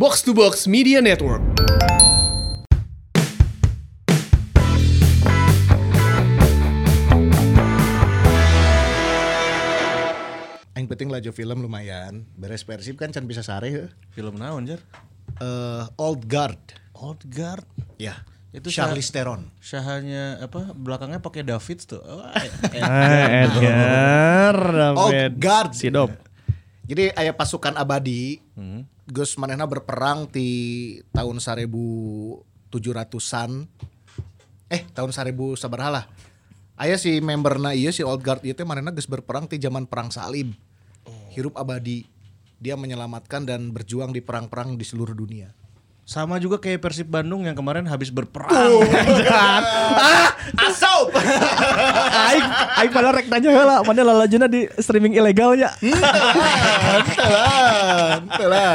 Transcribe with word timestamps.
Box 0.00 0.22
to 0.22 0.32
Box 0.32 0.66
Media 0.66 1.02
Network. 1.02 1.42
Yang 10.72 10.86
penting 10.96 11.08
laju 11.12 11.30
film 11.36 11.58
lumayan. 11.60 12.24
Beres 12.40 12.64
Persib 12.64 12.96
kan 12.96 13.12
can 13.12 13.28
bisa 13.28 13.44
sare. 13.44 13.92
Film 14.16 14.40
naon 14.40 14.64
jar? 14.64 14.80
Eh, 15.36 15.84
Old 16.00 16.24
Guard. 16.24 16.56
Old 16.96 17.20
Guard. 17.28 17.68
Ya. 18.00 18.24
Itu 18.50 18.72
Itu 18.72 18.80
Charlize 18.80 19.12
Theron. 19.12 19.52
Syahanya 19.60 20.40
apa? 20.40 20.72
Belakangnya 20.72 21.20
pakai 21.20 21.44
David 21.44 21.84
tuh. 21.84 22.00
Oh, 22.00 22.24
Ah, 22.24 23.44
Edgar, 23.44 24.56
Old 24.96 25.36
Guard. 25.36 25.76
si 25.76 25.92
Dop. 25.92 26.10
Jadi 26.88 27.12
aya 27.12 27.36
pasukan 27.36 27.76
abadi. 27.76 28.40
Hmm. 28.56 28.88
Gus 29.10 29.34
manehna 29.36 29.66
berperang 29.66 30.30
di 30.30 31.02
tahun 31.10 31.42
1700-an. 31.42 33.66
Eh, 34.70 34.86
tahun 34.94 35.10
1000 35.10 35.58
sabaraha 35.58 35.90
lah. 35.90 36.06
Aya 36.80 36.96
si 36.96 37.20
memberna 37.20 37.76
ieu 37.76 37.92
si 37.92 38.00
Old 38.00 38.24
Guard 38.24 38.40
ieu 38.40 38.56
teh 38.56 38.64
manehna 38.64 38.88
geus 38.96 39.04
berperang 39.04 39.44
di 39.44 39.60
zaman 39.60 39.84
perang 39.84 40.08
salib. 40.08 40.56
Hirup 41.36 41.60
abadi. 41.60 42.08
Dia 42.56 42.72
menyelamatkan 42.78 43.44
dan 43.44 43.68
berjuang 43.72 44.12
di 44.16 44.24
perang-perang 44.24 44.80
di 44.80 44.84
seluruh 44.84 45.12
dunia. 45.12 45.52
Sama 46.04 46.42
juga 46.42 46.58
kayak 46.58 46.82
Persib 46.82 47.06
Bandung 47.06 47.46
yang 47.46 47.54
kemarin 47.54 47.86
habis 47.86 48.10
berperang. 48.10 48.50
Asal. 50.58 51.06
Aing, 52.10 52.46
aing 52.82 52.90
pada 52.90 53.14
rek 53.14 53.30
tanya 53.30 53.54
heula, 53.54 53.76
mana 53.86 54.02
lalajuna 54.02 54.50
di 54.50 54.66
streaming 54.82 55.14
ilegalnya. 55.14 55.70
Telah, 57.14 58.26
telah. 58.26 58.74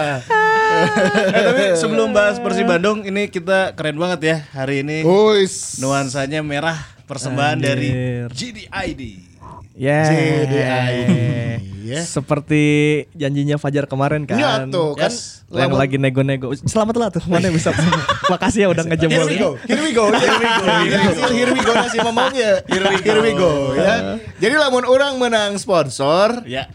Eh, 1.36 1.44
tapi 1.44 1.64
sebelum 1.76 2.16
bahas 2.16 2.40
Persib 2.40 2.72
Bandung, 2.72 3.04
ini 3.04 3.28
kita 3.28 3.76
keren 3.76 4.00
banget 4.00 4.20
ya 4.24 4.38
hari 4.55 4.88
ini. 4.88 5.04
Uis. 5.04 5.84
Nuansanya 5.84 6.40
merah 6.40 6.80
persembahan 7.04 7.60
dari 7.60 7.90
Anjir. 7.92 8.32
Ya. 9.76 10.07
Ya. 11.84 12.01
Seperti 12.15 12.63
janjinya 13.12 13.59
Fajar 13.59 13.85
kemarin 13.91 14.23
kan. 14.23 14.40
Ya 14.40 14.63
tuh 14.71 14.95
kan. 14.95 15.12
Yes. 15.12 15.43
Yang 15.51 15.76
lagi 15.76 15.95
nego-nego. 15.99 16.55
Selamat 16.63 16.95
lah 16.95 17.07
tuh. 17.12 17.21
Mana 17.27 17.51
bisa. 17.51 17.76
Makasih 18.31 18.65
ya 18.65 18.68
udah 18.71 18.87
ngejebol. 18.87 19.27
Here 19.70 19.84
we 19.84 19.91
go, 19.91 20.09
here 20.09 20.40
we 20.40 20.48
go, 20.49 20.65
here 20.71 20.87
we 20.90 20.98
go, 20.98 21.27
here 21.29 21.51
we 21.51 21.62
go, 21.62 21.73
here 21.76 22.03
we 22.07 22.12
go 22.15 22.26
ya. 22.34 22.51
Here 22.65 22.84
we 22.87 22.98
go, 22.98 23.03
here 23.03 23.21
we 23.21 23.31
go 23.35 23.51
ya. 23.76 23.96
Jadi 24.40 24.55
lamun 24.55 24.87
orang 24.87 25.20
menang 25.20 25.59
sponsor, 25.62 26.41
Ya. 26.48 26.71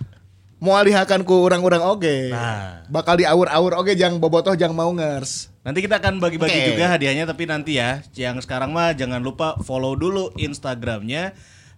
mau 0.61 0.77
alihakan 0.77 1.25
ku 1.25 1.43
orang-orang 1.43 1.83
oge. 1.83 2.31
Nah. 2.31 2.85
Bakal 2.93 3.25
diaur-aur 3.25 3.81
oge 3.81 3.97
jang 3.97 4.21
bobotoh 4.21 4.53
jang 4.55 4.77
mau 4.77 4.93
ngers. 4.93 5.49
Nanti 5.65 5.83
kita 5.83 5.99
akan 5.99 6.21
bagi-bagi 6.23 6.57
Oke. 6.57 6.69
juga 6.77 6.87
hadiahnya 6.93 7.25
tapi 7.27 7.49
nanti 7.49 7.81
ya. 7.81 8.05
Yang 8.13 8.47
sekarang 8.47 8.71
mah 8.71 8.93
jangan 8.93 9.25
lupa 9.25 9.57
follow 9.65 9.97
dulu 9.97 10.31
Instagramnya 10.37 11.33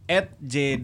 at 0.05 0.35
jdid 0.39 0.83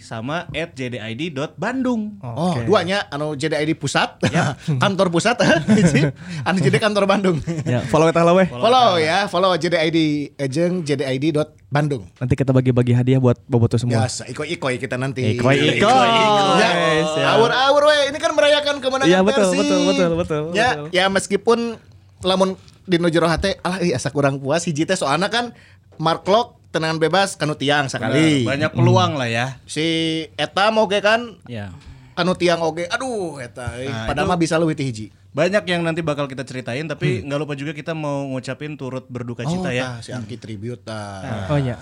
sama 0.00 0.46
at 0.48 0.70
jdid.bandung. 0.72 2.16
Oh, 2.20 2.54
duanya 2.62 3.04
anu 3.08 3.34
JDID 3.34 3.74
pusat, 3.74 4.22
kantor 4.82 5.10
pusat, 5.10 5.36
anu 6.48 6.58
jadi 6.58 6.78
kantor 6.78 7.04
Bandung. 7.04 7.36
Ya, 7.62 7.82
follow 7.84 8.06
kita 8.06 8.22
weh. 8.24 8.46
follow 8.46 8.96
ya, 8.96 9.26
follow 9.26 9.52
JDID 9.52 9.98
ejeng 10.38 10.80
JDID.bandung. 10.82 12.06
Nanti 12.16 12.34
kita 12.34 12.54
bagi-bagi 12.54 12.94
hadiah 12.94 13.18
buat 13.18 13.36
Boboto 13.44 13.76
semua. 13.76 14.06
Biasa, 14.06 14.30
iko-iko 14.30 14.70
kita 14.70 14.96
nanti. 14.96 15.36
Iko-iko. 15.36 15.90
Ya, 16.56 16.70
Yes, 16.96 17.10
ya. 17.12 17.36
awur-awur 17.36 17.82
we. 17.84 17.98
Ini 18.08 18.18
kan 18.18 18.32
merayakan 18.32 18.74
kemenangan 18.80 19.10
Iya, 19.10 19.20
betul, 19.20 19.44
Persib. 19.44 19.58
betul, 19.60 19.78
betul, 19.84 20.10
betul, 20.16 20.42
Ya, 20.54 20.68
betul. 20.72 20.86
ya 20.94 21.04
meskipun 21.10 21.58
lamun 22.22 22.56
di 22.86 22.96
nujuro 22.96 23.26
hate 23.26 23.58
alah 23.60 23.82
ih 23.82 23.92
asa 23.92 24.08
kurang 24.08 24.38
puas 24.38 24.62
hiji 24.64 24.86
teh 24.86 24.94
soalna 24.94 25.26
kan 25.26 25.50
Mark 25.98 26.22
Lok 26.24 26.55
tenangan 26.76 27.00
bebas 27.00 27.34
kanu 27.34 27.54
tiang 27.54 27.88
sekali. 27.88 28.44
Banyak 28.44 28.70
peluang 28.70 29.16
lah 29.16 29.26
ya. 29.26 29.46
Si 29.64 29.82
eta 30.34 30.68
moge 30.68 31.00
kan 31.00 31.40
Ya. 31.44 31.72
kanu 32.12 32.32
tiang 32.32 32.60
oge. 32.60 32.84
Aduh 32.86 33.36
eta 33.38 33.72
eh, 33.74 33.88
Nah, 33.88 34.04
padahal 34.04 34.26
itu- 34.26 34.32
mah 34.32 34.38
bisa 34.38 34.54
leuwih 34.54 34.72
ti 34.72 34.84
hiji. 34.84 35.06
Banyak 35.32 35.64
yang 35.64 35.80
nanti 35.80 36.00
bakal 36.00 36.24
kita 36.24 36.42
ceritain 36.42 36.84
tapi 36.84 37.20
nggak 37.20 37.38
lupa 37.38 37.52
juga 37.52 37.72
kita 37.72 37.92
mau 37.92 38.24
ngucapin 38.26 38.72
turut 38.74 39.04
berduka 39.06 39.44
cita 39.44 39.68
ya. 39.68 39.96
tah, 39.96 39.96
si 40.00 40.10
Angki 40.10 40.36
tribute 40.36 40.80
tah. 40.82 41.48
Oh 41.48 41.56
iya. 41.56 41.76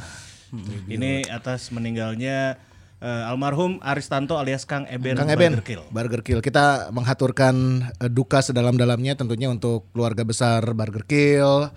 Ini 0.86 1.26
atas 1.28 1.70
meninggalnya 1.70 2.58
eh, 2.98 3.22
almarhum 3.26 3.78
Aristanto 3.78 4.34
alias 4.34 4.64
Kang 4.64 4.86
Eben. 4.86 5.14
Kang 5.14 5.28
Eben, 5.28 5.54
Burger 5.54 5.62
Kill. 5.62 5.82
Burger 5.88 6.22
Kill. 6.22 6.40
Kita 6.40 6.88
menghaturkan 6.90 7.54
eh, 7.92 8.08
duka 8.08 8.40
sedalam-dalamnya 8.40 9.14
tentunya 9.14 9.46
untuk 9.46 9.86
keluarga 9.90 10.22
besar 10.22 10.66
Burger 10.72 11.04
Kill, 11.04 11.70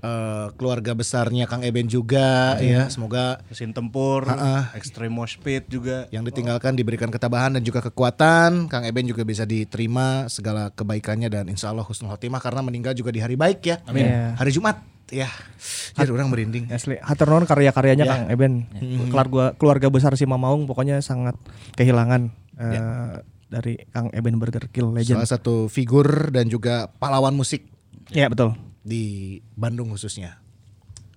eh, 0.00 0.46
keluarga 0.56 0.92
besarnya 0.96 1.44
Kang 1.46 1.62
Eben 1.62 1.86
juga 1.86 2.56
ya. 2.60 2.88
Semoga 2.88 3.40
Mesin 3.48 3.72
tempur, 3.72 4.24
Ha-ha. 4.26 4.72
Extreme 4.76 5.12
Pit 5.40 5.68
juga. 5.68 6.08
yang 6.10 6.24
ditinggalkan 6.24 6.74
diberikan 6.74 7.12
ketabahan 7.12 7.56
dan 7.56 7.62
juga 7.62 7.84
kekuatan. 7.84 8.66
Kang 8.72 8.84
Eben 8.84 9.06
juga 9.06 9.22
bisa 9.22 9.44
diterima 9.44 10.26
segala 10.32 10.72
kebaikannya 10.72 11.28
dan 11.28 11.44
insya 11.48 11.70
Allah 11.70 11.84
husnul 11.84 12.10
khotimah 12.12 12.40
karena 12.40 12.60
meninggal 12.64 12.92
juga 12.96 13.12
di 13.12 13.20
hari 13.20 13.36
baik 13.36 13.60
ya. 13.64 13.76
Amin. 13.86 14.08
Ya. 14.08 14.34
Hari 14.36 14.50
Jumat 14.52 14.80
ya. 15.12 15.28
Jadi 15.94 16.10
orang 16.10 16.30
merinding. 16.30 16.70
Asli, 16.72 16.96
hatur 17.02 17.28
nuhun 17.30 17.44
karya-karyanya 17.44 18.04
Ya. 18.06 18.12
Kang 18.16 18.24
Eben. 18.32 18.52
Keluarga 19.10 19.52
keluarga 19.58 19.86
besar 19.92 20.16
si 20.16 20.24
Mamaung 20.24 20.64
pokoknya 20.64 21.02
sangat 21.04 21.36
kehilangan 21.76 22.30
eh, 22.56 23.20
dari 23.50 23.74
Kang 23.90 24.08
Eben 24.14 24.38
Burger 24.38 24.70
Kill 24.70 24.94
Legend. 24.94 25.20
Salah 25.20 25.30
satu 25.36 25.66
figur 25.66 26.30
dan 26.30 26.46
juga 26.46 26.88
pahlawan 26.98 27.34
musik 27.34 27.66
Iya 28.10 28.26
betul. 28.26 28.58
Di 28.80 29.04
Bandung 29.52 29.90
khususnya. 29.90 30.40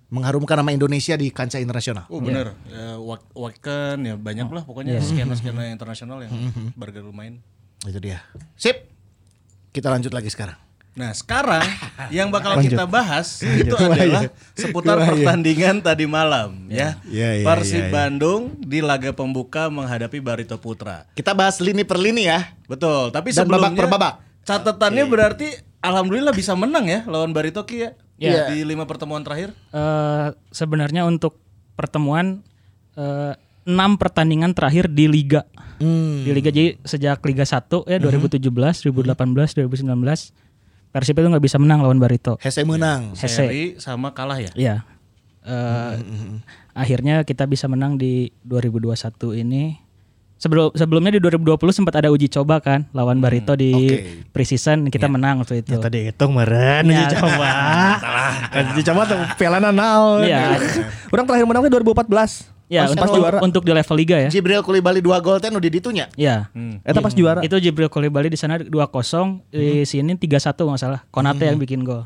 Mengharumkan 0.08 0.54
nama 0.54 0.70
Indonesia 0.70 1.14
di 1.14 1.28
kancah 1.28 1.58
internasional. 1.58 2.06
Oh 2.06 2.22
bener, 2.22 2.54
ya, 2.64 2.96
Wak- 2.96 3.34
Waken 3.34 3.98
ya 4.04 4.14
banyak 4.14 4.46
lah 4.46 4.62
pokoknya 4.62 5.00
skena-skena 5.00 5.66
internasional 5.68 6.22
yang 6.22 6.30
Burger 6.72 7.02
lumayan. 7.02 7.42
Itu 7.82 7.98
dia. 7.98 8.22
Sip. 8.54 8.86
Kita 9.70 9.90
lanjut 9.90 10.14
lagi 10.14 10.30
sekarang. 10.30 10.54
Nah 10.94 11.10
sekarang 11.10 11.66
yang 12.14 12.30
bakal 12.30 12.54
Lanjut. 12.54 12.70
kita 12.70 12.86
bahas 12.86 13.42
itu 13.42 13.74
adalah 13.74 14.30
seputar 14.54 15.02
pertandingan 15.02 15.82
tadi 15.82 16.06
malam 16.06 16.70
ya. 16.70 16.94
Iya, 17.02 17.10
iya, 17.10 17.28
iya, 17.34 17.44
Persib 17.44 17.82
iya. 17.82 17.90
Bandung 17.90 18.54
di 18.62 18.78
laga 18.78 19.10
pembuka 19.10 19.66
menghadapi 19.66 20.22
Barito 20.22 20.54
Putra. 20.54 21.10
Kita 21.12 21.34
bahas 21.34 21.58
lini 21.58 21.82
per 21.82 21.98
lini 21.98 22.30
ya. 22.30 22.54
Betul, 22.70 23.10
tapi 23.10 23.34
Dan 23.34 23.50
sebelumnya 23.50 23.66
babak 23.66 23.80
per 23.80 23.88
babak. 23.90 24.14
catatannya 24.46 25.04
berarti 25.04 25.48
alhamdulillah 25.84 26.32
bisa 26.32 26.56
menang 26.56 26.88
ya 26.88 27.04
lawan 27.04 27.36
Barito 27.36 27.68
Ki 27.68 27.84
ya. 27.84 27.90
Iya. 28.16 28.48
Di 28.48 28.64
lima 28.64 28.88
pertemuan 28.88 29.20
terakhir. 29.20 29.52
Eh, 29.74 30.28
sebenarnya 30.48 31.04
untuk 31.04 31.36
pertemuan 31.76 32.40
eh, 32.96 33.36
enam 33.68 34.00
pertandingan 34.00 34.56
terakhir 34.56 34.88
di 34.88 35.04
liga. 35.04 35.44
Di 35.84 36.30
liga 36.32 36.48
jadi 36.48 36.80
sejak 36.86 37.20
Liga 37.26 37.44
1 37.44 37.90
ya 37.90 37.98
2017, 38.00 38.40
2018, 38.40 38.88
2019 38.88 40.32
Persib 40.94 41.18
itu 41.18 41.26
nggak 41.26 41.42
bisa 41.42 41.58
menang 41.58 41.82
lawan 41.82 41.98
Barito. 41.98 42.38
Hese 42.38 42.62
menang. 42.62 43.18
Hese. 43.18 43.26
Seri 43.50 43.64
sama 43.82 44.14
kalah 44.14 44.38
ya. 44.38 44.54
Iya. 44.54 44.76
Eh, 45.42 45.94
Akhirnya 46.74 47.26
kita 47.26 47.50
bisa 47.50 47.66
menang 47.66 47.98
di 47.98 48.30
2021 48.46 49.34
ini. 49.34 49.78
Sebelum 50.44 50.76
sebelumnya 50.76 51.16
di 51.16 51.24
2020 51.24 51.56
sempat 51.72 51.96
ada 51.96 52.12
uji 52.12 52.28
coba 52.28 52.60
kan 52.60 52.84
lawan 52.92 53.16
Barito 53.16 53.56
di 53.56 53.72
oke. 53.72 54.28
preseason 54.28 54.92
kita 54.92 55.08
menang 55.08 55.40
waktu 55.40 55.64
itu. 55.64 55.80
Tadi 55.80 56.12
hitung 56.12 56.36
meren 56.36 56.84
Ya. 56.84 57.08
uji 57.08 57.16
coba. 57.16 57.50
uji 58.76 58.82
coba 58.84 59.00
tuh 59.08 59.16
piala 59.40 59.56
naon. 59.64 60.20
Iya. 60.20 60.60
Orang 61.08 61.24
terakhir 61.24 61.48
menang 61.48 61.64
tuh 61.64 61.72
2014. 61.80 62.52
Ya, 62.64 62.88
pas 62.88 63.08
untuk, 63.08 63.20
juara. 63.20 63.38
untuk 63.40 63.62
di 63.64 63.72
level 63.72 63.96
liga 63.96 64.16
ya. 64.20 64.28
Jibril 64.28 64.60
Kulibali 64.60 65.00
dua 65.00 65.20
gol 65.20 65.36
teh 65.40 65.48
nu 65.48 65.60
di 65.60 65.68
ditunya. 65.68 66.12
Ya. 66.12 66.52
Eta 66.84 67.00
pas 67.00 67.16
juara. 67.16 67.40
Itu 67.40 67.56
Jibril 67.56 67.88
Koulibaly 67.88 68.28
di 68.28 68.36
sana 68.36 68.60
2-0, 68.60 68.68
di 69.48 69.84
sini 69.84 70.12
3-1 70.12 70.60
nggak 70.60 70.80
salah. 70.80 71.00
Konate 71.08 71.48
yang 71.48 71.56
bikin 71.56 71.84
gol. 71.84 72.04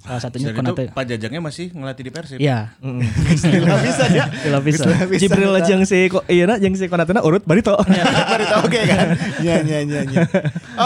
Salah 0.00 0.20
satunya 0.20 0.48
Dan 0.48 0.56
itu 0.56 0.60
Konate. 0.64 0.84
Pak 0.96 1.04
Jajangnya 1.04 1.40
masih 1.44 1.66
ngelatih 1.76 2.04
di 2.08 2.12
Persib. 2.12 2.38
Iya. 2.40 2.72
Gila 3.52 3.76
bisa 3.84 4.04
ya. 4.08 4.24
Gila 4.48 4.60
bisa. 4.64 4.88
Bisa. 4.88 5.20
Jibril 5.20 5.52
jeung 5.60 5.84
si 5.84 6.08
iya 6.32 6.44
na 6.48 6.56
jeung 6.56 6.72
si 6.72 6.88
Konatena 6.88 7.20
urut 7.20 7.44
Barito. 7.44 7.76
Barito 8.32 8.56
oke 8.64 8.80
kan? 8.88 9.06
Ya 9.44 9.60
ya 9.60 9.84
ya 9.84 10.00
ya. 10.08 10.24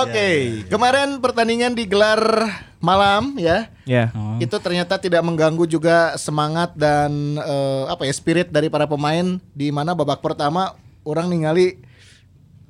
Oke, 0.03 0.29
kemarin 0.67 1.23
pertandingan 1.23 1.79
digelar 1.79 2.19
malam 2.83 3.39
ya. 3.39 3.71
Ya. 3.87 4.11
Itu 4.43 4.59
ternyata 4.59 4.99
tidak 4.99 5.23
mengganggu 5.23 5.63
juga 5.71 6.19
semangat 6.19 6.75
dan 6.75 7.39
eh, 7.39 7.85
apa 7.87 8.11
ya 8.11 8.13
spirit 8.13 8.51
dari 8.51 8.67
para 8.67 8.91
pemain 8.91 9.39
di 9.55 9.71
mana 9.71 9.95
babak 9.95 10.27
pertama 10.27 10.75
orang 11.07 11.31
ningali 11.31 11.79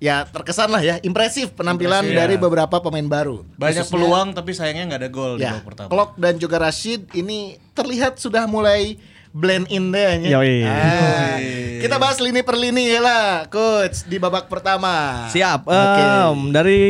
ya 0.05 0.17
terkesan 0.23 0.69
lah 0.69 0.79
ya 0.79 1.01
impresif 1.01 1.51
penampilan 1.53 2.05
Impresif, 2.05 2.21
dari 2.21 2.37
ya. 2.37 2.41
beberapa 2.43 2.77
pemain 2.79 3.09
baru. 3.09 3.41
Banyak 3.57 3.81
Khususnya- 3.81 3.95
peluang 3.97 4.29
tapi 4.31 4.51
sayangnya 4.53 4.85
nggak 4.87 5.01
ada 5.01 5.11
gol 5.11 5.33
di 5.35 5.43
Ya, 5.43 5.57
babak 5.57 5.65
pertama. 5.67 5.89
Klok 5.89 6.11
dan 6.15 6.35
juga 6.37 6.57
Rashid 6.61 7.09
ini 7.13 7.39
terlihat 7.73 8.17
sudah 8.17 8.45
mulai 8.45 9.01
blend 9.31 9.67
in 9.67 9.89
deh 9.89 10.13
ya. 10.23 10.39
Yoi. 10.39 10.61
Ah, 10.63 11.35
kita 11.81 11.97
bahas 11.97 12.21
lini 12.21 12.39
per 12.41 12.55
lini 12.55 12.87
ya 12.87 13.01
lah, 13.01 13.27
coach 13.49 14.05
di 14.05 14.17
babak 14.17 14.47
pertama. 14.47 15.27
Siap. 15.27 15.65
Oke. 15.65 16.05
Em, 16.05 16.39
dari 16.51 16.81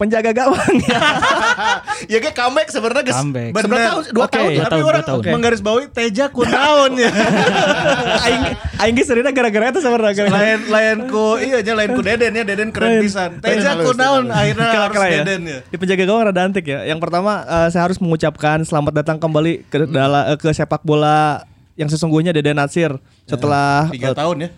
penjaga 0.00 0.32
gawang 0.32 0.74
ya. 0.80 1.00
ya 2.16 2.18
kayak 2.24 2.32
comeback 2.32 2.68
sebenarnya 2.72 3.04
guys. 3.04 3.20
Comeback. 3.20 3.52
Bener. 3.52 3.76
tahun, 3.84 4.02
dua 4.16 4.24
Oke. 4.24 4.32
tahun. 4.32 4.48
Dua 4.48 4.56
ya. 4.56 4.64
Tapi 4.64 4.72
tahun, 4.72 4.88
orang 4.88 5.04
tahun. 5.04 5.22
menggarisbawahi 5.36 5.86
Teja 5.92 6.24
kunaon 6.32 6.92
ya. 6.96 7.10
aing 8.24 8.42
aing 8.80 8.94
ge 8.96 9.04
sebenarnya 9.04 9.32
gara-gara 9.36 9.64
itu 9.68 9.80
sebenarnya. 9.84 10.24
lain 10.32 10.60
lain 10.72 10.96
ku 11.12 11.36
iya 11.36 11.60
nya 11.60 11.72
lain 11.76 11.90
ku 11.92 12.00
Deden 12.00 12.32
ya 12.32 12.44
Deden 12.48 12.72
keren 12.72 13.04
pisan. 13.04 13.44
Teja 13.44 13.76
halus. 13.76 13.92
akhirnya 13.92 14.32
harus 14.32 14.72
Kela-kela 14.72 15.06
ya. 15.12 15.20
Deden 15.20 15.42
ya. 15.44 15.58
Di 15.68 15.76
penjaga 15.76 16.04
gawang 16.08 16.22
rada 16.32 16.40
antik 16.48 16.64
ya. 16.64 16.80
Yang 16.88 17.00
pertama 17.04 17.44
eh, 17.44 17.68
saya 17.68 17.82
harus 17.84 18.00
mengucapkan 18.00 18.64
selamat 18.64 19.04
datang 19.04 19.20
kembali 19.20 19.68
ke 19.68 19.84
dalam 19.84 20.32
eh, 20.32 20.38
ke 20.40 20.48
sepak 20.56 20.80
bola 20.80 21.44
yang 21.76 21.92
sesungguhnya 21.92 22.32
Deden 22.32 22.56
Natsir 22.56 22.96
setelah 23.28 23.92
Tiga 23.92 24.12
eh, 24.12 24.16
tahun 24.16 24.36
ya. 24.48 24.50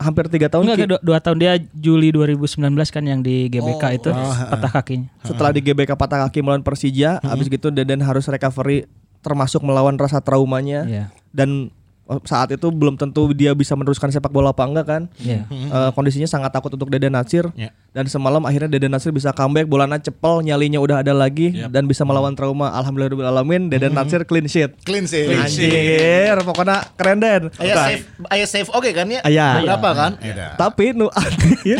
Hampir 0.00 0.24
tiga 0.32 0.48
tahun 0.48 0.64
Enggak, 0.64 0.88
dua, 0.88 1.00
dua 1.04 1.18
tahun. 1.20 1.36
Dia 1.36 1.52
Juli 1.76 2.08
2019 2.08 2.56
kan 2.88 3.04
yang 3.04 3.20
di 3.20 3.52
GBK 3.52 4.00
itu 4.00 4.08
patah 4.48 4.72
kakinya. 4.80 5.08
setelah 5.20 5.52
di 5.52 5.60
GBK 5.60 5.92
patah 5.92 6.24
kaki 6.24 6.40
melawan 6.40 6.64
Persija, 6.64 7.20
habis 7.20 7.52
gitu 7.52 7.68
Deden 7.68 8.00
harus 8.00 8.24
recovery 8.24 8.88
termasuk 9.20 9.60
melawan 9.60 9.96
rasa 10.00 10.20
traumanya. 10.24 10.84
Iya. 10.88 11.04
dan 11.34 11.68
oh, 11.68 11.83
saat 12.22 12.48
itu 12.50 12.68
belum 12.68 12.94
tentu 12.94 13.32
dia 13.32 13.52
bisa 13.52 13.72
meneruskan 13.72 14.08
sepak 14.08 14.28
bola 14.28 14.50
apa 14.50 14.60
enggak 14.62 14.84
kan. 14.84 15.02
Iya. 15.16 15.48
Eh, 15.48 15.90
kondisinya 15.90 16.26
sangat 16.26 16.50
takut 16.50 16.68
untuk 16.68 16.86
Deden 16.86 17.10
Natsir 17.10 17.48
Ya. 17.54 17.72
dan 17.90 18.04
semalam 18.04 18.40
akhirnya 18.40 18.68
Deden 18.68 18.92
Natsir 18.92 19.08
bisa 19.08 19.30
comeback 19.30 19.64
bolanya 19.64 19.96
cepel 19.96 20.40
nyalinya 20.40 20.78
udah 20.78 21.00
ada 21.00 21.10
lagi 21.10 21.56
dan 21.66 21.84
bisa 21.84 22.02
melawan 22.02 22.32
trauma 22.32 22.68
alhamdulillahirobbilalamin 22.74 23.68
Deden 23.68 23.92
Natsir 23.92 24.22
clean 24.22 24.44
sheet 24.44 24.76
Clean 24.82 25.04
sih. 25.04 25.32
anjir 25.32 26.36
pokoknya 26.42 26.92
keren 26.92 27.18
Den 27.18 27.42
Ayah 27.56 27.76
save, 27.88 28.02
ayah 28.28 28.48
save 28.50 28.68
oke 28.68 28.90
kan 28.90 29.06
ya? 29.08 29.20
Aya. 29.22 29.48
Berapa 29.62 29.90
kan? 29.90 30.12
Iya. 30.20 30.60
tapi 30.60 30.92
nu 30.92 31.08
anti 31.08 31.72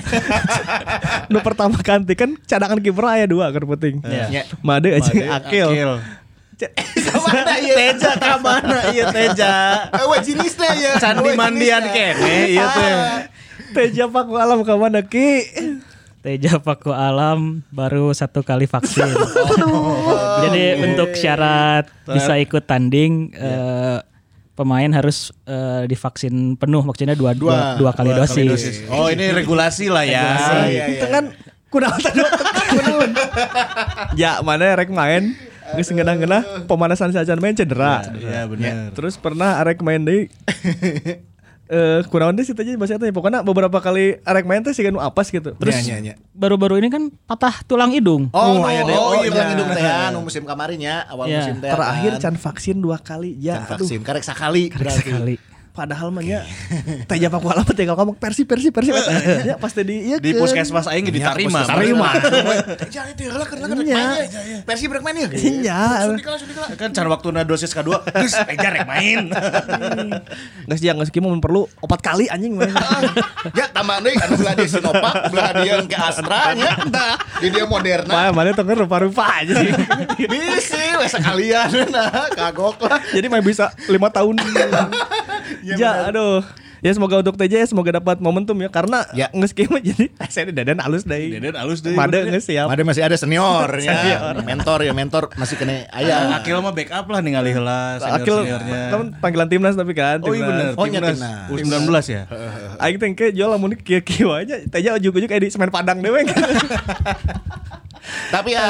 nu 1.32 1.38
pertama 1.40 1.76
ganti 1.78 2.14
kan 2.14 2.32
cadangan 2.40 2.80
kiper 2.80 3.04
aya 3.04 3.26
dua 3.26 3.50
kan 3.50 3.60
penting 3.68 4.00
Ya. 4.04 4.48
Made 4.60 4.88
aja 4.90 5.12
akil. 5.36 6.00
Ke 6.54 7.18
mana 7.18 7.54
ya? 7.58 7.74
Teja 7.74 8.12
ka 8.14 8.34
mana 8.38 8.78
iya 8.94 9.04
Teja. 9.10 9.52
Eh, 9.90 10.04
wah 10.06 10.20
jenisnya 10.22 10.70
ya. 10.78 10.92
Candi 11.02 11.30
mandian 11.34 11.84
kene 11.90 12.34
iya 12.50 12.66
teh. 12.70 12.94
Teja 13.74 14.06
Paku 14.06 14.38
Alam 14.38 14.62
ke 14.62 14.74
mana 14.78 15.02
Ki? 15.02 15.30
Teja 16.22 16.62
Paku 16.62 16.94
Alam 16.94 17.66
baru 17.74 18.14
satu 18.14 18.46
kali 18.46 18.70
vaksin. 18.70 19.10
Jadi 20.46 20.64
untuk 20.86 21.12
syarat 21.18 21.90
bisa 22.06 22.38
ikut 22.38 22.64
tanding 22.64 23.34
eh, 23.34 23.98
pemain 24.54 24.90
harus 24.94 25.34
eh, 25.44 25.90
divaksin 25.90 26.54
penuh 26.54 26.86
maksudnya 26.86 27.18
dua 27.18 27.34
dua, 27.34 27.74
dua 27.76 27.90
kali 27.90 28.14
dosis. 28.14 28.86
Oh 28.88 29.10
ini 29.10 29.34
regulasi 29.34 29.90
lah 29.90 30.06
ya. 30.06 30.26
iya, 30.70 30.84
Itu 30.94 31.06
kan 31.10 31.34
kunaon 31.68 31.98
tadi 31.98 32.20
kunaon. 32.22 33.10
Ya 34.14 34.38
mana 34.46 34.78
rek 34.78 34.94
main 34.94 35.34
geus 35.74 35.90
ngeunah-ngeunah 35.90 36.42
pemanasan 36.64 37.10
saja 37.10 37.34
main 37.36 37.52
cedera. 37.52 38.06
Iya 38.12 38.46
benar. 38.46 38.90
Terus 38.92 39.14
pernah 39.16 39.58
arek 39.58 39.80
main 39.80 40.00
deui 40.00 40.30
eh 41.64 42.04
kunaon 42.12 42.36
deh 42.36 42.44
sih 42.44 42.52
tadi 42.52 42.76
bahasa 42.76 43.00
pokoknya 43.00 43.40
beberapa 43.40 43.80
kali 43.80 44.20
arek 44.20 44.44
main 44.44 44.60
teh 44.60 44.70
sih 44.70 44.84
nu 44.86 45.00
apes 45.00 45.32
gitu. 45.32 45.56
Terus 45.56 45.72
Iya, 45.80 45.96
iya, 45.96 46.12
iya. 46.12 46.14
Baru-baru 46.30 46.76
ini 46.76 46.92
kan 46.92 47.08
patah 47.24 47.64
tulang 47.64 47.88
hidung. 47.88 48.28
Oh, 48.30 48.60
Oh, 48.60 48.68
iya, 48.68 48.84
iya, 48.84 48.94
oh, 48.94 49.16
iya, 49.16 49.24
iya. 49.24 49.30
bilang 49.32 49.48
hidung 49.48 49.68
teh 49.72 49.80
ya, 49.80 50.12
nu 50.12 50.20
musim 50.20 50.44
kemarin 50.44 50.76
ya, 50.76 51.08
awal 51.08 51.24
Iya. 51.24 51.40
musim 51.40 51.56
teh. 51.64 51.72
terakhir 51.72 52.12
kan. 52.12 52.20
can 52.20 52.36
vaksin 52.36 52.76
dua 52.78 53.00
kali 53.00 53.32
ya. 53.40 53.64
Can 53.64 53.64
aduh. 53.64 53.70
vaksin, 53.80 54.00
karek 54.04 54.22
sakali 54.22 54.68
berarti. 54.68 55.08
Sekali. 55.08 55.34
Padahal 55.74 56.14
mah 56.14 56.22
nya 56.22 56.46
Teja 57.10 57.26
Paku 57.26 57.50
Alam 57.50 57.66
teh 57.66 57.82
kalau 57.82 57.98
ngomong 57.98 58.14
persi 58.14 58.46
persi 58.46 58.70
persi 58.70 58.94
ya 58.94 59.58
pasti 59.58 59.82
di 59.82 60.06
iya 60.06 60.22
Di 60.22 60.30
puskesmas 60.38 60.86
aing 60.86 61.10
diterima. 61.10 61.66
Terima. 61.66 62.14
Jangan 62.86 63.10
itu 63.10 63.26
lah 63.26 63.42
karena 63.42 63.66
kan 63.66 63.78
Iya. 63.82 64.62
Persi 64.62 64.86
break 64.86 65.02
main 65.02 65.26
ya. 65.26 65.28
Iya. 65.34 65.82
Kan 66.78 66.94
cara 66.94 67.10
waktu 67.10 67.26
na 67.34 67.42
dosis 67.42 67.74
kedua, 67.74 68.06
geus 68.06 68.38
Teja 68.38 68.70
rek 68.70 68.86
main. 68.86 69.34
Nggak 70.70 70.78
sih, 70.78 70.86
nggak 70.94 71.06
sih, 71.10 71.18
mau 71.18 71.34
perlu 71.42 71.66
opat 71.82 71.98
kali 72.06 72.30
anjing 72.30 72.54
main. 72.54 72.70
Ya 73.58 73.68
tambah 73.68 74.00
deui 74.00 74.16
anu 74.16 74.40
belah 74.40 74.54
dia 74.56 74.66
Sinovac, 74.70 75.14
belah 75.28 75.50
dia 75.58 75.76
ke 75.84 75.96
Astra 75.98 76.56
nya. 76.56 76.80
Nah, 76.88 77.18
di 77.42 77.52
dia 77.52 77.66
Moderna. 77.68 78.30
Mana 78.30 78.30
mana 78.32 78.50
kan 78.56 78.78
rupa-rupa 78.78 79.42
aja 79.42 79.52
sih. 79.58 79.70
Bisi 80.24 80.84
we 80.96 81.06
sekalian 81.10 81.68
nah, 81.92 82.30
kagok 82.32 82.78
lah. 82.88 83.02
Jadi 83.12 83.26
mah 83.28 83.42
bisa 83.44 83.74
lima 83.90 84.08
tahun. 84.08 84.38
ya, 85.66 86.08
aduh. 86.08 86.44
Ya 86.78 86.92
semoga 86.92 87.16
untuk 87.16 87.40
TJ 87.40 87.64
ya 87.64 87.66
semoga 87.66 87.96
dapat 87.96 88.20
momentum 88.20 88.52
ya 88.60 88.68
karena 88.68 89.08
Ya. 89.16 89.32
nges 89.32 89.56
kieu 89.56 89.72
mah 89.72 89.80
jadi 89.88 90.04
saya 90.28 90.52
dadan 90.52 90.76
halus 90.78 91.08
deh. 91.08 91.32
Deden 91.32 91.56
halus 91.56 91.80
bener 91.80 91.96
ya. 91.96 92.28
nges 92.28 92.44
siap. 92.44 92.68
Ada 92.68 92.84
masih 92.84 93.02
ada 93.02 93.16
senior 93.16 93.72
ya. 93.74 93.88
Senior. 93.88 94.34
Mentor 94.44 94.84
ya, 94.84 94.92
mentor 94.92 95.32
masih 95.32 95.56
kena 95.56 95.88
aya. 95.88 96.36
Akil 96.36 96.60
mah 96.60 96.76
backup 96.76 97.08
lah 97.08 97.24
ningali 97.24 97.56
heula 97.56 97.96
Akil 97.96 98.44
senior-seniornya. 98.44 98.80
kan 98.92 99.00
panggilan 99.16 99.48
timnas 99.48 99.74
tapi 99.74 99.96
kan. 99.96 100.20
Oh 100.20 100.36
iya 100.36 100.44
bener, 100.44 100.66
timnas. 100.68 100.76
Oh, 100.76 100.84
iya, 100.84 101.00
timnas 101.00 101.18
timnas. 101.48 102.04
U19 102.04 102.12
ya. 102.12 102.22
Aing 102.84 102.96
teh 103.00 103.08
ke 103.16 103.26
jual 103.32 103.48
lamun 103.48 103.72
kieu-kieu 103.74 104.28
aja. 104.28 104.60
TJ 104.60 104.86
ujuk-ujuk 105.00 105.24
kayak 105.26 105.40
di 105.40 105.48
semen 105.48 105.72
Padang 105.72 106.04
dewe. 106.04 106.20
Tapi 108.28 108.52
ya 108.52 108.68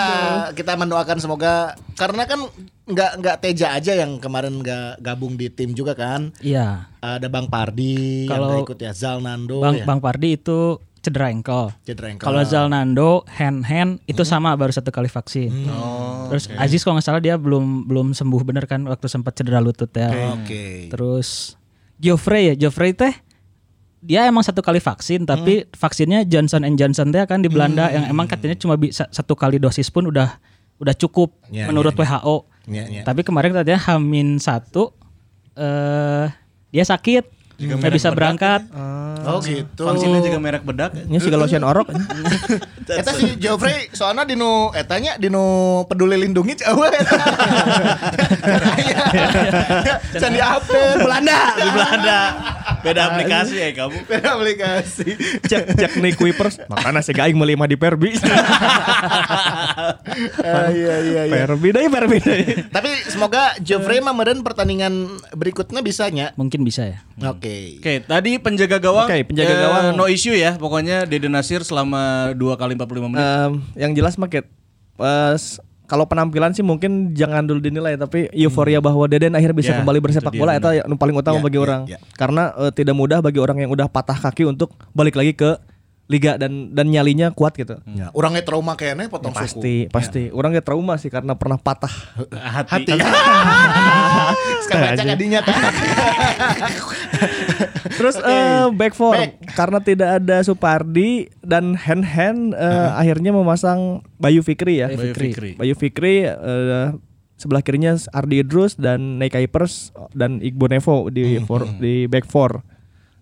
kita 0.55 0.79
mendoakan 0.79 1.19
semoga 1.19 1.75
karena 1.95 2.23
kan 2.25 2.47
nggak 2.85 3.13
nggak 3.21 3.37
Teja 3.41 3.73
aja 3.73 3.93
yang 3.97 4.21
kemarin 4.21 4.61
nggak 4.61 5.01
gabung 5.01 5.41
di 5.41 5.49
tim 5.49 5.73
juga 5.73 5.97
kan. 5.97 6.33
Iya. 6.45 6.89
Ada 7.01 7.29
Bang 7.33 7.49
Pardi 7.49 8.29
yang 8.29 8.33
Kalau 8.33 8.47
nggak 8.53 8.65
ikut 8.69 8.79
ya, 8.81 8.93
Zal 8.93 9.19
Nando 9.25 9.61
Bang 9.65 9.81
ya. 9.81 9.85
Bang 9.89 10.01
Pardi 10.05 10.37
itu 10.37 10.77
cedera 11.05 11.29
ankle. 11.29 11.69
Cedera 11.85 12.09
ankle. 12.17 12.25
Kalau 12.25 12.41
Zalnando 12.49 13.11
hand 13.29 13.69
hand 13.69 14.01
itu 14.09 14.25
sama 14.25 14.57
baru 14.57 14.73
satu 14.73 14.89
kali 14.89 15.13
vaksin. 15.13 15.53
Terus 16.33 16.49
Aziz 16.57 16.81
kalau 16.81 16.97
nggak 16.97 17.07
salah 17.07 17.21
dia 17.21 17.37
belum 17.37 17.85
belum 17.85 18.17
sembuh 18.17 18.41
bener 18.41 18.65
kan 18.65 18.81
waktu 18.89 19.07
sempat 19.13 19.37
cedera 19.37 19.61
lutut 19.61 19.93
ya. 19.93 20.09
Oke. 20.41 20.89
Terus 20.89 21.61
Geoffrey 22.01 22.53
ya 22.53 22.55
Geoffrey 22.57 22.97
teh 22.97 23.13
dia 24.05 24.29
emang 24.29 24.45
satu 24.45 24.61
kali 24.61 24.81
vaksin 24.81 25.25
tapi 25.25 25.65
vaksinnya 25.73 26.25
Johnson 26.29 26.65
and 26.65 26.77
Johnson 26.77 27.13
teh 27.13 27.25
kan 27.25 27.41
di 27.41 27.49
Belanda 27.53 27.89
yang 27.93 28.09
emang 28.09 28.29
katanya 28.29 28.57
cuma 28.57 28.77
bisa 28.77 29.09
satu 29.09 29.33
kali 29.37 29.57
dosis 29.61 29.89
pun 29.89 30.09
udah 30.09 30.37
udah 30.81 30.95
cukup 30.97 31.33
Ya, 31.49 31.71
menurut 31.71 31.95
ya, 31.95 32.05
ya. 32.05 32.19
WHO. 32.21 32.37
Ya, 32.65 32.89
ya. 32.89 33.03
Tapi 33.05 33.21
kemarin 33.21 33.53
katanya 33.53 33.81
Hamin 33.93 34.41
satu 34.41 34.97
eh 35.55 36.27
dia 36.75 36.85
sakit 36.85 37.44
nggak 37.59 37.93
bisa 37.95 38.11
berangkat. 38.11 38.67
Oh 39.25 39.41
gitu. 39.41 39.89
Vaksinnya 39.89 40.21
juga 40.21 40.39
merek 40.43 40.63
bedak. 40.67 40.93
Ini 40.93 41.17
sih 41.23 41.31
kalau 41.33 41.49
lotion 41.49 41.65
orok. 41.65 41.89
Eta 42.85 43.11
si 43.17 43.41
Geoffrey 43.41 43.89
soalnya 43.97 44.29
dinu 44.29 44.69
etanya 44.77 45.17
dinu 45.17 45.83
peduli 45.89 46.21
lindungi 46.21 46.61
cewek 46.61 46.93
eta. 46.93 47.25
Can 50.21 50.31
di 50.35 50.43
update 50.43 51.01
Belanda. 51.01 51.41
Di 51.57 51.71
Belanda. 51.73 52.19
Beda 52.85 53.01
aplikasi 53.13 53.55
ya 53.57 53.69
kamu. 53.73 53.99
Beda 54.05 54.29
aplikasi. 54.37 55.09
cek 55.49 55.63
cek 55.79 55.93
nih 56.05 56.13
Kuipers 56.19 56.61
makanya 56.69 57.01
si 57.01 57.17
gaing 57.17 57.37
meuli 57.39 57.57
mah 57.57 57.69
di 57.69 57.79
Perbi. 57.81 58.13
Ah, 60.45 60.71
iya 60.71 61.01
iya 61.03 61.23
iya. 61.27 61.43
Perbi 61.47 61.75
deui 61.75 61.89
Perbi 61.91 62.19
deui. 62.23 62.45
Tapi 62.71 62.91
semoga 63.11 63.57
Geoffrey 63.59 63.99
mah 63.99 64.15
meureun 64.15 64.47
pertandingan 64.47 65.19
berikutnya 65.35 65.81
bisa 65.83 66.07
nya. 66.13 66.31
Mungkin 66.39 66.63
bisa 66.63 66.87
ya. 66.87 66.99
Oke. 67.27 67.44
Oke, 67.45 67.93
tadi 68.03 68.31
penjaga 68.41 68.81
gawang. 68.81 69.07
Oke, 69.07 69.21
penjaga 69.29 69.53
eh, 69.53 69.61
gawang. 69.61 69.85
no 69.95 70.09
issue 70.09 70.33
ya. 70.33 70.57
Pokoknya 70.57 71.05
Dede 71.05 71.29
Nasir 71.29 71.61
selama 71.61 72.33
2 72.33 72.41
kali 72.57 72.73
45 72.75 73.13
menit. 73.13 73.21
Em, 73.21 73.53
yang 73.77 73.93
jelas 73.93 74.17
maket 74.17 74.49
pas 74.95 75.59
kalau 75.85 76.09
penampilan 76.09 76.55
sih 76.55 76.65
mungkin 76.65 77.13
jangan 77.13 77.45
dulu 77.45 77.61
dinilai 77.61 77.99
tapi 77.99 78.31
euforia 78.33 78.81
bahwa 78.81 79.05
Deden 79.05 79.35
akhirnya 79.37 79.53
bisa 79.53 79.71
Ya, 79.75 79.79
kembali 79.83 80.01
bersepak 80.01 80.33
itu 80.33 80.41
bola 80.41 80.57
itu 80.57 80.71
yang 80.71 80.97
paling 80.97 81.13
utama 81.19 81.39
Ya, 81.39 81.45
bagi 81.45 81.59
ya, 81.59 81.63
orang 81.67 81.81
ya. 81.85 81.99
karena 82.17 82.55
eh, 82.57 82.73
tidak 82.73 82.95
mudah 82.97 83.19
bagi 83.21 83.43
orang 83.43 83.59
yang 83.61 83.71
udah 83.75 83.91
patah 83.91 84.17
kaki 84.17 84.49
untuk 84.49 84.73
balik 84.97 85.19
lagi 85.19 85.37
ke 85.37 85.59
liga 86.05 86.37
dan 86.37 86.77
dan 86.77 86.93
nyalinya 86.93 87.33
kuat 87.33 87.57
gitu. 87.57 87.81
Ya, 87.89 88.13
orangnya 88.13 88.45
trauma 88.45 88.77
kayaknya 88.77 89.09
potong 89.09 89.33
Pasti 89.33 89.89
suku. 89.89 89.93
pasti 89.93 90.23
orangnya 90.29 90.61
trauma 90.61 91.01
sih 91.01 91.09
karena 91.09 91.33
pernah 91.33 91.57
patah. 91.57 91.93
hati. 92.29 92.93
Sekarang 94.69 94.85
baca 94.93 95.05
kadinya 95.17 95.41
tah. 95.41 95.57
Terus 97.99 98.21
eh, 98.21 98.69
back 98.77 98.93
four 98.93 99.17
karena 99.57 99.79
tidak 99.81 100.09
ada 100.21 100.45
Supardi 100.45 101.33
dan 101.41 101.73
hand 101.73 102.05
hand 102.05 102.41
eh, 102.53 102.89
akhirnya 103.01 103.33
memasang 103.33 104.05
Bayu 104.21 104.45
Fikri 104.45 104.85
ya. 104.85 104.93
Bayu 104.93 105.17
Fikri. 105.17 105.57
Bayu 105.57 105.73
Fikri 105.73 106.29
eh, 106.29 106.89
sebelah 107.41 107.65
kirinya 107.65 107.97
Ardi 108.13 108.45
Idrus 108.45 108.77
dan 108.77 109.17
Ney 109.17 109.33
Kuipers 109.33 109.89
dan 110.13 110.45
Iqbal 110.45 110.79
Nevo 110.79 111.09
di 111.09 111.41
for, 111.43 111.65
di 111.81 112.05
back 112.13 112.29
four. 112.29 112.61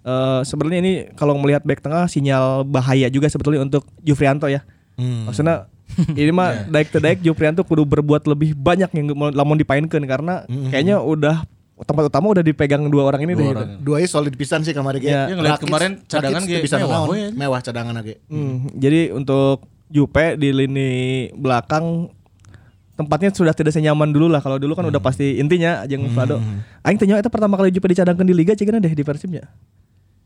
Eh, 0.02 0.40
sebenarnya 0.42 0.78
ini 0.82 0.92
kalau 1.14 1.38
melihat 1.38 1.62
back 1.62 1.78
tengah 1.78 2.11
sinyal 2.11 2.66
bahaya 2.66 3.06
juga 3.06 3.30
sebetulnya 3.30 3.62
untuk 3.62 3.87
Jufrianto 4.02 4.50
ya. 4.50 4.66
Maksudnya 4.99 5.71
ini 6.21 6.35
mah 6.35 6.66
daik 6.66 6.90
to 6.90 6.99
daik 6.99 7.23
Jufrianto 7.23 7.62
kudu 7.62 7.87
berbuat 7.87 8.26
lebih 8.26 8.59
banyak 8.59 8.90
yang 8.99 9.14
mau 9.14 9.30
lamun 9.30 9.54
dipainkeun 9.54 10.02
karena 10.11 10.42
kayaknya 10.75 10.99
udah 10.99 11.47
tempat 11.82 12.11
utama 12.11 12.30
udah 12.30 12.42
dipegang 12.42 12.82
dua 12.90 13.11
orang 13.11 13.26
ini 13.26 13.32
deh. 13.35 13.47
gitu. 13.47 13.64
Duanya 13.82 14.09
solid 14.11 14.35
pisan 14.35 14.62
sih 14.66 14.75
kemarin. 14.75 15.02
Ya. 15.02 15.30
Ya, 15.30 15.35
ngeliat 15.38 15.62
kemarin 15.62 16.02
cadangan 16.06 16.42
ge 16.47 16.59
bisa 16.62 16.78
mewah 16.82 17.06
we. 17.06 17.30
Mewah 17.30 17.61
cadangan 17.62 17.94
ge. 18.02 18.18
Hmm, 18.26 18.71
jadi 18.75 19.14
untuk 19.14 19.66
Jupe 19.92 20.40
di 20.40 20.50
lini 20.50 20.90
belakang 21.37 22.09
tempatnya 22.97 23.28
sudah 23.35 23.54
tidak 23.54 23.76
senyaman 23.76 24.09
dulu 24.09 24.30
lah 24.30 24.40
kalau 24.40 24.56
dulu 24.56 24.73
kan 24.73 24.87
udah 24.88 25.02
pasti 25.02 25.38
intinya 25.38 25.85
jeung 25.87 26.11
Vlado. 26.11 26.42
Aing 26.82 26.99
teh 26.99 27.06
nyawa 27.06 27.23
eta 27.23 27.30
pertama 27.30 27.54
kali 27.54 27.71
Jupe 27.71 27.87
dicadangkeun 27.87 28.26
di 28.26 28.35
liga 28.35 28.56
cigana 28.59 28.82
deh 28.82 28.90
di 28.90 29.04
Persibnya. 29.04 29.47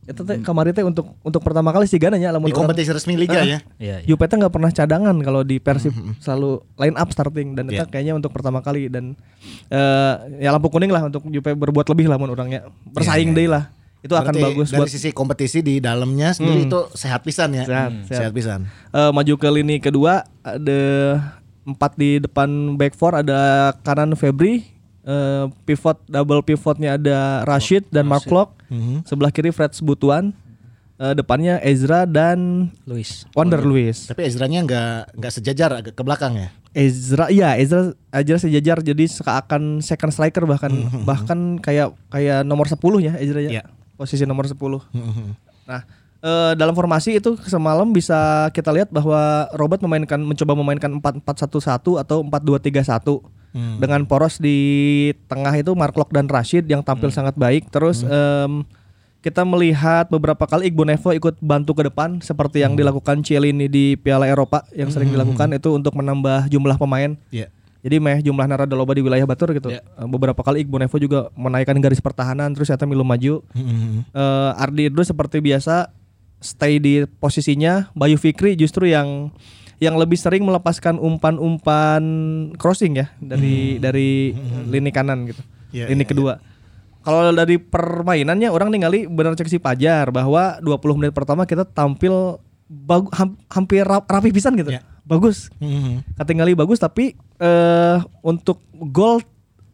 Eta 0.07 0.23
teh 0.23 0.39
kamari 0.39 0.71
teh 0.71 0.81
untuk 0.81 1.19
untuk 1.21 1.43
pertama 1.43 1.71
kali 1.71 1.85
sih 1.85 1.99
nya 1.99 2.31
lamun 2.31 2.47
Di 2.47 2.55
orang- 2.55 2.71
kompetisi 2.71 2.95
resmi 2.95 3.19
liga 3.19 3.43
ya. 3.43 3.59
Iya, 3.77 4.07
iya. 4.07 4.15
Teh 4.17 4.37
nggak 4.39 4.55
pernah 4.55 4.71
cadangan 4.71 5.19
kalau 5.19 5.43
di 5.43 5.59
Persib 5.59 5.91
selalu 6.17 6.63
line 6.77 6.95
up 6.95 7.11
starting 7.11 7.53
dan 7.53 7.67
itu 7.67 7.77
Iya. 7.77 7.91
kayaknya 7.91 8.15
untuk 8.15 8.31
pertama 8.31 8.59
kali 8.61 8.87
dan 8.87 9.19
eh 9.67 10.15
ya 10.41 10.51
lampu 10.51 10.71
kuning 10.71 10.89
lah 10.89 11.03
untuk 11.05 11.27
Jupe 11.27 11.53
berbuat 11.53 11.87
lebih 11.89 12.07
lah 12.07 12.17
mun 12.17 12.31
orangnya 12.31 12.65
bersaing 12.87 13.35
deh 13.35 13.47
lah 13.47 13.67
itu 13.99 14.15
akan 14.15 14.31
Berarti 14.31 14.47
bagus 14.47 14.69
dari 14.71 14.79
buat 14.79 14.89
sisi 14.89 15.11
kompetisi 15.11 15.59
di 15.61 15.83
dalamnya 15.83 16.31
sendiri 16.31 16.65
itu 16.65 16.81
sehat 16.95 17.27
pisan 17.27 17.51
ya. 17.51 17.67
Sehat, 17.67 17.91
Hmm, 17.91 18.03
sehat. 18.07 18.19
sehat 18.21 18.33
pisan. 18.33 18.61
Eh, 18.95 19.11
maju 19.11 19.35
ke 19.35 19.49
lini 19.51 19.83
kedua 19.83 20.23
ada 20.41 20.81
empat 21.67 21.99
di 21.99 22.23
depan 22.23 22.47
back 22.79 22.95
four 22.95 23.11
ada 23.17 23.75
kanan 23.83 24.15
Febri 24.15 24.63
eh, 25.07 25.45
pivot 25.63 26.03
double 26.05 26.43
pivotnya 26.43 26.95
ada 26.95 27.19
Rashid 27.43 27.87
dan 27.89 28.05
Mark 28.05 28.27
Klok 28.27 28.59
sebelah 29.03 29.31
kiri 29.31 29.49
Fred 29.49 29.71
Sebutuan 29.71 30.35
eh, 30.97 31.13
depannya 31.13 31.63
Ezra 31.63 32.05
dan 32.05 32.69
Luis. 32.83 33.25
Wonder 33.33 33.63
Luis. 33.63 34.07
Tapi 34.07 34.27
Ezra-nya 34.27 34.61
nggak 34.61 35.15
nggak 35.15 35.33
sejajar 35.33 35.71
agak 35.73 35.95
ke 35.95 36.03
belakang 36.03 36.35
ya. 36.37 36.49
Ezra 36.73 37.31
iya 37.31 37.55
Ezra 37.55 37.95
Ezra 38.11 38.37
sejajar 38.39 38.83
jadi 38.83 39.05
seakan 39.07 39.81
second 39.81 40.11
striker 40.11 40.45
bahkan. 40.45 40.73
Bahkan 41.05 41.63
kayak 41.63 41.95
kayak 42.09 42.43
nomor 42.43 42.67
10 42.67 42.77
ya 43.01 43.15
Ezra 43.17 43.41
ya 43.41 43.51
Iya. 43.51 43.65
posisi 43.95 44.25
nomor 44.25 44.45
10 44.45 44.57
nah 45.65 45.83
eh, 46.27 46.53
dalam 46.59 46.75
formasi 46.75 47.23
itu 47.23 47.39
semalam 47.47 47.87
bisa 47.95 48.51
kita 48.51 48.75
lihat 48.75 48.91
bahwa 48.91 49.47
Robert 49.55 49.79
memainkan 49.79 50.19
mencoba 50.19 50.59
memainkan 50.59 50.91
4-4-1-1 50.99 52.03
atau 52.03 52.19
4-2-3-1 52.27 53.23
dengan 53.81 54.05
poros 54.05 54.37
di 54.37 54.59
tengah 55.33 55.55
itu 55.57 55.73
Mark 55.73 55.97
Locke 55.97 56.13
dan 56.13 56.29
Rashid 56.29 56.69
yang 56.69 56.85
tampil 56.85 57.09
sangat 57.09 57.41
baik. 57.41 57.73
Terus 57.73 58.05
em, 58.05 58.69
kita 59.25 59.49
melihat 59.49 60.07
beberapa 60.13 60.45
kali 60.45 60.69
Igbo 60.69 60.85
Nevo 60.85 61.11
ikut 61.17 61.41
bantu 61.41 61.73
ke 61.81 61.89
depan 61.89 62.21
seperti 62.21 62.61
yang 62.63 62.77
dilakukan 62.77 63.25
Cielini 63.25 63.67
di 63.67 63.97
Piala 63.97 64.29
Eropa 64.29 64.63
yang 64.77 64.93
sering 64.93 65.09
dilakukan 65.09 65.57
itu 65.57 65.73
untuk 65.73 65.97
menambah 65.97 66.53
jumlah 66.53 66.77
pemain. 66.77 67.17
Iya. 67.33 67.49
Jadi 67.81 67.97
meh 68.03 68.19
jumlah 68.19 68.47
narada 68.51 68.75
loba 68.75 68.99
di 68.99 69.03
wilayah 69.03 69.25
Batur 69.25 69.55
gitu. 69.55 69.71
Eh, 69.71 69.81
Beberapa 70.05 70.43
kali 70.43 70.67
Igbo 70.67 70.77
Nevo 70.77 70.99
juga 71.01 71.31
menaikkan 71.39 71.79
garis 71.81 72.03
pertahanan 72.03 72.53
terus 72.53 72.69
ternyata 72.69 72.85
milu 72.85 73.07
maju. 73.07 73.41
Eh, 73.57 74.51
Ardi 74.63 74.91
Idrus 74.91 75.09
seperti 75.09 75.41
biasa 75.41 75.91
stay 76.39 76.79
di 76.79 77.05
posisinya. 77.07 77.91
Bayu 77.93 78.17
Fikri 78.17 78.55
justru 78.55 78.89
yang 78.89 79.33
yang 79.77 80.01
lebih 80.01 80.17
sering 80.17 80.41
melepaskan 80.41 80.97
umpan-umpan 80.97 82.03
crossing 82.57 82.97
ya 82.97 83.13
dari 83.21 83.77
dari 83.77 84.33
lini 84.67 84.89
kanan 84.89 85.29
gitu. 85.29 85.43
Iya, 85.73 85.93
lini 85.93 86.05
iya, 86.05 86.09
kedua. 86.09 86.35
Kalau 87.05 87.31
dari 87.31 87.61
permainannya 87.61 88.51
orang 88.51 88.73
ningali 88.73 89.07
benar 89.07 89.37
cek 89.37 89.47
si 89.47 89.59
Pajar 89.61 90.11
bahwa 90.11 90.59
20 90.59 90.99
menit 90.99 91.13
pertama 91.15 91.47
kita 91.47 91.63
tampil 91.63 92.41
bagu- 92.67 93.13
ham- 93.15 93.39
hampir 93.47 93.87
rap- 93.87 94.09
rapi 94.09 94.35
pisan 94.35 94.59
gitu. 94.59 94.75
Ya. 94.75 94.83
Bagus. 95.07 95.53
Ketinggali 96.19 96.59
bagus 96.59 96.83
tapi 96.83 97.15
eh 97.39 97.99
untuk 98.25 98.65
gol 98.75 99.23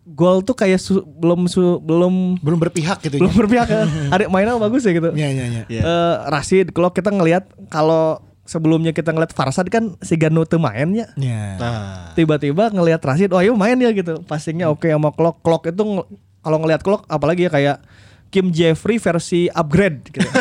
gol 0.04 0.40
tuh 0.40 0.52
kayak 0.52 0.76
su- 0.76 1.02
belum 1.04 1.47
su- 1.47 1.78
belum 1.78 2.38
Belum 2.38 2.59
berpihak 2.59 2.99
gitu 3.00 3.16
belum 3.16 3.30
ya. 3.30 3.38
berpihak 3.38 3.68
ya. 3.68 3.82
Ada 4.14 4.26
mainan 4.26 4.59
bagus 4.59 4.82
ya 4.82 4.92
gitu. 4.92 5.11
Iya 5.11 5.28
iya 5.30 5.44
iya. 5.62 5.80
Eh, 5.80 6.14
Rashid 6.26 6.71
kalau 6.71 6.90
kita 6.90 7.09
ngelihat 7.09 7.47
kalau 7.68 8.18
sebelumnya 8.42 8.90
kita 8.90 9.11
ngelihat 9.11 9.30
Farsad 9.30 9.66
kan 9.66 9.94
si 9.99 10.14
Ganu 10.16 10.42
teu 10.42 10.59
mainnya. 10.59 11.06
Iya. 11.14 11.44
Nah, 11.56 12.11
Tiba-tiba 12.12 12.68
ngelihat 12.68 12.99
Rashid, 13.00 13.30
oh 13.30 13.38
iya 13.38 13.52
main 13.52 13.76
ya 13.76 13.90
gitu. 13.90 14.18
Passingnya 14.23 14.66
oke 14.66 14.85
sama 14.85 15.11
Klok. 15.11 15.38
Klok 15.40 15.62
itu 15.68 15.80
ng- 15.80 16.06
kalau 16.40 16.59
ngelihat 16.59 16.82
Klok 16.82 17.06
apalagi 17.06 17.47
ya 17.47 17.50
kayak 17.50 17.76
Kim 18.32 18.48
Jeffrey 18.48 18.96
versi 18.96 19.52
upgrade 19.52 20.08
gitu. 20.08 20.24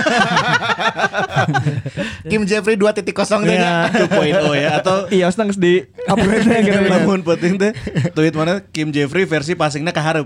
Kim 2.32 2.48
Jeffrey 2.48 2.80
2.0 2.80 2.96
teh 2.96 3.04
nya. 3.52 3.92
2.0 3.92 4.32
ya 4.56 4.80
atau 4.80 4.96
iya, 5.20 5.28
senang 5.28 5.52
di 5.52 5.84
upgrade 6.08 6.48
gitu. 6.64 6.88
namun 6.96 7.20
penting 7.20 7.60
teh 7.60 7.76
tweet 8.16 8.32
mana 8.32 8.64
Kim 8.72 8.96
Jeffrey 8.96 9.28
versi 9.28 9.60
passingnya 9.60 9.92
ke 9.92 10.00
hareup. 10.00 10.24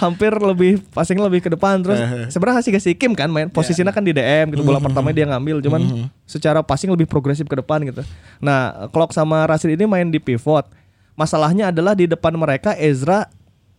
hampir 0.00 0.32
lebih 0.40 0.80
passing 0.88 1.20
lebih 1.20 1.44
ke 1.44 1.52
depan. 1.52 1.84
Terus 1.84 2.00
sebenarnya 2.32 2.64
sih 2.64 2.72
si 2.80 2.96
Kim 2.96 3.12
kan 3.12 3.28
main 3.28 3.52
posisinya 3.52 3.92
kan 3.92 4.00
di 4.00 4.16
DM 4.16 4.56
gitu. 4.56 4.64
Bola 4.64 4.80
pertama 4.80 5.12
dia 5.12 5.28
ngambil 5.28 5.60
cuman 5.60 6.08
secara 6.24 6.64
passing 6.64 6.88
lebih 6.88 7.04
progresif 7.04 7.44
ke 7.44 7.60
depan 7.60 7.84
gitu. 7.84 8.00
Nah 8.40 8.88
Klok 8.88 9.12
sama 9.12 9.44
Rashid 9.44 9.76
ini 9.76 9.84
main 9.84 10.08
di 10.08 10.16
pivot. 10.16 10.64
Masalahnya 11.12 11.68
adalah 11.68 11.92
di 11.92 12.08
depan 12.08 12.32
mereka 12.40 12.72
Ezra 12.80 13.28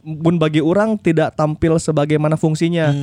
bun 0.02 0.42
bagi 0.42 0.62
orang 0.62 0.98
tidak 0.98 1.38
tampil 1.38 1.78
sebagaimana 1.78 2.36
fungsinya. 2.36 2.94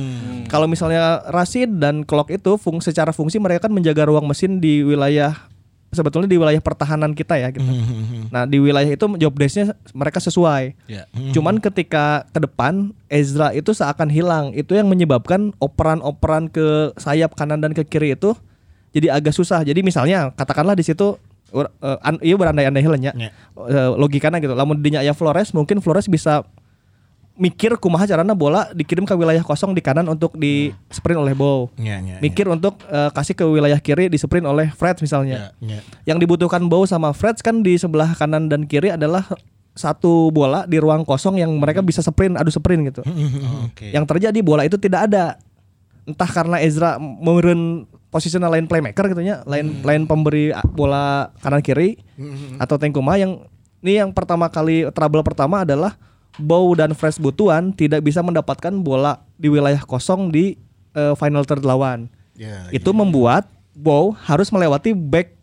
Kalau 0.51 0.67
misalnya 0.67 1.23
Rashid 1.31 1.79
dan 1.79 2.03
Klok 2.03 2.29
itu 2.31 2.59
fung 2.59 2.83
secara 2.83 3.15
fungsi 3.15 3.39
mereka 3.39 3.67
kan 3.67 3.73
menjaga 3.73 4.07
ruang 4.07 4.27
mesin 4.27 4.59
di 4.59 4.83
wilayah 4.83 5.35
sebetulnya 5.89 6.29
di 6.29 6.37
wilayah 6.37 6.61
pertahanan 6.61 7.17
kita 7.17 7.33
ya 7.41 7.49
gitu. 7.49 7.65
Nah, 8.29 8.45
di 8.45 8.61
wilayah 8.61 8.85
itu 8.85 9.09
job 9.17 9.33
desk-nya 9.33 9.73
mereka 9.97 10.21
sesuai. 10.21 10.77
Ya. 10.85 11.09
Cuman 11.33 11.57
ketika 11.57 12.29
ke 12.29 12.39
depan 12.45 12.93
Ezra 13.09 13.57
itu 13.57 13.73
seakan 13.73 14.09
hilang. 14.13 14.53
Itu 14.53 14.77
yang 14.77 14.85
menyebabkan 14.85 15.49
operan-operan 15.57 16.45
ke 16.53 16.93
sayap 17.01 17.33
kanan 17.33 17.65
dan 17.65 17.73
ke 17.73 17.81
kiri 17.81 18.13
itu 18.13 18.37
jadi 18.93 19.17
agak 19.17 19.33
susah. 19.33 19.65
Jadi 19.65 19.81
misalnya 19.81 20.29
katakanlah 20.37 20.77
di 20.77 20.85
situ 20.85 21.17
eh, 21.57 21.97
an- 22.05 22.21
iya 22.21 22.37
berandai-andai 22.37 22.85
heula 22.85 22.97
nya. 23.01 23.13
Ya. 23.17 23.33
Eh, 23.57 23.89
logikana 23.97 24.37
gitu. 24.37 24.53
Lamun 24.53 24.85
dinya 24.85 25.01
aya 25.01 25.17
Flores 25.17 25.57
mungkin 25.57 25.81
Flores 25.81 26.05
bisa 26.05 26.45
mikir 27.39 27.79
kumaha 27.79 28.03
carana 28.03 28.35
bola 28.35 28.67
dikirim 28.75 29.07
ke 29.07 29.15
wilayah 29.15 29.39
kosong 29.39 29.71
di 29.71 29.79
kanan 29.79 30.11
untuk 30.11 30.35
di 30.35 30.75
sprint 30.91 31.23
oleh 31.23 31.31
Bow. 31.31 31.71
Iya 31.79 32.03
iya. 32.03 32.17
Mikir 32.19 32.51
untuk 32.51 32.83
eh, 32.91 33.09
kasih 33.15 33.33
ke 33.33 33.47
wilayah 33.47 33.79
kiri 33.79 34.11
di 34.11 34.19
sprint 34.19 34.43
oleh 34.43 34.67
Fred 34.75 34.99
misalnya. 34.99 35.55
Iya. 35.63 35.79
Yang 36.03 36.27
dibutuhkan 36.27 36.67
Bow 36.67 36.83
sama 36.83 37.15
Fred 37.15 37.39
kan 37.39 37.63
di 37.63 37.79
sebelah 37.79 38.11
kanan 38.19 38.51
dan 38.51 38.67
kiri 38.67 38.91
adalah 38.91 39.23
satu 39.71 40.27
bola 40.35 40.67
di 40.67 40.75
ruang 40.75 41.07
kosong 41.07 41.39
yang 41.39 41.55
mereka 41.55 41.79
bisa 41.79 42.03
sprint 42.03 42.35
adu 42.35 42.51
sprint 42.51 42.91
gitu. 42.91 43.01
Oke. 43.71 43.95
Yang 43.95 44.05
terjadi 44.11 44.39
bola 44.43 44.67
itu 44.67 44.75
tidak 44.75 45.07
ada. 45.07 45.39
Entah 46.03 46.27
karena 46.27 46.59
Ezra 46.59 46.99
meureun 46.99 47.87
posisinya 48.11 48.51
lain 48.51 48.67
playmaker 48.67 49.07
gitu 49.15 49.21
nya, 49.23 49.45
lain 49.47 49.79
lain 49.85 50.03
pemberi 50.09 50.51
bola 50.75 51.31
kanan 51.39 51.63
kiri 51.63 51.95
atau 52.59 52.75
Tengkuma 52.75 53.15
yang 53.15 53.47
ini 53.79 54.01
yang 54.03 54.11
pertama 54.11 54.51
kali 54.51 54.83
trouble 54.91 55.23
pertama 55.23 55.63
adalah 55.63 55.95
Bow 56.39 56.71
dan 56.73 56.95
Fresh 56.95 57.19
Butuan 57.19 57.71
tidak 57.71 58.01
bisa 58.01 58.19
mendapatkan 58.19 58.71
bola 58.73 59.19
di 59.35 59.47
wilayah 59.47 59.83
kosong 59.83 60.31
di 60.31 60.55
eh, 60.91 61.13
final 61.15 61.43
third 61.43 61.63
lawan. 61.63 62.07
Iya. 62.33 62.71
itu 62.71 62.95
membuat 62.95 63.51
Bow 63.75 64.15
harus 64.15 64.47
melewati 64.47 64.95
back 64.95 65.35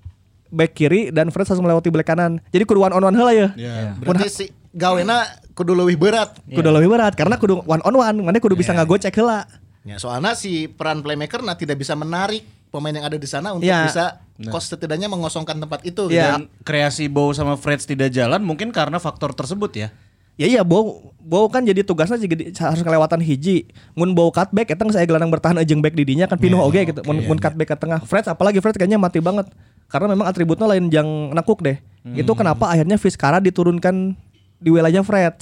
back 0.49 0.73
kiri 0.73 1.13
dan 1.13 1.29
Fresh 1.29 1.53
harus 1.53 1.61
melewati 1.61 1.93
back 1.93 2.09
kanan. 2.09 2.41
Jadi 2.49 2.65
kudu 2.65 2.81
one 2.81 2.97
on 2.97 3.05
one 3.05 3.13
heula 3.13 3.33
ya. 3.33 3.49
Ya. 3.53 3.93
Berarti 4.01 4.29
si 4.29 4.45
gawena 4.73 5.25
kudu 5.53 5.77
lebih 5.77 6.01
berat. 6.01 6.41
Kudu 6.45 6.69
lebih 6.69 6.89
berat 6.89 7.13
karena 7.13 7.37
kudu 7.37 7.61
one 7.63 7.85
on 7.85 7.95
one, 7.95 8.17
mana 8.25 8.41
kudu 8.41 8.57
bisa 8.57 8.73
Iya. 8.73 8.81
ngagocek 8.81 9.13
heula. 9.13 9.45
Ya, 9.85 10.01
soalnya 10.01 10.33
si 10.33 10.67
peran 10.67 11.01
playmaker 11.01 11.45
nah 11.45 11.55
tidak 11.55 11.79
bisa 11.79 11.93
menarik 11.95 12.43
pemain 12.69 12.91
yang 12.91 13.07
ada 13.07 13.17
di 13.17 13.29
sana 13.29 13.53
untuk 13.55 13.69
Iya. 13.69 13.87
bisa 13.87 14.05
kos 14.49 14.69
setidaknya 14.69 15.09
mengosongkan 15.09 15.57
tempat 15.57 15.81
itu. 15.85 16.09
gitu. 16.09 16.17
Iya. 16.17 16.41
Dan 16.41 16.49
kreasi 16.61 17.09
Bow 17.09 17.33
sama 17.33 17.57
Freds 17.57 17.85
tidak 17.85 18.09
jalan 18.09 18.41
mungkin 18.41 18.73
karena 18.73 18.97
faktor 18.97 19.33
tersebut 19.33 19.73
ya. 19.77 19.89
Ya 20.37 20.47
iya 20.47 20.63
Bow 20.63 21.13
Bow 21.17 21.49
kan 21.49 21.65
jadi 21.65 21.83
tugasnya 21.83 22.17
juga 22.17 22.37
di- 22.37 22.53
harus 22.53 22.81
kelewatan 22.81 23.19
hiji. 23.19 23.67
Mun 23.93 24.13
Bow 24.13 24.29
cutback 24.29 24.69
eta 24.69 24.85
saya 24.89 25.05
gelandang 25.05 25.29
bertahan 25.29 25.57
ejeng 25.59 25.81
back 25.81 25.97
didinya 25.97 26.25
kan 26.25 26.37
pinuh 26.37 26.61
Iya, 26.61 26.69
oge 26.69 26.79
oke, 26.79 26.89
gitu. 26.93 27.01
Mun 27.03 27.17
iya, 27.19 27.27
mun 27.27 27.39
cutback 27.39 27.69
ke 27.69 27.77
tengah. 27.77 28.01
Fred 28.01 28.25
apalagi 28.27 28.61
Fred 28.61 28.77
kayaknya 28.77 28.97
mati 28.97 29.19
banget. 29.19 29.49
Karena 29.87 30.07
memang 30.09 30.27
atributnya 30.27 30.67
lain 30.67 30.87
yang 30.89 31.09
nakuk 31.33 31.61
deh. 31.61 31.81
Itu 32.07 32.35
kenapa 32.35 32.69
akhirnya 32.69 32.95
Vizcara 32.95 33.41
diturunkan 33.41 34.15
di 34.57 34.69
wilayah 34.69 35.03
Fred. 35.03 35.35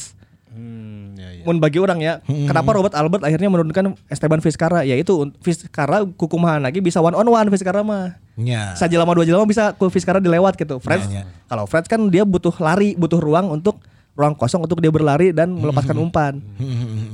Hmm, 0.49 1.19
ya, 1.19 1.29
ya. 1.35 1.43
Mun 1.43 1.59
bagi 1.59 1.77
orang 1.77 1.99
ya, 1.99 2.23
kenapa 2.25 2.71
Robert 2.71 2.95
Albert 2.95 3.27
akhirnya 3.27 3.51
menurunkan 3.51 3.99
Esteban 4.07 4.39
Vizcara? 4.39 4.87
Ya 4.87 4.95
itu 4.95 5.11
Vizcara 5.43 6.07
kukumahan 6.07 6.63
lagi 6.63 6.79
bisa 6.79 7.03
one 7.03 7.13
on 7.13 7.27
one 7.27 7.51
Vizcara 7.51 7.83
mah. 7.83 8.17
Ya. 8.35 8.73
Saja 8.75 8.95
lama 8.95 9.13
dua 9.13 9.27
lama 9.27 9.45
bisa 9.45 9.75
Vizcara 9.75 10.17
dilewat 10.17 10.55
gitu. 10.55 10.79
Fred, 10.79 11.03
Ya, 11.05 11.21
ya. 11.21 11.25
kalau 11.45 11.67
Fred 11.67 11.85
kan 11.85 12.07
dia 12.07 12.23
butuh 12.23 12.55
lari, 12.57 12.95
butuh 12.95 13.19
ruang 13.19 13.51
untuk 13.51 13.83
ruang 14.15 14.33
kosong 14.33 14.63
untuk 14.63 14.79
dia 14.79 14.89
berlari 14.89 15.31
dan 15.31 15.51
melepaskan 15.51 15.95
umpan. 15.97 16.39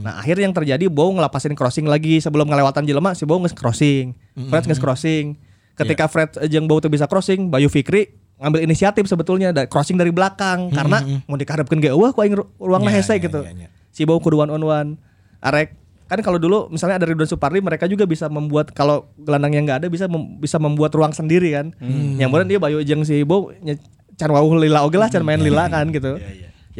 Nah 0.01 0.17
akhirnya 0.17 0.45
yang 0.45 0.53
terjadi 0.53 0.85
Bow 0.87 1.09
ngelapasin 1.11 1.53
crossing 1.53 1.85
lagi 1.85 2.19
sebelum 2.19 2.45
ngelewatan 2.45 2.85
jelema 2.85 3.13
si 3.13 3.25
Bow 3.25 3.37
nges 3.39 3.53
crossing, 3.53 4.13
Fred 4.47 4.65
nges 4.65 4.77
crossing. 4.79 5.37
Ketika 5.75 6.05
Fred 6.07 6.29
jeung 6.47 6.65
Bow 6.65 6.77
tuh 6.77 6.89
bisa 6.89 7.05
crossing, 7.05 7.49
Bayu 7.49 7.67
Fikri 7.67 8.13
ngambil 8.37 8.61
inisiatif 8.63 9.05
sebetulnya 9.05 9.49
da- 9.51 9.65
crossing 9.65 9.97
dari 9.97 10.09
belakang 10.09 10.69
karena 10.71 11.01
mau 11.25 11.37
dikarepkeun 11.37 11.77
ge 11.79 11.89
eueuh 11.89 12.09
ku 12.11 12.21
aing 12.21 12.33
ru- 12.35 12.49
ruangna 12.59 12.89
Ya, 12.91 12.97
hese 12.99 13.13
ya, 13.15 13.21
gitu. 13.23 13.41
ya, 13.43 13.53
ya. 13.55 13.69
Si 13.91 14.05
Bow 14.05 14.17
kudu 14.17 14.37
one 14.39 14.49
on 14.51 14.61
one. 14.61 14.91
Arek 15.39 15.77
kan 16.05 16.21
kalau 16.21 16.37
dulu 16.37 16.69
misalnya 16.69 16.97
ada 16.97 17.07
Ridwan 17.07 17.25
Supardi 17.25 17.61
mereka 17.61 17.87
juga 17.87 18.03
bisa 18.03 18.27
membuat 18.27 18.73
kalau 18.73 19.09
gelandang 19.17 19.55
yang 19.55 19.65
nggak 19.65 19.79
ada 19.81 19.89
bisa 19.89 20.05
mem- 20.05 20.37
bisa 20.37 20.57
membuat 20.57 20.91
ruang 20.91 21.13
sendiri 21.13 21.53
kan. 21.55 21.73
Yang 22.17 22.29
kemudian 22.29 22.49
dia 22.51 22.59
Bayu 22.59 22.79
jeung 22.83 23.01
si 23.03 23.25
nya- 23.59 23.81
can 24.15 24.29
wauh 24.29 24.53
lila 24.55 24.83
oge 24.83 24.97
lah 24.97 25.09
can 25.09 25.23
main 25.23 25.41
lila 25.41 25.65
kan 25.67 25.89
gitu. 25.89 26.21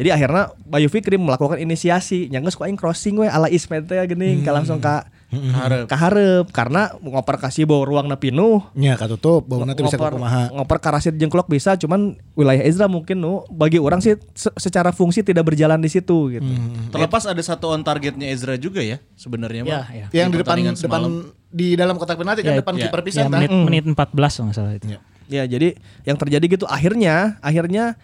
Jadi 0.01 0.09
akhirnya 0.11 0.49
Bayu 0.59 0.89
Fikri 0.89 1.13
melakukan 1.15 1.55
inisiasi 1.55 2.25
nyanggeus 2.27 2.57
ku 2.57 2.65
aing 2.65 2.73
crossing 2.73 3.13
we 3.15 3.25
ala 3.25 3.45
Ismet 3.47 3.85
teh 3.85 4.01
geuning 4.01 4.41
ka 4.41 4.49
langsung 4.49 4.77
ka 4.77 5.05
Harap. 5.31 5.87
ka 5.87 5.95
hareup 5.95 6.49
karena 6.49 6.91
ngoper 6.97 7.39
kasih 7.39 7.63
bawa 7.63 7.85
ruangna 7.85 8.15
pinuh 8.15 8.59
Nya 8.73 8.99
katutup, 8.99 9.39
bau 9.41 9.61
nanti 9.61 9.79
bisa 9.79 9.95
ngoper, 9.95 10.17
kumaha. 10.17 10.51
ngoper 10.51 10.75
ke 10.75 10.89
Rashid 10.89 11.15
jengklok 11.15 11.47
bisa 11.47 11.77
cuman 11.77 12.19
wilayah 12.33 12.59
Ezra 12.59 12.89
mungkin 12.89 13.15
nu 13.15 13.47
bagi 13.47 13.77
orang 13.77 14.01
sih 14.01 14.19
se- 14.33 14.51
secara 14.57 14.89
fungsi 14.89 15.21
tidak 15.21 15.45
berjalan 15.45 15.77
di 15.77 15.87
situ 15.87 16.33
gitu. 16.33 16.43
Terlepas 16.89 17.23
ada 17.23 17.39
satu 17.39 17.69
on 17.69 17.79
targetnya 17.79 18.27
Ezra 18.27 18.57
juga 18.57 18.81
ya 18.81 18.99
sebenarnya 19.13 19.61
Ya, 19.61 19.71
mah. 19.71 19.87
ya. 19.87 20.05
Yang 20.11 20.27
di 20.27 20.37
depan 20.39 20.55
depan 20.73 21.01
di 21.47 21.67
dalam 21.73 21.95
kotak 21.95 22.17
penalti 22.17 22.41
kan 22.41 22.51
Ya, 22.51 22.59
depan 22.59 22.73
ya. 22.73 22.83
kiper 22.83 22.99
Ya, 22.99 23.05
pisan 23.05 23.23
kan. 23.23 23.37
menit 23.37 23.51
menit 23.53 23.83
14 23.87 23.95
kalau 24.11 24.43
nggak 24.43 24.57
salah 24.57 24.73
itu. 24.73 24.85
Ya, 25.31 25.47
jadi 25.47 25.79
yang 26.03 26.17
terjadi 26.17 26.45
gitu 26.49 26.65
akhirnya 26.65 27.39
akhirnya 27.39 27.95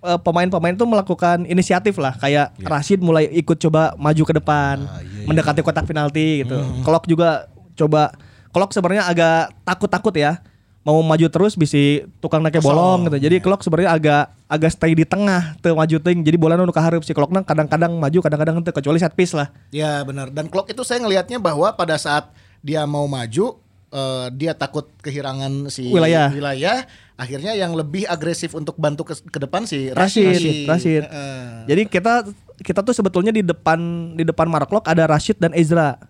pemain-pemain 0.00 0.72
tuh 0.72 0.88
melakukan 0.88 1.44
inisiatif 1.44 2.00
lah 2.00 2.16
kayak 2.16 2.56
Rashid 2.64 3.04
mulai 3.04 3.28
ikut 3.36 3.60
coba 3.60 3.92
maju 4.00 4.22
ke 4.24 4.32
depan 4.32 4.80
mendekati 5.28 5.60
kotak 5.60 5.84
penalti 5.84 6.44
gitu. 6.44 6.56
Klok 6.80 7.04
juga 7.04 7.46
coba 7.76 8.12
Klok 8.50 8.74
sebenarnya 8.74 9.06
agak 9.06 9.54
takut-takut 9.62 10.14
ya 10.16 10.42
mau 10.80 10.96
maju 11.04 11.26
terus 11.28 11.54
bisa 11.60 12.08
tukang 12.24 12.40
nake 12.40 12.58
bolong 12.58 13.06
gitu. 13.06 13.20
Jadi 13.20 13.36
Klok 13.44 13.60
sebenarnya 13.60 13.92
agak 13.92 14.24
agak 14.48 14.70
stay 14.72 14.96
di 14.96 15.04
tengah 15.04 15.54
tuh 15.60 15.76
maju 15.76 15.96
ting. 16.00 16.24
Jadi 16.24 16.36
bola 16.40 16.56
nu 16.56 16.72
kahareup 16.72 17.04
si 17.04 17.12
Klokna 17.12 17.44
kadang-kadang 17.44 17.94
maju 18.00 18.18
kadang-kadang 18.24 18.58
henteu 18.60 18.72
kecuali 18.72 18.98
set 18.98 19.12
piece 19.12 19.36
lah. 19.36 19.52
Ya 19.70 20.00
benar. 20.02 20.32
Dan 20.32 20.48
Klok 20.48 20.72
itu 20.72 20.82
saya 20.82 21.04
ngelihatnya 21.04 21.36
bahwa 21.38 21.68
pada 21.76 22.00
saat 22.00 22.32
dia 22.64 22.88
mau 22.88 23.04
maju 23.04 23.60
eh, 23.92 24.26
dia 24.32 24.56
takut 24.56 24.88
kehilangan 25.04 25.68
si 25.68 25.92
Wilayah. 25.92 26.32
wilayah. 26.32 26.88
Akhirnya 27.20 27.52
yang 27.52 27.76
lebih 27.76 28.08
agresif 28.08 28.56
untuk 28.56 28.80
bantu 28.80 29.12
ke, 29.12 29.14
ke 29.28 29.38
depan 29.44 29.68
si 29.68 29.92
Rashid, 29.92 30.64
Rashid. 30.64 31.04
Heeh. 31.04 31.68
Jadi 31.68 31.82
kita 31.92 32.24
kita 32.64 32.80
tuh 32.80 32.96
sebetulnya 32.96 33.28
di 33.28 33.44
depan 33.44 33.76
di 34.16 34.24
depan 34.24 34.48
Marklok 34.48 34.88
ada 34.88 35.04
Rashid 35.04 35.36
dan 35.36 35.52
Ezra. 35.52 36.00